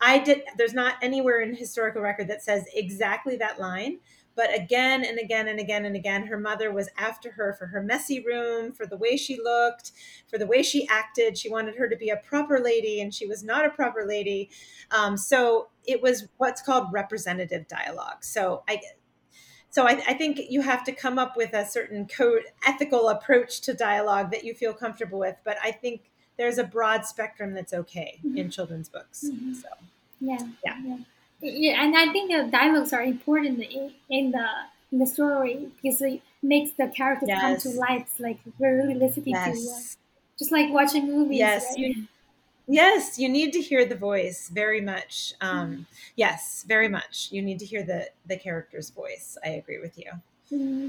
I 0.00 0.18
did, 0.18 0.42
there's 0.58 0.74
not 0.74 0.96
anywhere 1.00 1.40
in 1.40 1.54
historical 1.54 2.02
record 2.02 2.26
that 2.26 2.42
says 2.42 2.64
exactly 2.74 3.36
that 3.36 3.60
line. 3.60 3.98
But 4.36 4.54
again 4.54 5.04
and 5.04 5.18
again 5.18 5.48
and 5.48 5.58
again 5.58 5.86
and 5.86 5.96
again, 5.96 6.26
her 6.26 6.38
mother 6.38 6.70
was 6.70 6.88
after 6.96 7.32
her 7.32 7.54
for 7.58 7.66
her 7.66 7.82
messy 7.82 8.22
room, 8.22 8.72
for 8.72 8.86
the 8.86 8.96
way 8.96 9.16
she 9.16 9.40
looked, 9.42 9.92
for 10.28 10.38
the 10.38 10.46
way 10.46 10.62
she 10.62 10.86
acted. 10.88 11.38
She 11.38 11.48
wanted 11.48 11.76
her 11.76 11.88
to 11.88 11.96
be 11.96 12.10
a 12.10 12.16
proper 12.16 12.60
lady, 12.60 13.00
and 13.00 13.12
she 13.12 13.26
was 13.26 13.42
not 13.42 13.64
a 13.64 13.70
proper 13.70 14.04
lady. 14.06 14.50
Um, 14.90 15.16
so 15.16 15.68
it 15.84 16.02
was 16.02 16.28
what's 16.36 16.60
called 16.60 16.92
representative 16.92 17.66
dialogue. 17.66 18.22
So 18.22 18.62
I, 18.68 18.80
so 19.70 19.86
I, 19.86 20.02
I, 20.06 20.14
think 20.14 20.40
you 20.48 20.60
have 20.62 20.84
to 20.84 20.92
come 20.92 21.18
up 21.18 21.36
with 21.36 21.52
a 21.52 21.66
certain 21.66 22.06
code 22.06 22.42
ethical 22.66 23.08
approach 23.08 23.60
to 23.62 23.74
dialogue 23.74 24.30
that 24.30 24.44
you 24.44 24.54
feel 24.54 24.72
comfortable 24.72 25.18
with. 25.18 25.36
But 25.44 25.58
I 25.62 25.72
think 25.72 26.10
there's 26.36 26.58
a 26.58 26.64
broad 26.64 27.04
spectrum 27.04 27.54
that's 27.54 27.72
okay 27.72 28.18
mm-hmm. 28.24 28.38
in 28.38 28.50
children's 28.50 28.88
books. 28.88 29.24
Mm-hmm. 29.26 29.54
So 29.54 29.68
yeah, 30.20 30.38
yeah. 30.64 30.80
yeah. 30.84 30.96
Yeah, 31.40 31.82
and 31.82 31.96
I 31.96 32.12
think 32.12 32.30
the 32.30 32.50
dialogues 32.50 32.92
are 32.92 33.02
important 33.02 33.60
in, 33.60 33.92
in 34.08 34.30
the 34.30 34.46
in 34.92 34.98
the 34.98 35.06
story 35.06 35.68
because 35.82 36.00
it 36.00 36.22
makes 36.42 36.72
the 36.72 36.88
characters 36.88 37.28
yes. 37.28 37.62
come 37.62 37.72
to 37.72 37.78
life. 37.78 38.08
Like 38.18 38.38
really 38.58 38.94
listening 38.94 39.34
yes. 39.34 39.62
to, 39.62 39.70
uh, 39.70 39.80
just 40.38 40.52
like 40.52 40.72
watching 40.72 41.06
movies. 41.06 41.38
Yes, 41.38 41.66
right? 41.70 41.78
you, 41.78 42.06
yes, 42.66 43.18
you 43.18 43.28
need 43.28 43.52
to 43.52 43.60
hear 43.60 43.84
the 43.84 43.96
voice 43.96 44.48
very 44.48 44.80
much. 44.80 45.34
Um, 45.40 45.70
mm-hmm. 45.70 45.82
Yes, 46.16 46.64
very 46.66 46.88
much. 46.88 47.28
You 47.30 47.42
need 47.42 47.58
to 47.58 47.66
hear 47.66 47.82
the 47.82 48.08
the 48.26 48.38
character's 48.38 48.90
voice. 48.90 49.36
I 49.44 49.50
agree 49.50 49.78
with 49.78 49.98
you. 49.98 50.10
Mm-hmm. 50.52 50.88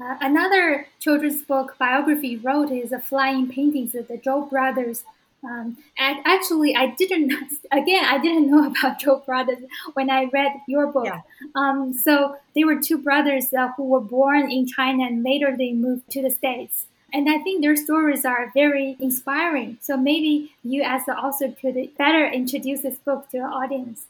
Uh, 0.00 0.16
another 0.20 0.86
children's 1.00 1.42
book 1.42 1.76
biography 1.78 2.36
wrote 2.36 2.70
is 2.70 2.90
the 2.90 3.00
Flying 3.00 3.48
Paintings 3.48 3.94
of 3.94 4.06
the 4.06 4.16
Zhou 4.18 4.48
Brothers 4.48 5.04
Um, 5.44 5.76
and 5.96 6.18
actually, 6.24 6.74
I 6.74 6.86
didn't. 6.86 7.32
Again, 7.72 8.04
I 8.04 8.18
didn't 8.18 8.50
know 8.50 8.66
about 8.70 9.00
Zhou 9.00 9.24
brothers 9.24 9.58
when 9.94 10.10
I 10.10 10.24
read 10.24 10.52
your 10.66 10.88
book. 10.88 11.06
Yeah. 11.06 11.20
Um, 11.54 11.92
so 11.94 12.36
they 12.54 12.64
were 12.64 12.80
two 12.80 12.98
brothers 12.98 13.52
uh, 13.52 13.68
who 13.76 13.84
were 13.84 14.00
born 14.00 14.50
in 14.50 14.66
China 14.66 15.04
and 15.04 15.22
later 15.22 15.56
they 15.56 15.72
moved 15.72 16.10
to 16.10 16.22
the 16.22 16.30
states. 16.30 16.86
And 17.12 17.30
I 17.30 17.38
think 17.38 17.62
their 17.62 17.76
stories 17.76 18.26
are 18.26 18.50
very 18.52 18.96
inspiring. 19.00 19.78
So 19.80 19.96
maybe 19.96 20.52
you, 20.62 20.82
as 20.82 21.06
the 21.06 21.12
author, 21.12 21.48
could 21.48 21.76
better 21.96 22.26
introduce 22.26 22.82
this 22.82 22.98
book 22.98 23.30
to 23.30 23.38
the 23.38 23.44
audience. 23.44 24.06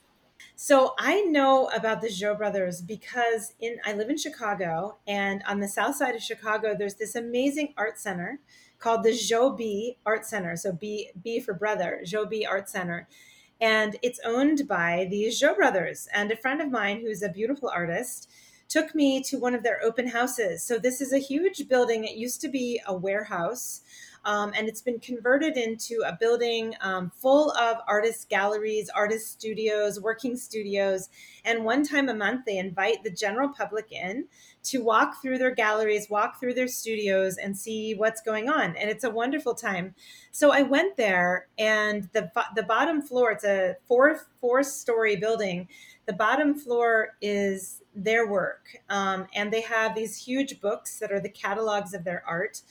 So 0.57 0.95
I 0.99 1.21
know 1.21 1.69
about 1.69 2.01
the 2.01 2.09
Zhou 2.09 2.37
brothers 2.37 2.83
because 2.83 3.53
in 3.61 3.79
I 3.85 3.93
live 3.93 4.11
in 4.11 4.19
Chicago, 4.19 4.97
and 5.07 5.41
on 5.47 5.61
the 5.61 5.69
south 5.69 5.95
side 5.95 6.17
of 6.17 6.23
Chicago, 6.23 6.75
there's 6.77 6.97
this 6.97 7.15
amazing 7.15 7.75
art 7.77 8.01
center 8.01 8.41
called 8.79 9.03
the 9.03 9.11
Zhou 9.11 9.97
Art 10.07 10.27
Center. 10.27 10.57
So 10.57 10.73
B 10.73 11.11
B 11.23 11.41
for 11.41 11.55
brother, 11.55 12.01
Zhou 12.05 12.49
Art 12.49 12.69
Center. 12.69 13.09
And 13.61 13.97
it's 14.03 14.21
owned 14.25 14.69
by 14.69 15.09
these 15.11 15.41
Zhou 15.41 15.57
brothers. 15.57 16.09
And 16.15 16.31
a 16.31 16.37
friend 16.37 16.61
of 16.61 16.71
mine 16.71 17.01
who's 17.01 17.23
a 17.23 17.29
beautiful 17.29 17.69
artist 17.69 18.31
took 18.69 18.95
me 18.95 19.23
to 19.23 19.39
one 19.39 19.55
of 19.55 19.63
their 19.63 19.83
open 19.83 20.09
houses. 20.09 20.63
So 20.63 20.79
this 20.79 21.01
is 21.01 21.13
a 21.13 21.19
huge 21.19 21.69
building. 21.69 22.05
It 22.05 22.17
used 22.17 22.41
to 22.43 22.49
be 22.49 22.81
a 22.87 22.95
warehouse. 22.95 23.81
Um, 24.25 24.53
and 24.57 24.69
it's 24.69 24.83
been 24.83 25.01
converted 25.01 25.57
into 25.57 26.03
a 26.07 26.17
building 26.19 26.75
um, 26.81 27.11
full 27.11 27.53
of 27.53 27.79
artist 27.87 28.29
galleries, 28.29 28.91
artist 28.95 29.31
studios, 29.31 30.01
working 30.01 30.37
studios. 30.37 31.09
And 31.45 31.65
one 31.65 31.85
time 31.85 32.09
a 32.09 32.15
month, 32.15 32.45
they 32.47 32.59
invite 32.59 33.05
the 33.05 33.11
general 33.11 33.49
public 33.49 33.93
in 33.93 34.27
to 34.65 34.83
walk 34.83 35.23
through 35.23 35.39
their 35.39 35.55
galleries, 35.55 36.11
walk 36.11 36.39
through 36.39 36.55
their 36.55 36.69
studios, 36.69 37.37
and 37.39 37.57
see 37.57 37.95
what's 37.95 38.21
going 38.21 38.49
on. 38.49 38.77
And 38.77 38.91
it's 38.91 39.05
a 39.05 39.11
wonderful 39.11 39.55
time. 39.55 39.95
So 40.31 40.53
I 40.53 40.63
went 40.63 40.97
there, 40.97 41.49
and 41.59 42.09
the 42.13 42.31
the 42.55 42.63
bottom 42.63 43.01
floor. 43.01 43.33
It's 43.33 43.45
a 43.45 43.77
four 43.87 44.21
four 44.41 44.63
story 44.63 45.17
building. 45.17 45.69
The 46.07 46.13
bottom 46.13 46.55
floor 46.55 47.17
is 47.21 47.83
their 47.95 48.27
work, 48.27 48.77
um, 48.89 49.27
and 49.35 49.53
they 49.53 49.63
have 49.63 49.95
these 49.95 50.17
huge 50.17 50.61
books 50.61 50.99
that 50.99 51.13
are 51.13 51.21
the 51.21 51.29
catalogs 51.29 51.95
of 51.95 52.05
their 52.05 52.23
art. 52.27 52.63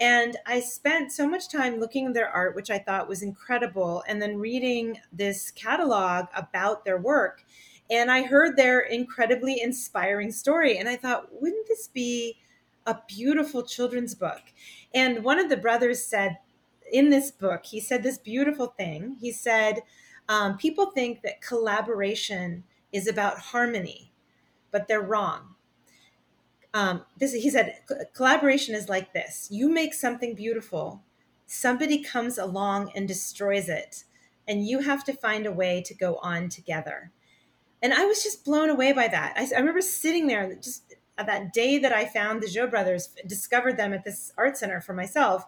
And 0.00 0.36
I 0.46 0.60
spent 0.60 1.12
so 1.12 1.28
much 1.28 1.48
time 1.48 1.80
looking 1.80 2.06
at 2.06 2.14
their 2.14 2.28
art, 2.28 2.54
which 2.54 2.70
I 2.70 2.78
thought 2.78 3.08
was 3.08 3.22
incredible, 3.22 4.04
and 4.06 4.22
then 4.22 4.38
reading 4.38 5.00
this 5.12 5.50
catalog 5.50 6.26
about 6.36 6.84
their 6.84 6.98
work. 6.98 7.44
And 7.90 8.10
I 8.10 8.22
heard 8.22 8.56
their 8.56 8.80
incredibly 8.80 9.60
inspiring 9.60 10.30
story. 10.30 10.78
And 10.78 10.88
I 10.88 10.96
thought, 10.96 11.28
wouldn't 11.32 11.66
this 11.66 11.88
be 11.88 12.38
a 12.86 12.98
beautiful 13.08 13.64
children's 13.64 14.14
book? 14.14 14.42
And 14.94 15.24
one 15.24 15.38
of 15.38 15.48
the 15.48 15.56
brothers 15.56 16.04
said 16.04 16.38
in 16.92 17.10
this 17.10 17.30
book, 17.30 17.66
he 17.66 17.80
said 17.80 18.02
this 18.02 18.18
beautiful 18.18 18.68
thing. 18.68 19.16
He 19.20 19.32
said, 19.32 19.80
um, 20.28 20.58
People 20.58 20.92
think 20.92 21.22
that 21.22 21.42
collaboration 21.42 22.64
is 22.92 23.08
about 23.08 23.38
harmony, 23.38 24.12
but 24.70 24.86
they're 24.86 25.02
wrong 25.02 25.56
um, 26.74 27.04
this 27.18 27.32
he 27.32 27.50
said 27.50 27.80
collaboration 28.14 28.74
is 28.74 28.88
like 28.88 29.12
this. 29.12 29.48
You 29.50 29.70
make 29.70 29.94
something 29.94 30.34
beautiful. 30.34 31.02
Somebody 31.46 32.02
comes 32.02 32.36
along 32.38 32.92
and 32.94 33.08
destroys 33.08 33.68
it. 33.68 34.04
And 34.46 34.66
you 34.66 34.80
have 34.80 35.04
to 35.04 35.12
find 35.12 35.46
a 35.46 35.52
way 35.52 35.82
to 35.86 35.94
go 35.94 36.16
on 36.16 36.48
together. 36.48 37.10
And 37.80 37.94
i 37.94 38.04
was 38.04 38.22
just 38.22 38.44
blown 38.44 38.70
away 38.70 38.92
by 38.92 39.08
that. 39.08 39.34
I, 39.36 39.48
I 39.54 39.58
remember 39.58 39.80
sitting 39.80 40.26
there 40.26 40.54
just 40.56 40.94
that 41.16 41.52
day 41.52 41.78
that 41.78 41.92
i 41.92 42.04
found 42.06 42.40
the 42.40 42.46
Zhou 42.46 42.70
brothers 42.70 43.08
discovered 43.26 43.76
them 43.76 43.92
at 43.92 44.04
this 44.04 44.32
art 44.38 44.56
center 44.56 44.80
for 44.80 44.94
myself 44.94 45.44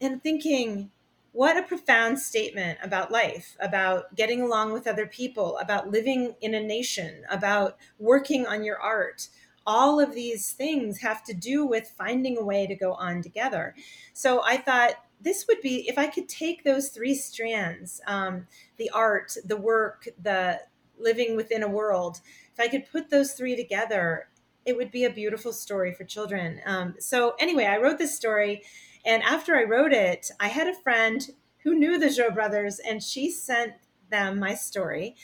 and 0.00 0.22
thinking 0.22 0.90
what 1.32 1.58
a 1.58 1.62
profound 1.62 2.18
statement 2.18 2.78
about 2.82 3.12
life, 3.12 3.58
about 3.60 4.14
getting 4.14 4.40
along 4.40 4.72
with 4.72 4.86
other 4.86 5.06
people, 5.06 5.58
about 5.58 5.90
living 5.90 6.34
in 6.40 6.54
a 6.54 6.62
nation, 6.62 7.24
about 7.28 7.76
working 7.98 8.46
on 8.46 8.64
your 8.64 8.80
art, 8.80 9.28
all 9.66 9.98
of 9.98 10.14
these 10.14 10.52
things 10.52 11.00
have 11.00 11.24
to 11.24 11.34
do 11.34 11.66
with 11.66 11.92
finding 11.98 12.38
a 12.38 12.44
way 12.44 12.66
to 12.66 12.74
go 12.74 12.92
on 12.94 13.22
together. 13.22 13.74
So 14.12 14.42
I 14.44 14.56
thought 14.56 14.92
this 15.20 15.46
would 15.48 15.60
be 15.60 15.88
if 15.88 15.98
I 15.98 16.06
could 16.06 16.28
take 16.28 16.62
those 16.62 16.90
three 16.90 17.14
strands 17.14 18.00
um, 18.06 18.46
the 18.76 18.90
art, 18.90 19.34
the 19.44 19.56
work, 19.56 20.08
the 20.22 20.60
living 20.98 21.36
within 21.36 21.62
a 21.62 21.68
world 21.68 22.20
if 22.56 22.64
I 22.64 22.68
could 22.68 22.90
put 22.90 23.10
those 23.10 23.32
three 23.32 23.54
together, 23.54 24.28
it 24.64 24.76
would 24.78 24.90
be 24.90 25.04
a 25.04 25.10
beautiful 25.10 25.52
story 25.52 25.92
for 25.92 26.04
children. 26.04 26.60
Um, 26.64 26.94
so, 26.98 27.34
anyway, 27.38 27.66
I 27.66 27.76
wrote 27.76 27.98
this 27.98 28.16
story. 28.16 28.62
And 29.04 29.22
after 29.22 29.54
I 29.54 29.64
wrote 29.64 29.92
it, 29.92 30.30
I 30.40 30.48
had 30.48 30.66
a 30.66 30.74
friend 30.74 31.22
who 31.64 31.74
knew 31.74 31.98
the 31.98 32.06
Zhou 32.06 32.32
brothers, 32.32 32.78
and 32.78 33.02
she 33.02 33.30
sent 33.30 33.74
them 34.10 34.38
my 34.38 34.54
story 34.54 35.16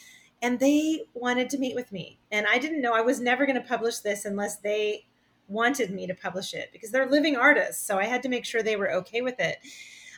and 0.42 0.58
they 0.58 1.04
wanted 1.14 1.48
to 1.50 1.58
meet 1.58 1.76
with 1.76 1.92
me. 1.92 2.18
And 2.30 2.46
I 2.50 2.58
didn't 2.58 2.82
know 2.82 2.92
I 2.92 3.00
was 3.00 3.20
never 3.20 3.46
going 3.46 3.60
to 3.60 3.66
publish 3.66 3.98
this 3.98 4.24
unless 4.24 4.56
they 4.56 5.06
wanted 5.48 5.90
me 5.90 6.06
to 6.08 6.14
publish 6.14 6.52
it 6.52 6.70
because 6.72 6.90
they're 6.90 7.08
living 7.08 7.36
artists. 7.36 7.86
So 7.86 7.98
I 7.98 8.04
had 8.04 8.22
to 8.24 8.28
make 8.28 8.44
sure 8.44 8.62
they 8.62 8.76
were 8.76 8.92
okay 8.92 9.22
with 9.22 9.38
it. 9.38 9.58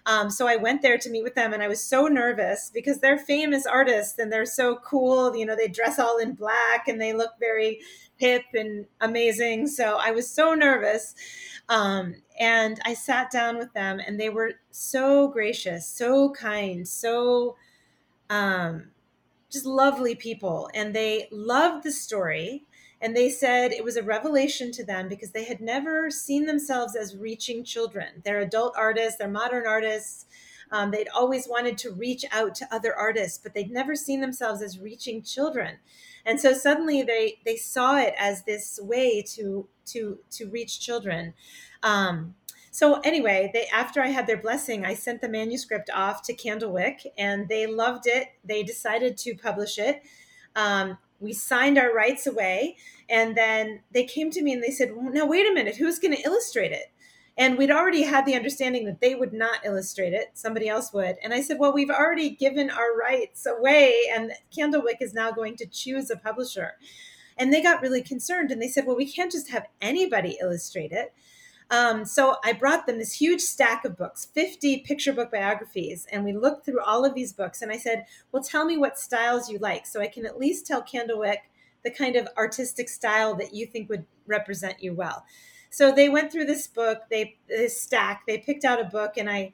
Um, 0.07 0.31
so 0.31 0.47
I 0.47 0.57
went 0.57 0.83
there 0.83 0.99
to 0.99 1.11
meet 1.11 1.25
with 1.25 1.35
them, 1.35 1.55
and 1.55 1.63
I 1.63 1.69
was 1.69 1.83
so 1.83 2.09
nervous 2.09 2.71
because 2.73 3.01
they're 3.01 3.19
famous 3.19 3.65
artists 3.65 4.19
and 4.19 4.31
they're 4.31 4.45
so 4.45 4.77
cool. 4.77 5.35
You 5.35 5.47
know, 5.47 5.57
they 5.57 5.69
dress 5.69 5.99
all 5.99 6.19
in 6.19 6.35
black 6.35 6.89
and 6.89 7.01
they 7.01 7.15
look 7.15 7.31
very 7.41 7.81
hip 8.17 8.45
and 8.53 8.87
amazing. 9.01 9.67
So 9.67 9.99
I 10.01 10.11
was 10.11 10.29
so 10.29 10.55
nervous. 10.55 11.15
Um, 11.71 12.17
and 12.39 12.79
I 12.85 12.93
sat 12.93 13.31
down 13.31 13.57
with 13.57 13.73
them, 13.73 13.99
and 13.99 14.21
they 14.21 14.29
were 14.29 14.53
so 14.71 15.29
gracious, 15.29 15.89
so 15.89 16.31
kind, 16.33 16.87
so 16.87 17.57
um, 18.29 18.89
just 19.55 19.67
lovely 19.67 20.15
people. 20.15 20.69
And 20.75 20.95
they 20.95 21.29
loved 21.31 21.85
the 21.85 21.93
story. 21.93 22.65
And 23.01 23.17
they 23.17 23.29
said 23.29 23.73
it 23.73 23.85
was 23.85 23.97
a 23.97 24.03
revelation 24.03 24.73
to 24.73 24.85
them 24.85 25.09
because 25.09 25.33
they 25.33 25.45
had 25.45 25.61
never 25.61 26.11
seen 26.11 26.47
themselves 26.47 26.97
as 26.97 27.17
reaching 27.17 27.65
children. 27.65 28.23
They're 28.25 28.41
adult 28.41 28.75
artists, 28.77 29.19
they're 29.19 29.29
modern 29.29 29.67
artists. 29.67 30.27
Um, 30.71 30.91
they'd 30.91 31.09
always 31.09 31.47
wanted 31.47 31.77
to 31.79 31.93
reach 31.93 32.25
out 32.33 32.55
to 32.57 32.75
other 32.75 32.95
artists, 32.95 33.39
but 33.39 33.53
they'd 33.55 33.71
never 33.71 33.95
seen 33.95 34.21
themselves 34.21 34.63
as 34.63 34.79
reaching 34.79 35.23
children. 35.23 35.77
And 36.25 36.41
so 36.41 36.55
suddenly 36.55 37.03
they 37.03 37.41
they 37.45 37.57
saw 37.57 37.99
it 37.99 38.15
as 38.19 38.45
this 38.45 38.81
way 38.83 39.23
to 39.35 39.69
to 39.87 40.19
to 40.31 40.49
reach 40.49 40.81
children. 40.81 41.35
Um, 41.83 42.35
so 42.75 42.99
anyway, 43.05 43.53
they 43.55 43.69
after 43.69 44.03
I 44.03 44.09
had 44.09 44.27
their 44.27 44.37
blessing, 44.37 44.85
I 44.85 44.95
sent 44.95 45.21
the 45.21 45.29
manuscript 45.29 45.91
off 45.95 46.23
to 46.23 46.35
Candlewick, 46.35 47.07
and 47.17 47.49
they 47.49 47.69
loved 47.69 48.09
it. 48.09 48.31
They 48.43 48.65
decided 48.65 49.17
to 49.19 49.37
publish 49.37 49.79
it. 49.79 50.03
Um, 50.57 50.99
we 51.21 51.35
signed 51.35 51.79
our 51.79 51.95
rights 51.95 52.27
away, 52.27 52.77
and 53.09 53.37
then 53.37 53.83
they 53.93 54.03
came 54.03 54.29
to 54.33 54.43
me 54.43 54.53
and 54.53 54.61
they 54.61 54.73
said, 54.73 54.91
"Now 54.97 55.25
wait 55.25 55.49
a 55.49 55.55
minute, 55.55 55.77
who's 55.77 56.01
going 56.01 56.17
to 56.17 56.23
illustrate 56.23 56.73
it?" 56.73 56.87
And 57.37 57.57
we'd 57.57 57.71
already 57.71 58.03
had 58.03 58.27
the 58.27 58.35
understanding 58.35 58.87
that 58.87 59.01
they 59.01 59.15
would 59.15 59.33
not 59.33 59.65
illustrate 59.65 60.13
it; 60.13 60.33
somebody 60.35 60.69
else 60.69 60.93
would. 60.93 61.15
And 61.23 61.33
I 61.33 61.43
said, 61.43 61.61
"Well, 61.61 61.73
we've 61.73 61.91
already 61.91 62.31
given 62.31 62.71
our 62.71 62.97
rights 62.97 63.47
away, 63.47 64.01
and 64.13 64.33
Candlewick 64.51 64.97
is 65.01 65.15
now 65.15 65.31
going 65.31 65.55
to 65.59 65.67
choose 65.67 66.11
a 66.11 66.17
publisher." 66.17 66.73
And 67.37 67.53
they 67.53 67.63
got 67.63 67.83
really 67.83 68.03
concerned, 68.03 68.51
and 68.51 68.61
they 68.61 68.67
said, 68.67 68.85
"Well, 68.85 68.97
we 68.97 69.13
can't 69.13 69.31
just 69.31 69.51
have 69.51 69.69
anybody 69.81 70.39
illustrate 70.41 70.91
it." 70.91 71.13
Um, 71.75 72.05
so 72.05 72.37
I 72.45 72.53
brought 72.53 72.87
them 72.87 72.99
this 72.99 73.15
huge 73.15 73.41
stack 73.41 73.85
of 73.85 73.97
books, 73.97 74.27
50 74.33 74.79
picture 74.81 75.13
book 75.13 75.33
biographies, 75.33 76.07
and 76.13 76.25
we 76.25 76.33
looked 76.33 76.65
through 76.65 76.81
all 76.81 77.05
of 77.05 77.17
these 77.17 77.33
books. 77.33 77.63
And 77.63 77.73
I 77.73 77.79
said, 77.79 78.07
Well, 78.31 78.45
tell 78.45 78.65
me 78.65 78.77
what 78.77 78.97
styles 78.97 79.51
you 79.51 79.59
like 79.59 79.85
so 79.85 80.01
I 80.01 80.07
can 80.07 80.25
at 80.25 80.39
least 80.39 80.69
tell 80.69 80.85
Candlewick 80.85 81.39
the 81.83 81.91
kind 81.91 82.15
of 82.15 82.29
artistic 82.39 82.89
style 82.89 83.35
that 83.37 83.55
you 83.55 83.67
think 83.67 83.89
would 83.89 84.07
represent 84.25 84.85
you 84.85 84.95
well. 84.95 85.25
So 85.69 85.91
they 85.91 86.09
went 86.09 86.31
through 86.31 86.45
this 86.45 86.69
book, 86.69 87.01
they 87.11 87.39
this 87.49 87.81
stack, 87.81 88.23
they 88.25 88.39
picked 88.39 88.65
out 88.65 88.81
a 88.81 88.85
book, 88.85 89.15
and 89.17 89.29
I 89.29 89.53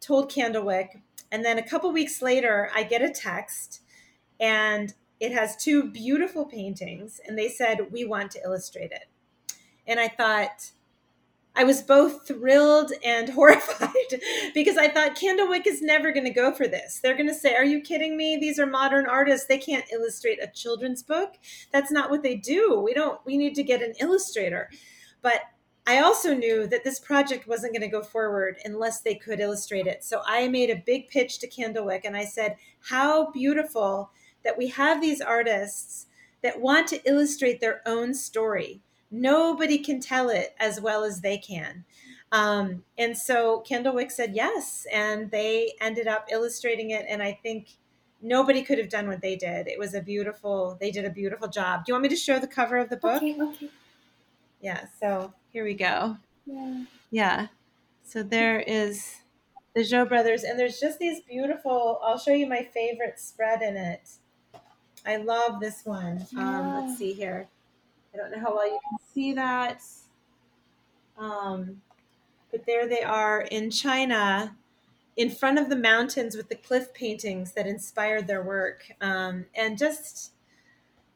told 0.00 0.32
Candlewick. 0.32 1.02
And 1.30 1.44
then 1.44 1.56
a 1.56 1.68
couple 1.68 1.92
weeks 1.92 2.20
later, 2.20 2.68
I 2.74 2.82
get 2.82 3.00
a 3.00 3.10
text, 3.10 3.80
and 4.40 4.92
it 5.20 5.30
has 5.30 5.54
two 5.54 5.88
beautiful 5.88 6.46
paintings, 6.46 7.20
and 7.24 7.38
they 7.38 7.48
said, 7.48 7.92
We 7.92 8.04
want 8.04 8.32
to 8.32 8.42
illustrate 8.42 8.90
it. 8.90 9.04
And 9.86 10.00
I 10.00 10.08
thought, 10.08 10.72
I 11.56 11.64
was 11.64 11.82
both 11.82 12.26
thrilled 12.26 12.92
and 13.04 13.28
horrified 13.30 14.20
because 14.54 14.76
I 14.76 14.88
thought 14.88 15.16
Candlewick 15.16 15.66
is 15.66 15.82
never 15.82 16.12
going 16.12 16.26
to 16.26 16.32
go 16.32 16.52
for 16.52 16.66
this. 16.66 16.98
They're 17.00 17.16
going 17.16 17.28
to 17.28 17.34
say, 17.34 17.54
Are 17.54 17.64
you 17.64 17.80
kidding 17.80 18.16
me? 18.16 18.36
These 18.36 18.58
are 18.58 18.66
modern 18.66 19.06
artists. 19.06 19.46
They 19.46 19.58
can't 19.58 19.90
illustrate 19.92 20.42
a 20.42 20.48
children's 20.48 21.02
book. 21.02 21.34
That's 21.72 21.92
not 21.92 22.10
what 22.10 22.22
they 22.22 22.36
do. 22.36 22.80
We 22.80 22.94
don't, 22.94 23.20
we 23.24 23.36
need 23.36 23.54
to 23.54 23.62
get 23.62 23.82
an 23.82 23.94
illustrator. 24.00 24.70
But 25.22 25.42
I 25.86 25.98
also 26.00 26.34
knew 26.34 26.66
that 26.68 26.82
this 26.82 26.98
project 26.98 27.46
wasn't 27.46 27.74
going 27.74 27.82
to 27.82 27.88
go 27.88 28.02
forward 28.02 28.56
unless 28.64 29.02
they 29.02 29.14
could 29.14 29.38
illustrate 29.38 29.86
it. 29.86 30.02
So 30.02 30.22
I 30.24 30.48
made 30.48 30.70
a 30.70 30.82
big 30.86 31.08
pitch 31.08 31.38
to 31.40 31.48
Candlewick 31.48 32.04
and 32.04 32.16
I 32.16 32.24
said, 32.24 32.56
How 32.80 33.30
beautiful 33.30 34.10
that 34.44 34.58
we 34.58 34.68
have 34.68 35.00
these 35.00 35.20
artists 35.20 36.06
that 36.42 36.60
want 36.60 36.88
to 36.88 37.02
illustrate 37.08 37.60
their 37.60 37.80
own 37.86 38.14
story 38.14 38.82
Nobody 39.14 39.78
can 39.78 40.00
tell 40.00 40.28
it 40.28 40.54
as 40.58 40.80
well 40.80 41.04
as 41.04 41.20
they 41.20 41.38
can. 41.38 41.84
Um, 42.32 42.82
and 42.98 43.16
so 43.16 43.62
Candlewick 43.68 44.10
said 44.10 44.34
yes, 44.34 44.86
and 44.92 45.30
they 45.30 45.74
ended 45.80 46.08
up 46.08 46.26
illustrating 46.32 46.90
it. 46.90 47.06
And 47.08 47.22
I 47.22 47.38
think 47.40 47.76
nobody 48.20 48.62
could 48.62 48.78
have 48.78 48.88
done 48.88 49.06
what 49.06 49.20
they 49.20 49.36
did. 49.36 49.68
It 49.68 49.78
was 49.78 49.94
a 49.94 50.00
beautiful, 50.02 50.76
they 50.80 50.90
did 50.90 51.04
a 51.04 51.10
beautiful 51.10 51.46
job. 51.46 51.84
Do 51.84 51.90
you 51.90 51.94
want 51.94 52.02
me 52.02 52.08
to 52.08 52.16
show 52.16 52.40
the 52.40 52.48
cover 52.48 52.76
of 52.76 52.88
the 52.88 52.96
book? 52.96 53.22
Okay, 53.22 53.40
okay. 53.40 53.70
Yeah, 54.60 54.86
so 54.98 55.32
here 55.50 55.62
we 55.62 55.74
go. 55.74 56.16
Yeah. 56.44 56.84
Yeah. 57.10 57.46
So 58.02 58.22
there 58.22 58.58
is 58.60 59.16
the 59.74 59.82
Zhou 59.82 60.08
brothers, 60.08 60.42
and 60.42 60.58
there's 60.58 60.80
just 60.80 60.98
these 60.98 61.20
beautiful, 61.20 62.00
I'll 62.02 62.18
show 62.18 62.32
you 62.32 62.48
my 62.48 62.64
favorite 62.64 63.20
spread 63.20 63.62
in 63.62 63.76
it. 63.76 64.08
I 65.06 65.16
love 65.16 65.60
this 65.60 65.84
one. 65.84 66.26
Um, 66.36 66.86
let's 66.86 66.98
see 66.98 67.12
here. 67.12 67.48
I 68.14 68.16
don't 68.16 68.30
know 68.30 68.40
how 68.40 68.54
well 68.54 68.66
you 68.66 68.78
can 68.88 68.98
see 69.12 69.32
that. 69.34 69.82
Um, 71.18 71.82
but 72.50 72.66
there 72.66 72.88
they 72.88 73.02
are 73.02 73.42
in 73.42 73.70
China, 73.70 74.56
in 75.16 75.30
front 75.30 75.58
of 75.58 75.68
the 75.68 75.76
mountains 75.76 76.36
with 76.36 76.48
the 76.48 76.54
cliff 76.56 76.94
paintings 76.94 77.52
that 77.52 77.66
inspired 77.66 78.26
their 78.26 78.42
work. 78.42 78.90
Um, 79.00 79.46
and 79.54 79.76
just 79.76 80.32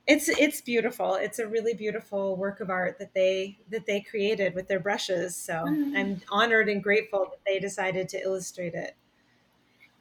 it's 0.06 0.28
it's 0.28 0.60
beautiful. 0.60 1.14
It's 1.14 1.38
a 1.38 1.46
really 1.46 1.74
beautiful 1.74 2.34
work 2.36 2.60
of 2.60 2.70
art 2.70 2.98
that 2.98 3.14
they 3.14 3.58
that 3.70 3.86
they 3.86 4.00
created 4.00 4.54
with 4.54 4.66
their 4.66 4.80
brushes. 4.80 5.36
So 5.36 5.52
Mm. 5.52 5.96
I'm 5.96 6.20
honored 6.30 6.68
and 6.68 6.82
grateful 6.82 7.26
that 7.26 7.44
they 7.46 7.58
decided 7.58 8.08
to 8.10 8.22
illustrate 8.22 8.74
it. 8.74 8.96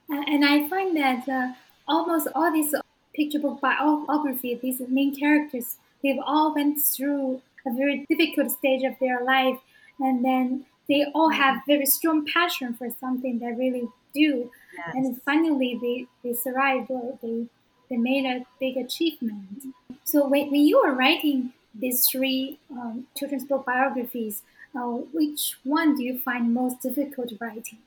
Uh, 0.09 0.23
and 0.27 0.45
I 0.45 0.67
find 0.69 0.95
that 0.95 1.27
uh, 1.27 1.53
almost 1.87 2.29
all 2.33 2.51
these 2.51 2.73
picture 3.13 3.39
book 3.39 3.59
biography, 3.59 4.55
these 4.55 4.79
main 4.87 5.13
characters, 5.15 5.77
they've 6.03 6.19
all 6.25 6.53
went 6.53 6.81
through 6.81 7.41
a 7.65 7.73
very 7.73 8.05
difficult 8.09 8.51
stage 8.51 8.83
of 8.83 8.95
their 8.99 9.23
life, 9.23 9.57
and 9.99 10.23
then 10.23 10.65
they 10.87 11.05
all 11.13 11.29
have 11.29 11.61
very 11.67 11.85
strong 11.85 12.25
passion 12.25 12.73
for 12.73 12.87
something 12.99 13.39
they 13.39 13.51
really 13.51 13.87
do, 14.13 14.49
Yes. 14.77 14.95
and 14.95 15.21
finally 15.23 15.77
they, 15.81 16.05
they 16.23 16.33
survived 16.35 16.89
or 16.91 17.17
they 17.21 17.47
they 17.89 17.97
made 17.97 18.25
a 18.25 18.45
big 18.59 18.75
achievement. 18.77 19.63
So 20.03 20.27
when, 20.27 20.51
when 20.51 20.61
you 20.61 20.81
were 20.83 20.93
writing 20.93 21.53
these 21.73 22.05
three 22.05 22.59
um, 22.69 23.07
children's 23.17 23.45
book 23.45 23.65
biographies, 23.65 24.41
uh, 24.75 24.81
which 25.13 25.57
one 25.63 25.95
do 25.95 26.03
you 26.03 26.19
find 26.19 26.53
most 26.53 26.81
difficult 26.81 27.31
writing? 27.39 27.79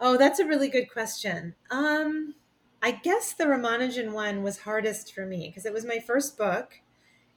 Oh, 0.00 0.16
that's 0.16 0.40
a 0.40 0.44
really 0.44 0.68
good 0.68 0.90
question. 0.90 1.54
Um, 1.70 2.34
I 2.82 2.90
guess 2.90 3.32
the 3.32 3.44
Ramanujan 3.44 4.12
one 4.12 4.42
was 4.42 4.58
hardest 4.58 5.14
for 5.14 5.24
me 5.24 5.46
because 5.48 5.64
it 5.66 5.72
was 5.72 5.84
my 5.84 6.00
first 6.00 6.36
book, 6.36 6.80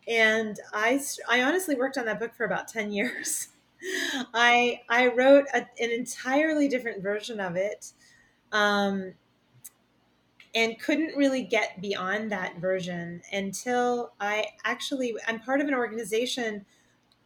and 0.08 0.60
I 0.74 1.02
I 1.30 1.42
honestly 1.42 1.76
worked 1.76 1.98
on 1.98 2.06
that 2.06 2.20
book 2.20 2.34
for 2.36 2.46
about 2.46 2.68
ten 2.68 2.92
years. 2.92 3.50
I 4.34 4.82
I 4.90 5.08
wrote 5.08 5.46
a, 5.54 5.68
an 5.80 5.92
entirely 5.92 6.68
different 6.68 7.04
version 7.04 7.40
of 7.40 7.56
it, 7.56 7.94
um, 8.52 9.14
and 10.56 10.80
couldn't 10.80 11.16
really 11.16 11.44
get 11.44 11.82
beyond 11.82 12.32
that 12.32 12.58
version 12.58 13.22
until 13.32 14.14
I 14.20 14.48
actually 14.64 15.16
I'm 15.28 15.40
part 15.40 15.62
of 15.62 15.68
an 15.68 15.74
organization. 15.74 16.66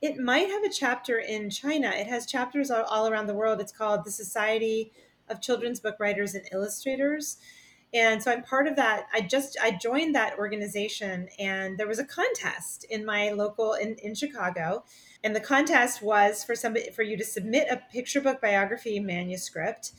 It 0.02 0.18
might 0.18 0.50
have 0.50 0.64
a 0.64 0.70
chapter 0.70 1.20
in 1.20 1.52
China. 1.52 1.92
It 1.96 2.08
has 2.08 2.26
chapters 2.26 2.72
all, 2.72 2.84
all 2.86 3.08
around 3.08 3.28
the 3.28 3.36
world. 3.36 3.62
It's 3.62 3.72
called 3.72 4.04
the 4.04 4.12
Society 4.12 4.92
of 5.30 5.42
Children's 5.42 5.80
Book 5.80 5.98
Writers 6.00 6.34
and 6.34 6.44
Illustrators. 6.52 7.38
And 7.94 8.24
so 8.24 8.32
I'm 8.32 8.44
part 8.44 8.68
of 8.68 8.78
that. 8.78 9.08
I 9.14 9.22
just 9.22 9.58
I 9.62 9.72
joined 9.72 10.16
that 10.16 10.38
organization 10.38 11.28
and 11.38 11.78
there 11.78 11.88
was 11.88 12.00
a 12.00 12.06
contest 12.06 12.86
in 12.90 13.06
my 13.06 13.32
local 13.32 13.74
in, 13.74 13.96
in 13.96 14.16
Chicago. 14.16 14.86
And 15.24 15.36
the 15.36 15.42
contest 15.42 16.02
was 16.02 16.44
for 16.44 16.56
somebody 16.56 16.90
for 16.92 17.04
you 17.04 17.18
to 17.18 17.26
submit 17.26 17.68
a 17.70 17.82
picture 17.92 18.22
book 18.22 18.42
biography 18.42 19.00
manuscript. 19.00 19.92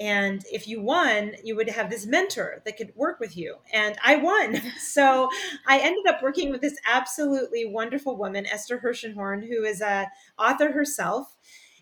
And 0.00 0.44
if 0.52 0.68
you 0.68 0.80
won, 0.80 1.32
you 1.42 1.56
would 1.56 1.68
have 1.70 1.90
this 1.90 2.06
mentor 2.06 2.62
that 2.64 2.76
could 2.76 2.92
work 2.94 3.18
with 3.18 3.36
you. 3.36 3.56
And 3.72 3.96
I 4.04 4.16
won. 4.16 4.60
So 4.78 5.28
I 5.66 5.78
ended 5.78 6.06
up 6.06 6.22
working 6.22 6.50
with 6.50 6.60
this 6.60 6.78
absolutely 6.86 7.66
wonderful 7.66 8.16
woman, 8.16 8.46
Esther 8.46 8.78
Hershenhorn, 8.78 9.46
who 9.46 9.64
is 9.64 9.80
a 9.80 10.08
author 10.38 10.72
herself 10.72 11.36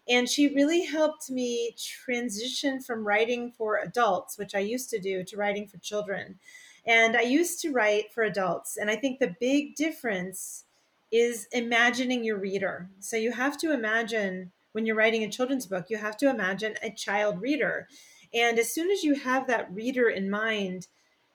and 0.08 0.28
she 0.28 0.54
really 0.54 0.84
helped 0.84 1.30
me 1.30 1.74
transition 1.76 2.80
from 2.80 3.06
writing 3.06 3.50
for 3.50 3.78
adults 3.78 4.38
which 4.38 4.54
i 4.54 4.58
used 4.58 4.90
to 4.90 4.98
do 4.98 5.24
to 5.24 5.36
writing 5.36 5.66
for 5.66 5.78
children. 5.78 6.38
And 6.86 7.16
i 7.16 7.22
used 7.22 7.60
to 7.62 7.72
write 7.72 8.12
for 8.12 8.22
adults 8.22 8.76
and 8.76 8.90
i 8.90 8.96
think 8.96 9.18
the 9.18 9.34
big 9.40 9.74
difference 9.74 10.64
is 11.12 11.46
imagining 11.52 12.24
your 12.24 12.36
reader. 12.36 12.90
So 12.98 13.16
you 13.16 13.30
have 13.32 13.56
to 13.58 13.72
imagine 13.72 14.50
when 14.72 14.84
you're 14.86 14.96
writing 14.96 15.22
a 15.22 15.30
children's 15.30 15.66
book 15.66 15.86
you 15.88 15.96
have 15.96 16.16
to 16.18 16.30
imagine 16.30 16.74
a 16.82 16.90
child 16.90 17.40
reader. 17.40 17.88
And 18.34 18.58
as 18.58 18.72
soon 18.72 18.90
as 18.90 19.02
you 19.04 19.14
have 19.14 19.46
that 19.46 19.72
reader 19.72 20.08
in 20.08 20.30
mind 20.30 20.88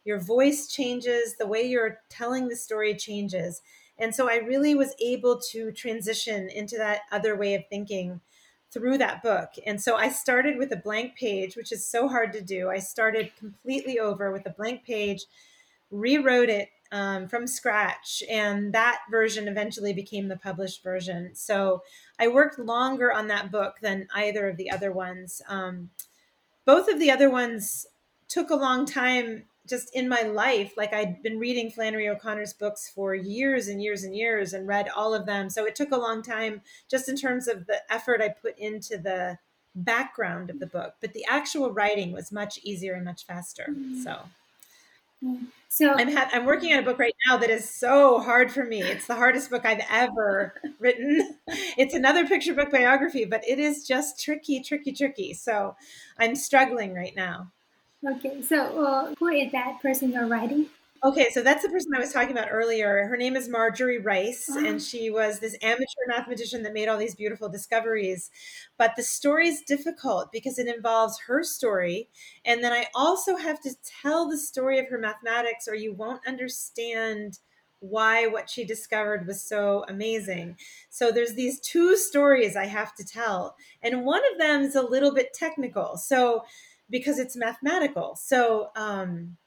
your 0.04 0.20
voice 0.20 0.68
changes 0.68 1.36
the 1.38 1.46
way 1.46 1.62
you're 1.62 2.00
telling 2.10 2.48
the 2.48 2.56
story 2.56 2.96
changes. 2.96 3.62
And 3.98 4.16
so 4.16 4.30
i 4.30 4.36
really 4.38 4.76
was 4.76 4.96
able 5.02 5.40
to 5.52 5.72
transition 5.72 6.50
into 6.50 6.78
that 6.78 7.02
other 7.12 7.36
way 7.36 7.54
of 7.56 7.64
thinking 7.70 8.22
through 8.72 8.98
that 8.98 9.22
book. 9.22 9.50
And 9.66 9.82
so 9.82 9.96
I 9.96 10.10
started 10.10 10.58
with 10.58 10.72
a 10.72 10.78
blank 10.78 11.16
page, 11.16 11.56
which 11.56 11.72
is 11.72 11.86
so 11.86 12.08
hard 12.08 12.32
to 12.34 12.42
do. 12.42 12.70
I 12.70 12.80
started 12.80 13.32
completely 13.38 14.00
over 14.00 14.32
with 14.32 14.46
a 14.46 14.52
blank 14.52 14.86
page, 14.86 15.26
rewrote 15.90 16.50
it 16.50 16.70
um, 16.92 17.28
from 17.28 17.48
scratch, 17.48 18.24
and 18.30 18.74
that 18.74 19.00
version 19.10 19.48
eventually 19.48 19.94
became 19.94 20.28
the 20.28 20.38
published 20.38 20.84
version. 20.84 21.32
So 21.34 21.84
I 22.20 22.28
worked 22.28 22.60
longer 22.60 23.12
on 23.12 23.28
that 23.28 23.52
book 23.52 23.76
than 23.82 24.08
either 24.16 24.50
of 24.50 24.58
the 24.58 24.72
other 24.72 24.92
ones. 24.92 25.42
Um, 25.48 25.90
both 26.66 26.88
of 26.90 27.00
the 27.00 27.12
other 27.12 27.30
ones 27.30 27.88
took 28.28 28.50
a 28.50 28.56
long 28.56 28.86
time 28.86 29.46
just 29.68 29.94
in 29.96 30.10
my 30.10 30.22
life 30.22 30.74
like 30.76 30.94
i'd 30.94 31.22
been 31.22 31.38
reading 31.38 31.70
flannery 31.70 32.10
o'connor's 32.10 32.54
books 32.54 32.90
for 32.94 33.14
years 33.14 33.68
and 33.68 33.82
years 33.82 34.04
and 34.04 34.16
years 34.16 34.54
and 34.54 34.68
read 34.68 34.90
all 34.96 35.14
of 35.14 35.26
them. 35.26 35.50
So 35.50 35.66
it 35.66 35.76
took 35.76 35.92
a 35.92 35.98
long 35.98 36.22
time 36.24 36.62
just 36.90 37.08
in 37.08 37.16
terms 37.16 37.48
of 37.48 37.68
the 37.68 37.82
effort 37.92 38.22
i 38.22 38.30
put 38.30 38.58
into 38.58 38.98
the 38.98 39.38
background 39.76 40.50
of 40.50 40.60
the 40.60 40.68
book 40.68 40.96
but 41.00 41.14
the 41.14 41.26
actual 41.26 41.72
writing 41.72 42.12
was 42.12 42.32
much 42.32 42.60
easier 42.64 42.94
and 42.94 43.06
much 43.06 43.26
faster. 43.26 43.68
Mm-hmm. 43.70 44.02
So 44.02 44.24
So 45.70 45.94
i'm 45.94 46.12
ha- 46.12 46.30
i'm 46.34 46.46
working 46.46 46.74
on 46.74 46.80
a 46.80 46.84
book 46.84 46.98
right 46.98 47.16
now 47.28 47.38
that 47.38 47.50
is 47.52 47.70
so 47.70 48.20
hard 48.20 48.52
for 48.52 48.66
me. 48.66 48.82
It's 48.82 49.06
the 49.08 49.16
hardest 49.16 49.52
book 49.52 49.66
i've 49.66 49.86
ever 49.90 50.56
written. 50.80 51.38
It's 51.78 51.94
another 51.94 52.26
picture 52.28 52.56
book 52.56 52.72
biography 52.72 53.26
but 53.26 53.48
it 53.48 53.60
is 53.60 53.88
just 53.88 54.20
tricky 54.20 54.62
tricky 54.64 54.92
tricky. 54.92 55.34
So 55.36 55.76
i'm 56.18 56.36
struggling 56.36 56.96
right 56.96 57.16
now 57.16 57.52
Okay, 58.08 58.42
so 58.44 58.86
uh, 58.86 59.16
who 59.20 59.28
is 59.28 59.52
that 59.52 59.82
person 59.82 60.12
you're 60.12 60.28
writing? 60.28 60.70
Okay, 61.04 61.32
so 61.32 61.42
that's 61.42 61.64
the 61.64 61.70
person 61.70 61.96
I 61.96 62.00
was 62.00 62.14
talking 62.14 62.32
about 62.32 62.50
earlier. 62.52 63.08
Her 63.08 63.18
name 63.18 63.36
is 63.36 63.50
Marjorie 63.50 63.98
Rice, 63.98 64.48
Uh-huh. 64.48 64.60
and 64.68 64.80
she 64.80 65.10
was 65.10 65.40
this 65.40 65.58
amateur 65.64 65.86
mathematician 66.06 66.62
that 66.62 66.74
made 66.74 66.88
all 66.88 66.98
these 67.00 67.16
beautiful 67.16 67.50
discoveries. 67.50 68.30
But 68.78 68.96
the 68.96 69.02
story 69.02 69.48
is 69.48 69.64
difficult 69.64 70.32
because 70.32 70.60
it 70.60 70.68
involves 70.68 71.20
her 71.22 71.44
story. 71.44 72.08
And 72.46 72.64
then 72.64 72.72
I 72.72 72.86
also 72.94 73.36
have 73.36 73.60
to 73.62 73.76
tell 73.84 74.30
the 74.30 74.38
story 74.38 74.78
of 74.78 74.90
her 74.90 75.00
mathematics, 75.00 75.68
or 75.68 75.74
you 75.74 75.92
won't 75.92 76.28
understand 76.28 77.40
why 77.80 78.28
what 78.28 78.48
she 78.48 78.64
discovered 78.64 79.26
was 79.26 79.42
so 79.42 79.84
amazing. 79.88 80.56
So 80.92 81.12
there's 81.12 81.34
these 81.34 81.60
two 81.60 81.98
stories 81.98 82.56
I 82.56 82.66
have 82.66 82.94
to 82.98 83.04
tell. 83.04 83.56
And 83.82 84.06
one 84.06 84.22
of 84.32 84.38
them 84.38 84.62
is 84.62 84.76
a 84.76 84.84
little 84.84 85.16
bit 85.16 85.34
technical. 85.34 85.98
So 85.98 86.46
because 86.92 87.18
it's 87.18 87.36
mathematical. 87.36 88.16
So, 88.16 88.70
um, 88.76 89.38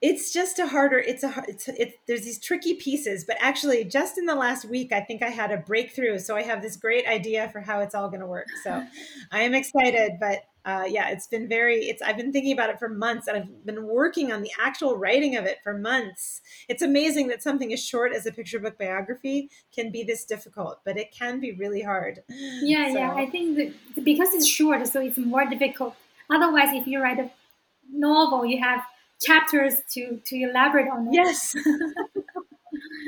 it's 0.00 0.32
just 0.32 0.58
a 0.60 0.66
harder 0.66 0.98
it's 0.98 1.24
a 1.24 1.44
it's, 1.48 1.68
it's 1.68 1.96
there's 2.06 2.22
these 2.22 2.38
tricky 2.38 2.74
pieces 2.74 3.24
but 3.24 3.36
actually 3.40 3.82
just 3.84 4.16
in 4.16 4.26
the 4.26 4.34
last 4.34 4.64
week 4.64 4.92
i 4.92 5.00
think 5.00 5.22
i 5.22 5.28
had 5.28 5.50
a 5.50 5.56
breakthrough 5.56 6.18
so 6.18 6.36
i 6.36 6.42
have 6.42 6.62
this 6.62 6.76
great 6.76 7.04
idea 7.08 7.48
for 7.48 7.60
how 7.60 7.80
it's 7.80 7.94
all 7.96 8.08
going 8.08 8.20
to 8.20 8.26
work 8.26 8.46
so 8.62 8.84
i 9.32 9.40
am 9.42 9.54
excited 9.54 10.12
but 10.20 10.44
uh, 10.64 10.84
yeah 10.86 11.08
it's 11.08 11.26
been 11.26 11.48
very 11.48 11.86
it's 11.86 12.02
i've 12.02 12.16
been 12.16 12.30
thinking 12.30 12.52
about 12.52 12.68
it 12.70 12.78
for 12.78 12.88
months 12.88 13.26
and 13.26 13.36
i've 13.38 13.66
been 13.66 13.86
working 13.86 14.30
on 14.30 14.42
the 14.42 14.50
actual 14.60 14.96
writing 14.96 15.34
of 15.34 15.46
it 15.46 15.56
for 15.64 15.76
months 15.76 16.42
it's 16.68 16.82
amazing 16.82 17.26
that 17.28 17.42
something 17.42 17.72
as 17.72 17.82
short 17.84 18.12
as 18.14 18.26
a 18.26 18.30
picture 18.30 18.60
book 18.60 18.78
biography 18.78 19.50
can 19.74 19.90
be 19.90 20.04
this 20.04 20.24
difficult 20.24 20.78
but 20.84 20.96
it 20.96 21.10
can 21.10 21.40
be 21.40 21.52
really 21.52 21.82
hard 21.82 22.22
Yeah, 22.28 22.92
So- 22.92 22.98
yeah. 22.98 23.14
I 23.14 23.26
think 23.26 23.56
that 23.56 24.04
because 24.04 24.32
it's 24.34 24.46
short, 24.46 24.86
so 24.86 25.00
it's 25.00 25.18
more 25.18 25.44
difficult. 25.46 25.94
Otherwise, 26.30 26.72
if 26.72 26.86
you 26.86 27.00
write 27.00 27.18
a 27.18 27.30
novel, 27.90 28.44
you 28.44 28.60
have 28.60 28.82
chapters 29.20 29.74
to 29.92 30.20
to 30.24 30.36
elaborate 30.36 30.88
on 30.88 31.08
it. 31.08 31.14
Yes. 31.14 31.54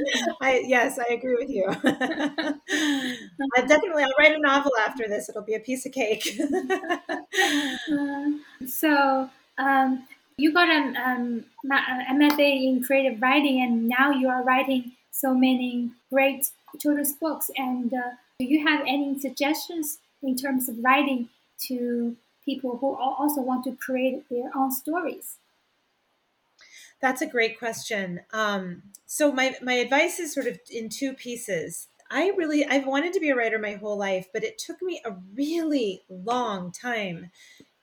I 0.41 0.63
yes, 0.67 0.99
I 0.99 1.13
agree 1.13 1.37
with 1.37 1.51
you. 1.51 1.67
I 1.69 3.61
definitely 3.67 4.03
I'll 4.03 4.15
write 4.19 4.35
a 4.35 4.39
novel 4.39 4.73
after 4.87 5.07
this. 5.09 5.29
It'll 5.29 5.43
be 5.43 5.55
a 5.55 5.61
piece 5.61 5.87
of 5.87 5.93
cake. 5.93 6.39
Uh, 7.93 8.31
so 8.67 9.31
um, 9.59 10.07
you 10.37 10.53
got 10.53 10.69
an 10.69 10.97
um, 10.97 11.45
MFA 11.67 12.65
in 12.65 12.83
creative 12.85 13.21
writing, 13.21 13.61
and 13.61 13.89
now 13.89 14.11
you 14.11 14.29
are 14.29 14.43
writing 14.43 14.93
so 15.11 15.35
many 15.35 15.91
great 16.11 16.51
children's 16.79 17.13
books. 17.13 17.51
And 17.57 17.93
uh, 17.93 18.11
do 18.39 18.47
you 18.47 18.67
have 18.67 18.81
any 18.83 19.19
suggestions 19.19 19.99
in 20.23 20.37
terms 20.37 20.69
of 20.69 20.77
writing 20.83 21.29
to 21.67 22.17
people 22.45 22.79
who 22.79 22.95
also 22.97 23.41
want 23.41 23.65
to 23.65 23.77
create 23.77 24.29
their 24.29 24.51
own 24.57 24.71
stories? 24.73 25.39
That's 27.01 27.23
a 27.23 27.27
great 27.27 27.59
question. 27.59 28.21
Um, 28.33 28.83
so 29.07 29.33
my 29.33 29.57
my 29.63 29.75
advice 29.75 30.19
is 30.19 30.33
sort 30.35 30.47
of 30.47 30.61
in 30.71 30.89
two 30.89 31.15
pieces. 31.15 31.89
I 32.11 32.29
really 32.31 32.65
I've 32.67 32.87
wanted 32.87 33.13
to 33.15 33.21
be 33.21 33.31
a 33.31 33.37
writer 33.37 33.59
my 33.59 33.75
whole 33.75 33.97
life, 33.97 34.29
but 34.33 34.45
it 34.45 34.59
took 34.59 34.83
me 34.83 35.01
a 35.05 35.13
really 35.35 36.03
long 36.09 36.73
time 36.73 37.31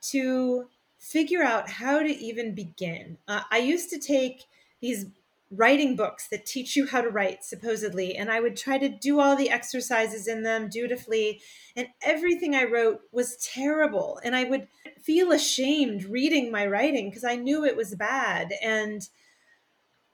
to 0.02 0.70
figure 1.00 1.44
out 1.44 1.70
how 1.70 2.00
to 2.00 2.10
even 2.10 2.54
begin. 2.54 3.18
Uh, 3.28 3.44
I 3.52 3.60
used 3.60 3.90
to 3.92 4.00
take 4.00 4.46
these 4.82 5.06
writing 5.50 5.96
books 5.96 6.28
that 6.28 6.46
teach 6.46 6.76
you 6.76 6.86
how 6.86 7.02
to 7.02 7.10
write 7.10 7.44
supposedly 7.44 8.16
and 8.16 8.30
i 8.30 8.40
would 8.40 8.58
try 8.58 8.78
to 8.78 8.90
do 8.90 9.20
all 9.20 9.36
the 9.36 9.50
exercises 9.50 10.28
in 10.28 10.44
them 10.44 10.70
dutifully 10.70 11.42
and 11.76 11.88
everything 12.02 12.54
i 12.54 12.64
wrote 12.64 13.00
was 13.12 13.38
terrible 13.38 14.20
and 14.24 14.36
i 14.36 14.44
would 14.44 14.68
feel 15.02 15.32
ashamed 15.32 16.04
reading 16.04 16.52
my 16.52 16.66
writing 16.66 17.10
because 17.10 17.24
i 17.24 17.36
knew 17.36 17.64
it 17.64 17.78
was 17.78 17.96
bad 17.96 18.52
and 18.62 19.08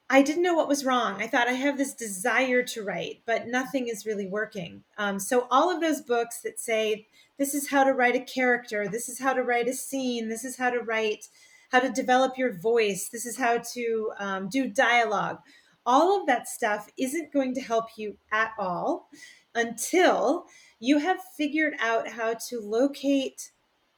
I 0.10 0.22
didn't 0.22 0.44
know 0.44 0.54
what 0.54 0.68
was 0.68 0.86
wrong. 0.86 1.22
I 1.24 1.28
thought 1.28 1.48
I 1.48 1.54
have 1.54 1.76
this 1.76 1.96
desire 1.96 2.62
to 2.64 2.84
write, 2.84 3.24
but 3.26 3.48
nothing 3.48 3.88
is 3.88 4.06
really 4.06 4.28
working. 4.28 4.84
Um, 4.98 5.18
so, 5.20 5.48
all 5.50 5.74
of 5.74 5.82
those 5.82 6.02
books 6.02 6.42
that 6.42 6.60
say, 6.60 7.08
this 7.40 7.56
is 7.56 7.72
how 7.72 7.84
to 7.84 7.94
write 7.94 8.16
a 8.16 8.20
character, 8.20 8.88
this 8.88 9.10
is 9.10 9.20
how 9.20 9.34
to 9.34 9.42
write 9.42 9.68
a 9.68 9.74
scene, 9.74 10.30
this 10.30 10.46
is 10.46 10.58
how 10.58 10.70
to 10.70 10.82
write, 10.82 11.30
how 11.74 11.80
to 11.80 11.90
develop 11.90 12.38
your 12.38 12.54
voice, 12.54 13.10
this 13.10 13.26
is 13.26 13.36
how 13.36 13.58
to 13.58 14.12
um, 14.20 14.48
do 14.48 14.68
dialogue, 14.68 15.40
all 15.88 16.22
of 16.22 16.28
that 16.28 16.48
stuff 16.48 16.88
isn't 17.00 17.34
going 17.34 17.52
to 17.56 17.62
help 17.62 17.86
you 17.98 18.16
at 18.32 18.52
all 18.60 19.10
until 19.56 20.46
you 20.80 21.00
have 21.00 21.18
figured 21.36 21.74
out 21.80 22.08
how 22.08 22.36
to 22.36 22.60
locate 22.60 23.52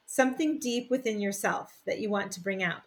something 0.05 0.57
deep 0.57 0.89
within 0.89 1.19
yourself 1.19 1.81
that 1.85 1.99
you 1.99 2.09
want 2.09 2.31
to 2.31 2.39
bring 2.39 2.63
out. 2.63 2.81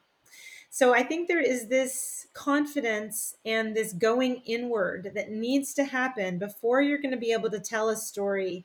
So 0.71 0.95
I 0.95 1.03
think 1.03 1.29
there 1.29 1.43
is 1.43 1.69
this 1.69 2.27
confidence 2.33 3.37
and 3.45 3.77
this 3.77 3.93
going 3.93 4.37
inward 4.47 5.11
that 5.15 5.31
needs 5.31 5.75
to 5.75 5.85
happen 5.85 6.39
before 6.39 6.81
you're 6.81 7.03
going 7.03 7.15
to 7.15 7.19
be 7.19 7.33
able 7.33 7.51
to 7.51 7.61
tell 7.61 7.91
a 7.91 7.97
story 7.97 8.65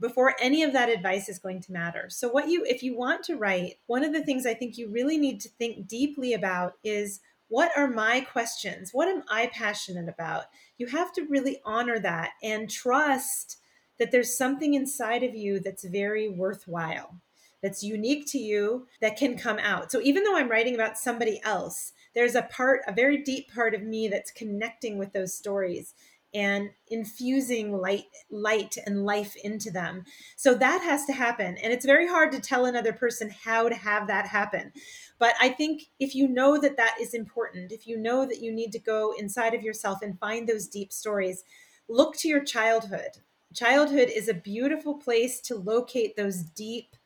before 0.00 0.34
any 0.40 0.62
of 0.62 0.72
that 0.72 0.88
advice 0.88 1.28
is 1.28 1.38
going 1.38 1.60
to 1.62 1.72
matter. 1.72 2.06
So 2.08 2.28
what 2.28 2.48
you 2.48 2.64
if 2.66 2.82
you 2.82 2.96
want 2.96 3.24
to 3.24 3.36
write, 3.36 3.74
one 3.86 4.04
of 4.04 4.12
the 4.12 4.22
things 4.22 4.46
I 4.46 4.54
think 4.54 4.76
you 4.76 4.88
really 4.88 5.18
need 5.18 5.40
to 5.40 5.48
think 5.48 5.86
deeply 5.86 6.32
about 6.32 6.74
is 6.82 7.20
what 7.48 7.70
are 7.76 7.86
my 7.86 8.20
questions? 8.20 8.90
What 8.92 9.08
am 9.08 9.22
I 9.28 9.46
passionate 9.46 10.08
about? 10.08 10.44
You 10.78 10.88
have 10.88 11.12
to 11.14 11.26
really 11.26 11.60
honor 11.64 11.98
that 12.00 12.32
and 12.42 12.70
trust 12.70 13.58
that 13.98 14.10
there's 14.10 14.36
something 14.36 14.74
inside 14.74 15.22
of 15.22 15.34
you 15.34 15.60
that's 15.60 15.84
very 15.84 16.28
worthwhile 16.28 17.20
that's 17.64 17.82
unique 17.82 18.26
to 18.26 18.38
you 18.38 18.86
that 19.00 19.16
can 19.16 19.38
come 19.38 19.58
out. 19.58 19.90
So 19.90 19.98
even 20.02 20.22
though 20.22 20.36
I'm 20.36 20.50
writing 20.50 20.74
about 20.74 20.98
somebody 20.98 21.40
else, 21.44 21.94
there's 22.14 22.34
a 22.34 22.42
part, 22.42 22.82
a 22.86 22.92
very 22.92 23.16
deep 23.16 23.52
part 23.54 23.74
of 23.74 23.82
me 23.82 24.06
that's 24.06 24.30
connecting 24.30 24.98
with 24.98 25.14
those 25.14 25.34
stories 25.34 25.94
and 26.34 26.70
infusing 26.88 27.72
light 27.72 28.06
light 28.30 28.76
and 28.86 29.04
life 29.04 29.36
into 29.36 29.70
them. 29.70 30.04
So 30.36 30.54
that 30.54 30.82
has 30.82 31.04
to 31.06 31.12
happen 31.12 31.56
and 31.62 31.72
it's 31.72 31.86
very 31.86 32.08
hard 32.08 32.32
to 32.32 32.40
tell 32.40 32.66
another 32.66 32.92
person 32.92 33.30
how 33.30 33.68
to 33.68 33.74
have 33.74 34.06
that 34.08 34.26
happen. 34.26 34.72
But 35.18 35.34
i 35.40 35.48
think 35.48 35.82
if 36.00 36.14
you 36.14 36.28
know 36.28 36.58
that 36.60 36.76
that 36.76 36.96
is 37.00 37.14
important 37.14 37.72
if 37.72 37.86
you 37.86 37.96
know 37.96 38.26
that 38.26 38.40
you 38.40 38.52
need 38.52 38.72
to 38.72 38.78
go 38.78 39.14
inside 39.18 39.54
of 39.54 39.62
yourself 39.62 40.02
and 40.02 40.18
find 40.18 40.48
those 40.48 40.66
deep 40.66 40.92
stories 40.92 41.44
look 41.88 42.16
to 42.16 42.28
your 42.28 42.44
childhood. 42.44 43.18
Childhood 43.54 44.10
is 44.14 44.28
a 44.28 44.34
beautiful 44.34 44.94
place 44.94 45.40
to 45.42 45.54
locate 45.54 46.16
those 46.16 46.42
deep 46.42 46.96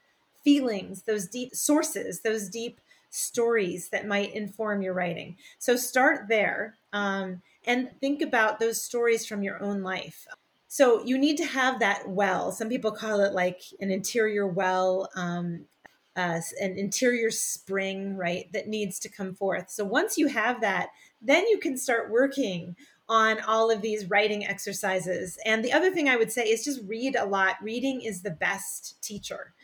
feelings, 0.42 1.02
those 1.02 1.26
deep 1.26 1.54
sources, 1.54 2.20
those 2.20 2.48
deep 2.48 2.80
stories 3.10 3.88
that 3.90 4.06
might 4.06 4.34
inform 4.34 4.82
your 4.82 4.94
writing. 4.94 5.36
So 5.58 5.76
start 5.76 6.28
there 6.28 6.76
um, 6.92 7.42
and 7.68 7.90
think 8.00 8.22
about 8.22 8.58
those 8.58 8.82
stories 8.82 9.26
from 9.26 9.42
your 9.42 9.62
own 9.62 9.82
life. 9.82 10.26
So 10.66 11.04
you 11.04 11.16
need 11.16 11.36
to 11.36 11.44
have 11.44 11.78
that 11.80 12.08
well. 12.08 12.50
Some 12.50 12.68
people 12.68 12.90
call 12.90 13.20
it 13.20 13.32
like 13.32 13.60
an 13.80 13.90
interior 13.90 14.48
well, 14.48 15.08
um, 15.14 15.66
uh, 16.16 16.40
an 16.60 16.76
interior 16.76 17.30
spring, 17.30 18.16
right, 18.16 18.52
that 18.52 18.66
needs 18.66 18.98
to 19.00 19.08
come 19.08 19.34
forth. 19.34 19.70
So 19.70 19.84
once 19.84 20.18
you 20.18 20.26
have 20.26 20.60
that, 20.62 20.88
then 21.22 21.46
you 21.46 21.58
can 21.58 21.76
start 21.76 22.10
working 22.10 22.74
on 23.08 23.40
all 23.42 23.70
of 23.70 23.82
these 23.82 24.10
writing 24.10 24.44
exercises. 24.46 25.38
And 25.44 25.64
the 25.64 25.72
other 25.72 25.90
thing 25.90 26.08
I 26.08 26.16
would 26.16 26.32
say 26.32 26.44
is 26.44 26.64
just 26.64 26.82
read 26.86 27.16
a 27.16 27.24
lot. 27.24 27.56
Reading 27.62 28.00
is 28.00 28.22
the 28.22 28.30
best 28.30 29.00
teacher 29.00 29.54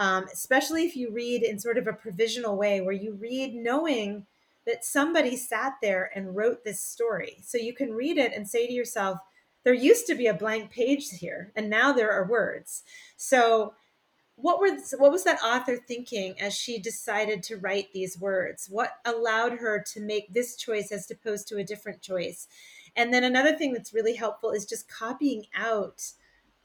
um, 0.00 0.26
especially 0.32 0.86
if 0.86 0.96
you 0.96 1.12
read 1.12 1.42
in 1.42 1.58
sort 1.58 1.76
of 1.76 1.86
a 1.86 1.92
provisional 1.92 2.56
way 2.56 2.80
where 2.80 2.94
you 2.94 3.12
read 3.20 3.54
knowing 3.54 4.26
that 4.70 4.84
somebody 4.84 5.36
sat 5.36 5.74
there 5.82 6.10
and 6.14 6.36
wrote 6.36 6.64
this 6.64 6.80
story. 6.80 7.38
So 7.42 7.58
you 7.58 7.74
can 7.74 7.92
read 7.92 8.18
it 8.18 8.32
and 8.32 8.48
say 8.48 8.66
to 8.66 8.72
yourself, 8.72 9.18
there 9.64 9.74
used 9.74 10.06
to 10.06 10.14
be 10.14 10.28
a 10.28 10.34
blank 10.34 10.70
page 10.70 11.10
here, 11.10 11.52
and 11.56 11.68
now 11.68 11.92
there 11.92 12.12
are 12.12 12.26
words. 12.26 12.84
So 13.16 13.74
what 14.36 14.60
were 14.60 14.70
what 14.96 15.12
was 15.12 15.24
that 15.24 15.42
author 15.42 15.76
thinking 15.76 16.40
as 16.40 16.54
she 16.54 16.78
decided 16.78 17.42
to 17.42 17.58
write 17.58 17.92
these 17.92 18.18
words 18.18 18.68
what 18.70 18.92
allowed 19.04 19.52
her 19.52 19.84
to 19.92 20.00
make 20.00 20.32
this 20.32 20.56
choice 20.56 20.90
as 20.90 21.10
opposed 21.10 21.46
to 21.46 21.58
a 21.58 21.64
different 21.64 22.00
choice 22.00 22.48
and 22.96 23.12
then 23.12 23.22
another 23.22 23.54
thing 23.54 23.74
that's 23.74 23.92
really 23.92 24.14
helpful 24.14 24.50
is 24.50 24.64
just 24.64 24.88
copying 24.88 25.44
out 25.54 26.02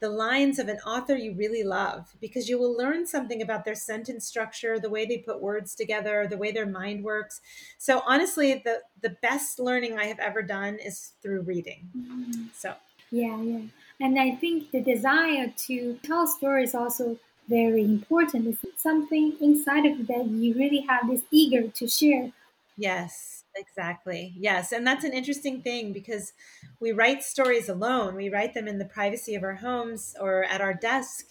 the 0.00 0.08
lines 0.08 0.58
of 0.58 0.68
an 0.68 0.78
author 0.86 1.16
you 1.16 1.34
really 1.34 1.62
love 1.62 2.14
because 2.20 2.48
you 2.48 2.58
will 2.58 2.76
learn 2.76 3.06
something 3.06 3.40
about 3.40 3.64
their 3.64 3.74
sentence 3.74 4.26
structure, 4.26 4.78
the 4.78 4.90
way 4.90 5.06
they 5.06 5.18
put 5.18 5.40
words 5.40 5.74
together, 5.74 6.26
the 6.28 6.36
way 6.36 6.52
their 6.52 6.66
mind 6.66 7.02
works. 7.02 7.40
So 7.78 8.02
honestly, 8.06 8.60
the 8.64 8.80
the 9.00 9.16
best 9.22 9.58
learning 9.58 9.98
I 9.98 10.04
have 10.06 10.18
ever 10.18 10.42
done 10.42 10.78
is 10.84 11.12
through 11.22 11.42
reading. 11.42 11.88
Mm-hmm. 11.96 12.44
So 12.54 12.74
yeah, 13.10 13.40
yeah. 13.40 13.62
And 14.00 14.18
I 14.18 14.32
think 14.32 14.70
the 14.70 14.80
desire 14.80 15.52
to 15.68 15.98
tell 16.02 16.26
stories 16.26 16.74
also 16.74 17.18
very 17.48 17.84
important. 17.84 18.58
It's 18.62 18.82
something 18.82 19.34
inside 19.40 19.86
of 19.86 19.98
you 19.98 20.06
that 20.06 20.26
you 20.26 20.54
really 20.54 20.80
have 20.80 21.08
this 21.08 21.22
eager 21.30 21.68
to 21.68 21.88
share. 21.88 22.32
Yes 22.76 23.35
Exactly. 23.56 24.34
Yes. 24.36 24.72
And 24.72 24.86
that's 24.86 25.04
an 25.04 25.12
interesting 25.12 25.62
thing 25.62 25.92
because 25.92 26.32
we 26.78 26.92
write 26.92 27.22
stories 27.22 27.68
alone. 27.68 28.14
We 28.14 28.28
write 28.28 28.54
them 28.54 28.68
in 28.68 28.78
the 28.78 28.84
privacy 28.84 29.34
of 29.34 29.42
our 29.42 29.54
homes 29.54 30.14
or 30.20 30.44
at 30.44 30.60
our 30.60 30.74
desk. 30.74 31.26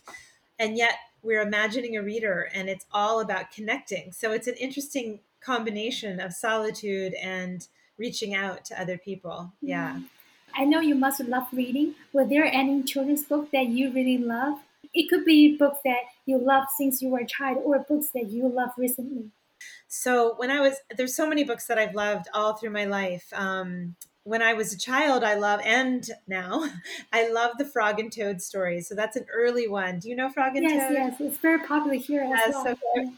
And 0.57 0.77
yet 0.77 0.95
we're 1.21 1.41
imagining 1.41 1.97
a 1.97 2.03
reader 2.03 2.49
and 2.53 2.69
it's 2.69 2.85
all 2.91 3.19
about 3.19 3.51
connecting. 3.51 4.11
So 4.11 4.31
it's 4.31 4.47
an 4.47 4.55
interesting 4.55 5.19
combination 5.41 6.19
of 6.19 6.33
solitude 6.33 7.13
and 7.15 7.67
reaching 7.97 8.33
out 8.33 8.65
to 8.65 8.81
other 8.81 8.97
people. 8.97 9.53
Yeah. 9.61 9.91
Mm-hmm. 9.91 10.03
I 10.57 10.63
know 10.63 10.79
you 10.79 10.95
must 10.95 11.19
love 11.19 11.47
reading. 11.51 11.95
Were 12.13 12.25
there 12.25 12.45
any 12.45 12.81
children's 12.83 13.23
book 13.23 13.51
that 13.51 13.67
you 13.67 13.91
really 13.91 14.17
love? 14.17 14.59
It 14.93 15.09
could 15.09 15.25
be 15.25 15.57
books 15.57 15.79
that 15.83 15.99
you 16.25 16.37
love 16.37 16.63
since 16.77 17.01
you 17.01 17.09
were 17.09 17.19
a 17.19 17.27
child 17.27 17.61
or 17.65 17.79
books 17.79 18.07
that 18.13 18.29
you 18.29 18.47
love 18.47 18.69
recently. 18.77 19.31
So 19.87 20.35
when 20.37 20.51
I 20.51 20.61
was 20.61 20.75
there's 20.95 21.15
so 21.15 21.27
many 21.27 21.43
books 21.43 21.67
that 21.67 21.77
I've 21.77 21.95
loved 21.95 22.27
all 22.33 22.53
through 22.53 22.71
my 22.71 22.85
life. 22.85 23.31
Um, 23.33 23.95
when 24.23 24.41
I 24.41 24.53
was 24.53 24.73
a 24.73 24.77
child, 24.77 25.23
I 25.23 25.35
love 25.35 25.61
and 25.63 26.03
now 26.27 26.67
I 27.13 27.31
love 27.31 27.51
the 27.57 27.65
Frog 27.65 27.99
and 27.99 28.11
Toad 28.11 28.41
stories. 28.41 28.87
So 28.87 28.95
that's 28.95 29.15
an 29.15 29.25
early 29.31 29.67
one. 29.67 29.99
Do 29.99 30.09
you 30.09 30.15
know 30.15 30.29
Frog 30.29 30.55
and 30.55 30.63
yes, 30.63 30.87
Toad? 30.87 30.93
Yes, 30.97 31.15
yes, 31.19 31.29
it's 31.29 31.37
very 31.37 31.59
popular 31.59 31.95
here 31.95 32.23
as 32.23 32.53
well. 32.53 32.75
So 32.95 33.11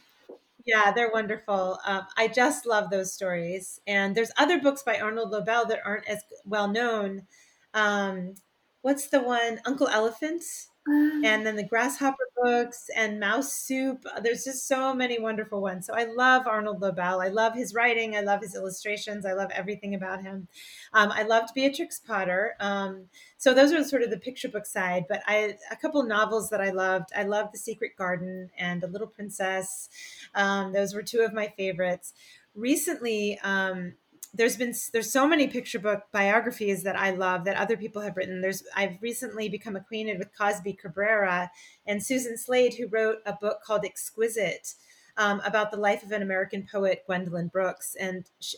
yeah, 0.68 0.92
they're 0.92 1.10
wonderful. 1.10 1.80
Um, 1.86 2.06
I 2.18 2.28
just 2.28 2.66
love 2.66 2.90
those 2.90 3.14
stories. 3.14 3.80
And 3.88 4.14
there's 4.14 4.32
other 4.38 4.60
books 4.60 4.84
by 4.84 5.00
Arnold 5.00 5.32
Lobel 5.32 5.66
that 5.68 5.80
aren't 5.86 6.08
as 6.10 6.24
well 6.46 6.68
known. 6.68 7.26
Um, 7.74 8.36
what's 8.82 9.08
the 9.08 9.22
one? 9.22 9.62
Uncle 9.66 9.88
Elephant 9.88 10.44
and 10.88 11.46
then 11.46 11.56
the 11.56 11.64
grasshopper 11.64 12.30
books 12.42 12.90
and 12.96 13.20
mouse 13.20 13.52
soup. 13.52 14.06
There's 14.22 14.44
just 14.44 14.68
so 14.68 14.94
many 14.94 15.20
wonderful 15.20 15.62
ones. 15.62 15.86
So 15.86 15.94
i 15.94 16.06
love 16.06 16.48
arnold 16.48 16.82
lobel. 16.82 17.22
I 17.22 17.28
love 17.28 17.54
his 17.54 17.74
writing. 17.74 18.16
I 18.16 18.22
love 18.22 18.42
his 18.42 18.56
illustrations. 18.56 19.26
I 19.26 19.34
love 19.34 19.50
everything 19.52 19.96
about 19.96 20.22
him. 20.22 20.48
Um, 20.94 21.12
i 21.12 21.24
loved 21.24 21.54
beatrix 21.54 22.00
potter. 22.00 22.56
Um, 22.60 23.06
so 23.38 23.54
those 23.54 23.74
are 23.74 23.84
sort 23.84 24.04
of 24.04 24.10
the 24.10 24.18
picture 24.18 24.50
book 24.50 24.66
side 24.66 25.06
but 25.08 25.22
i 25.28 25.56
a 25.72 25.76
couple 25.76 26.04
novels 26.04 26.50
that 26.50 26.62
i 26.62 26.70
loved. 26.70 27.10
I 27.16 27.24
loved 27.24 27.54
the 27.54 27.60
secret 27.60 27.96
garden 27.98 28.50
and 28.58 28.82
the 28.82 28.88
little 28.88 29.08
princess. 29.08 29.90
Um, 30.36 30.74
those 30.74 30.94
were 30.94 31.04
two 31.04 31.20
of 31.20 31.34
my 31.34 31.54
favorites. 31.58 32.14
Recently 32.56 33.40
um, 33.44 33.94
there's 34.38 34.56
been 34.56 34.74
there's 34.94 35.12
so 35.12 35.28
many 35.28 35.48
picture 35.48 35.80
book 35.80 36.04
biographies 36.12 36.84
that 36.84 36.98
I 36.98 37.12
love 37.12 37.44
that 37.46 37.58
other 37.58 37.76
people 37.76 38.02
have 38.02 38.16
written. 38.16 38.42
There's 38.42 38.64
I've 38.76 38.98
recently 39.02 39.50
become 39.50 39.76
acquainted 39.76 40.20
with 40.20 40.36
Cozbi 40.38 40.78
Cabrera 40.78 41.52
and 41.86 42.04
Susan 42.04 42.38
Slade, 42.38 42.76
who 42.76 42.88
wrote 42.88 43.18
a 43.26 43.34
book 43.34 43.60
called 43.66 43.84
Exquisite 43.84 44.76
um, 45.18 45.42
about 45.44 45.72
the 45.72 45.78
life 45.78 46.04
of 46.04 46.12
an 46.12 46.22
American 46.22 46.68
poet, 46.72 47.04
Gwendolyn 47.08 47.48
Brooks. 47.48 47.96
And 48.00 48.30
she, 48.40 48.58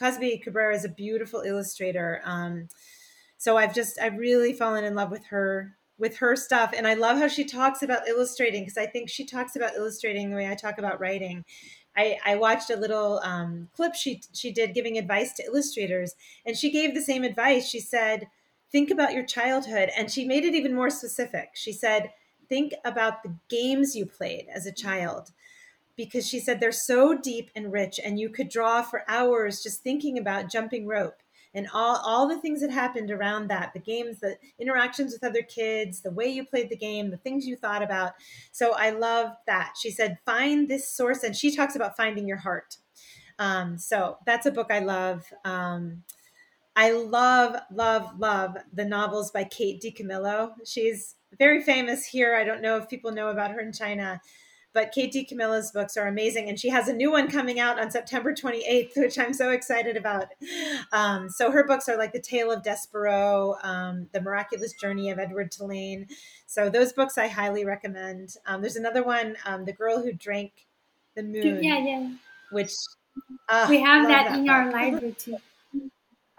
Cozbi 0.00 0.42
Cabrera 0.42 0.74
is 0.74 0.84
a 0.84 0.88
beautiful 0.88 1.42
illustrator. 1.42 2.22
Um, 2.24 2.68
so 3.36 3.56
I've 3.58 3.74
just 3.74 4.00
I've 4.00 4.16
really 4.16 4.54
fallen 4.54 4.84
in 4.84 4.94
love 4.94 5.10
with 5.10 5.26
her 5.26 5.76
with 5.98 6.16
her 6.16 6.34
stuff. 6.34 6.72
And 6.74 6.86
I 6.86 6.94
love 6.94 7.18
how 7.18 7.28
she 7.28 7.44
talks 7.44 7.82
about 7.82 8.08
illustrating 8.08 8.62
because 8.62 8.78
I 8.78 8.86
think 8.86 9.10
she 9.10 9.26
talks 9.26 9.54
about 9.54 9.74
illustrating 9.76 10.30
the 10.30 10.36
way 10.36 10.48
I 10.48 10.54
talk 10.54 10.78
about 10.78 10.98
writing. 10.98 11.44
I, 11.96 12.18
I 12.24 12.36
watched 12.36 12.70
a 12.70 12.76
little 12.76 13.20
um, 13.22 13.68
clip 13.74 13.94
she 13.94 14.22
she 14.32 14.52
did 14.52 14.74
giving 14.74 14.96
advice 14.96 15.32
to 15.34 15.44
illustrators, 15.44 16.14
and 16.46 16.56
she 16.56 16.70
gave 16.70 16.94
the 16.94 17.02
same 17.02 17.24
advice. 17.24 17.68
She 17.68 17.80
said, 17.80 18.28
"Think 18.70 18.90
about 18.90 19.12
your 19.12 19.24
childhood," 19.24 19.90
and 19.96 20.10
she 20.10 20.24
made 20.24 20.44
it 20.44 20.54
even 20.54 20.74
more 20.74 20.90
specific. 20.90 21.50
She 21.54 21.72
said, 21.72 22.12
"Think 22.48 22.72
about 22.84 23.22
the 23.22 23.36
games 23.48 23.96
you 23.96 24.06
played 24.06 24.46
as 24.52 24.66
a 24.66 24.72
child." 24.72 25.32
Because 25.96 26.26
she 26.26 26.40
said 26.40 26.60
they're 26.60 26.72
so 26.72 27.18
deep 27.18 27.50
and 27.54 27.72
rich, 27.72 28.00
and 28.02 28.18
you 28.18 28.30
could 28.30 28.48
draw 28.48 28.82
for 28.82 29.04
hours 29.08 29.62
just 29.62 29.82
thinking 29.82 30.16
about 30.16 30.50
jumping 30.50 30.86
rope 30.86 31.22
and 31.54 31.68
all 31.72 31.96
all 32.04 32.28
the 32.28 32.38
things 32.40 32.60
that 32.60 32.70
happened 32.70 33.10
around 33.10 33.48
that 33.48 33.72
the 33.72 33.80
games 33.80 34.20
the 34.20 34.36
interactions 34.58 35.12
with 35.12 35.24
other 35.24 35.42
kids 35.42 36.00
the 36.00 36.10
way 36.10 36.26
you 36.26 36.44
played 36.44 36.68
the 36.68 36.76
game 36.76 37.10
the 37.10 37.16
things 37.16 37.46
you 37.46 37.56
thought 37.56 37.82
about. 37.82 38.12
So 38.52 38.72
i 38.76 38.90
love 38.90 39.32
that. 39.46 39.74
She 39.80 39.90
said 39.90 40.18
find 40.24 40.68
this 40.68 40.88
source 40.88 41.22
and 41.22 41.34
she 41.34 41.54
talks 41.54 41.76
about 41.76 41.96
finding 41.96 42.28
your 42.28 42.38
heart. 42.38 42.76
Um, 43.38 43.78
so 43.78 44.18
that's 44.26 44.46
a 44.46 44.52
book 44.52 44.68
i 44.70 44.80
love. 44.80 45.24
Um, 45.44 46.02
i 46.76 46.92
love 46.92 47.56
love 47.72 48.18
love 48.18 48.56
the 48.72 48.84
novels 48.84 49.30
by 49.30 49.44
kate 49.44 49.82
DiCamillo. 49.82 50.52
She's 50.64 51.16
very 51.38 51.62
famous 51.62 52.04
here. 52.04 52.34
I 52.36 52.44
don't 52.44 52.62
know 52.62 52.76
if 52.76 52.88
people 52.88 53.12
know 53.12 53.28
about 53.28 53.50
her 53.52 53.60
in 53.60 53.72
china 53.72 54.20
but 54.72 54.92
Kate 54.92 55.26
Camilla's 55.28 55.72
books 55.72 55.96
are 55.96 56.06
amazing, 56.06 56.48
and 56.48 56.58
she 56.58 56.68
has 56.68 56.88
a 56.88 56.92
new 56.92 57.10
one 57.10 57.28
coming 57.28 57.58
out 57.58 57.80
on 57.80 57.90
September 57.90 58.32
28th, 58.32 58.96
which 58.96 59.18
I'm 59.18 59.34
so 59.34 59.50
excited 59.50 59.96
about. 59.96 60.26
Um, 60.92 61.28
so 61.28 61.50
her 61.50 61.66
books 61.66 61.88
are 61.88 61.96
like 61.96 62.12
The 62.12 62.20
Tale 62.20 62.52
of 62.52 62.62
Despereaux, 62.62 63.56
um, 63.64 64.08
The 64.12 64.20
Miraculous 64.20 64.72
Journey 64.72 65.10
of 65.10 65.18
Edward 65.18 65.50
Tulane. 65.50 66.06
So 66.46 66.70
those 66.70 66.92
books 66.92 67.18
I 67.18 67.26
highly 67.26 67.64
recommend. 67.64 68.36
Um, 68.46 68.60
there's 68.60 68.76
another 68.76 69.02
one, 69.02 69.36
um, 69.44 69.64
The 69.64 69.72
Girl 69.72 70.02
Who 70.02 70.12
Drank 70.12 70.52
the 71.16 71.22
Moon. 71.22 71.62
Yeah, 71.62 71.78
yeah. 71.78 72.10
Which 72.52 72.72
uh, 73.48 73.66
we 73.68 73.80
have 73.80 74.08
that, 74.08 74.28
that, 74.28 74.38
in 74.38 74.46
book. 74.46 74.54
our 74.54 74.70
library 74.72 75.14
too. 75.18 75.36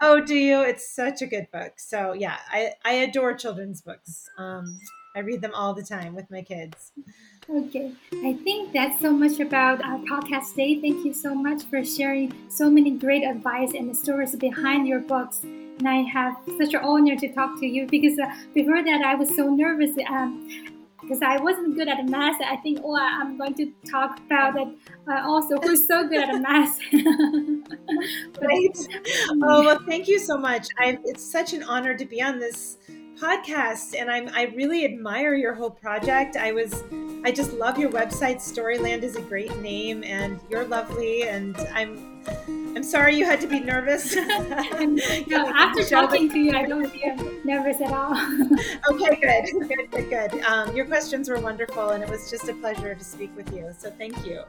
Oh, 0.00 0.20
do 0.20 0.34
you? 0.34 0.62
It's 0.62 0.94
such 0.94 1.22
a 1.22 1.26
good 1.26 1.48
book. 1.52 1.74
So 1.76 2.12
yeah, 2.12 2.36
I, 2.50 2.72
I 2.84 2.92
adore 2.94 3.34
children's 3.34 3.80
books. 3.80 4.28
Um, 4.36 4.78
I 5.14 5.20
read 5.20 5.42
them 5.42 5.52
all 5.54 5.74
the 5.74 5.82
time 5.82 6.14
with 6.14 6.30
my 6.30 6.40
kids. 6.42 6.92
Okay, 7.50 7.92
I 8.24 8.32
think 8.44 8.72
that's 8.72 8.98
so 9.00 9.12
much 9.12 9.40
about 9.40 9.84
our 9.84 9.98
podcast 9.98 10.50
today. 10.50 10.80
Thank 10.80 11.04
you 11.04 11.12
so 11.12 11.34
much 11.34 11.64
for 11.64 11.84
sharing 11.84 12.32
so 12.48 12.70
many 12.70 12.92
great 12.92 13.22
advice 13.22 13.72
and 13.74 13.90
the 13.90 13.94
stories 13.94 14.34
behind 14.36 14.88
your 14.88 15.00
books. 15.00 15.42
And 15.42 15.86
I 15.86 16.02
have 16.02 16.36
such 16.56 16.72
an 16.72 16.80
honor 16.82 17.16
to 17.16 17.28
talk 17.34 17.60
to 17.60 17.66
you 17.66 17.86
because 17.86 18.18
uh, 18.18 18.32
before 18.54 18.82
that 18.82 19.02
I 19.04 19.14
was 19.14 19.34
so 19.36 19.50
nervous 19.50 19.90
um, 20.08 20.48
because 21.02 21.20
I 21.20 21.38
wasn't 21.42 21.76
good 21.76 21.88
at 21.88 22.06
math. 22.06 22.40
I 22.40 22.56
think, 22.56 22.80
oh, 22.82 22.96
I'm 22.96 23.36
going 23.36 23.54
to 23.54 23.70
talk 23.90 24.18
about 24.20 24.56
it 24.56 24.68
uh, 25.08 25.20
also. 25.24 25.58
Who's 25.58 25.86
so 25.86 26.08
good 26.08 26.22
at 26.22 26.40
math? 26.40 26.78
right. 28.40 28.78
Oh 29.42 29.62
well, 29.64 29.80
thank 29.86 30.08
you 30.08 30.18
so 30.18 30.38
much. 30.38 30.68
I, 30.78 30.98
it's 31.04 31.30
such 31.30 31.52
an 31.52 31.64
honor 31.64 31.94
to 31.96 32.04
be 32.06 32.22
on 32.22 32.38
this 32.38 32.78
podcast 33.22 33.94
and 33.96 34.10
I'm 34.10 34.28
I 34.34 34.52
really 34.56 34.84
admire 34.84 35.34
your 35.34 35.54
whole 35.54 35.70
project. 35.70 36.36
I 36.36 36.50
was 36.50 36.82
I 37.24 37.30
just 37.30 37.52
love 37.52 37.78
your 37.78 37.90
website. 37.90 38.38
Storyland 38.38 39.04
is 39.04 39.14
a 39.14 39.20
great 39.20 39.56
name 39.58 40.02
and 40.02 40.40
you're 40.50 40.64
lovely 40.64 41.28
and 41.28 41.56
I'm 41.72 42.20
I'm 42.74 42.82
sorry 42.82 43.16
you 43.16 43.24
had 43.24 43.40
to 43.42 43.46
be 43.46 43.60
nervous. 43.60 44.16
no, 44.16 45.52
after 45.54 45.84
talking 45.84 46.28
to 46.30 46.38
you, 46.38 46.52
I 46.52 46.66
don't 46.66 46.88
feel 46.88 47.16
nervous 47.44 47.80
at 47.80 47.92
all. 47.92 48.12
okay, 48.90 49.16
good, 49.20 49.68
good, 49.68 49.90
good, 49.90 50.10
good. 50.10 50.42
Um, 50.42 50.74
your 50.74 50.86
questions 50.86 51.28
were 51.28 51.38
wonderful, 51.38 51.90
and 51.90 52.02
it 52.02 52.08
was 52.08 52.30
just 52.30 52.48
a 52.48 52.54
pleasure 52.54 52.94
to 52.94 53.04
speak 53.04 53.36
with 53.36 53.52
you. 53.52 53.70
So 53.76 53.90
thank 53.90 54.24
you. 54.24 54.42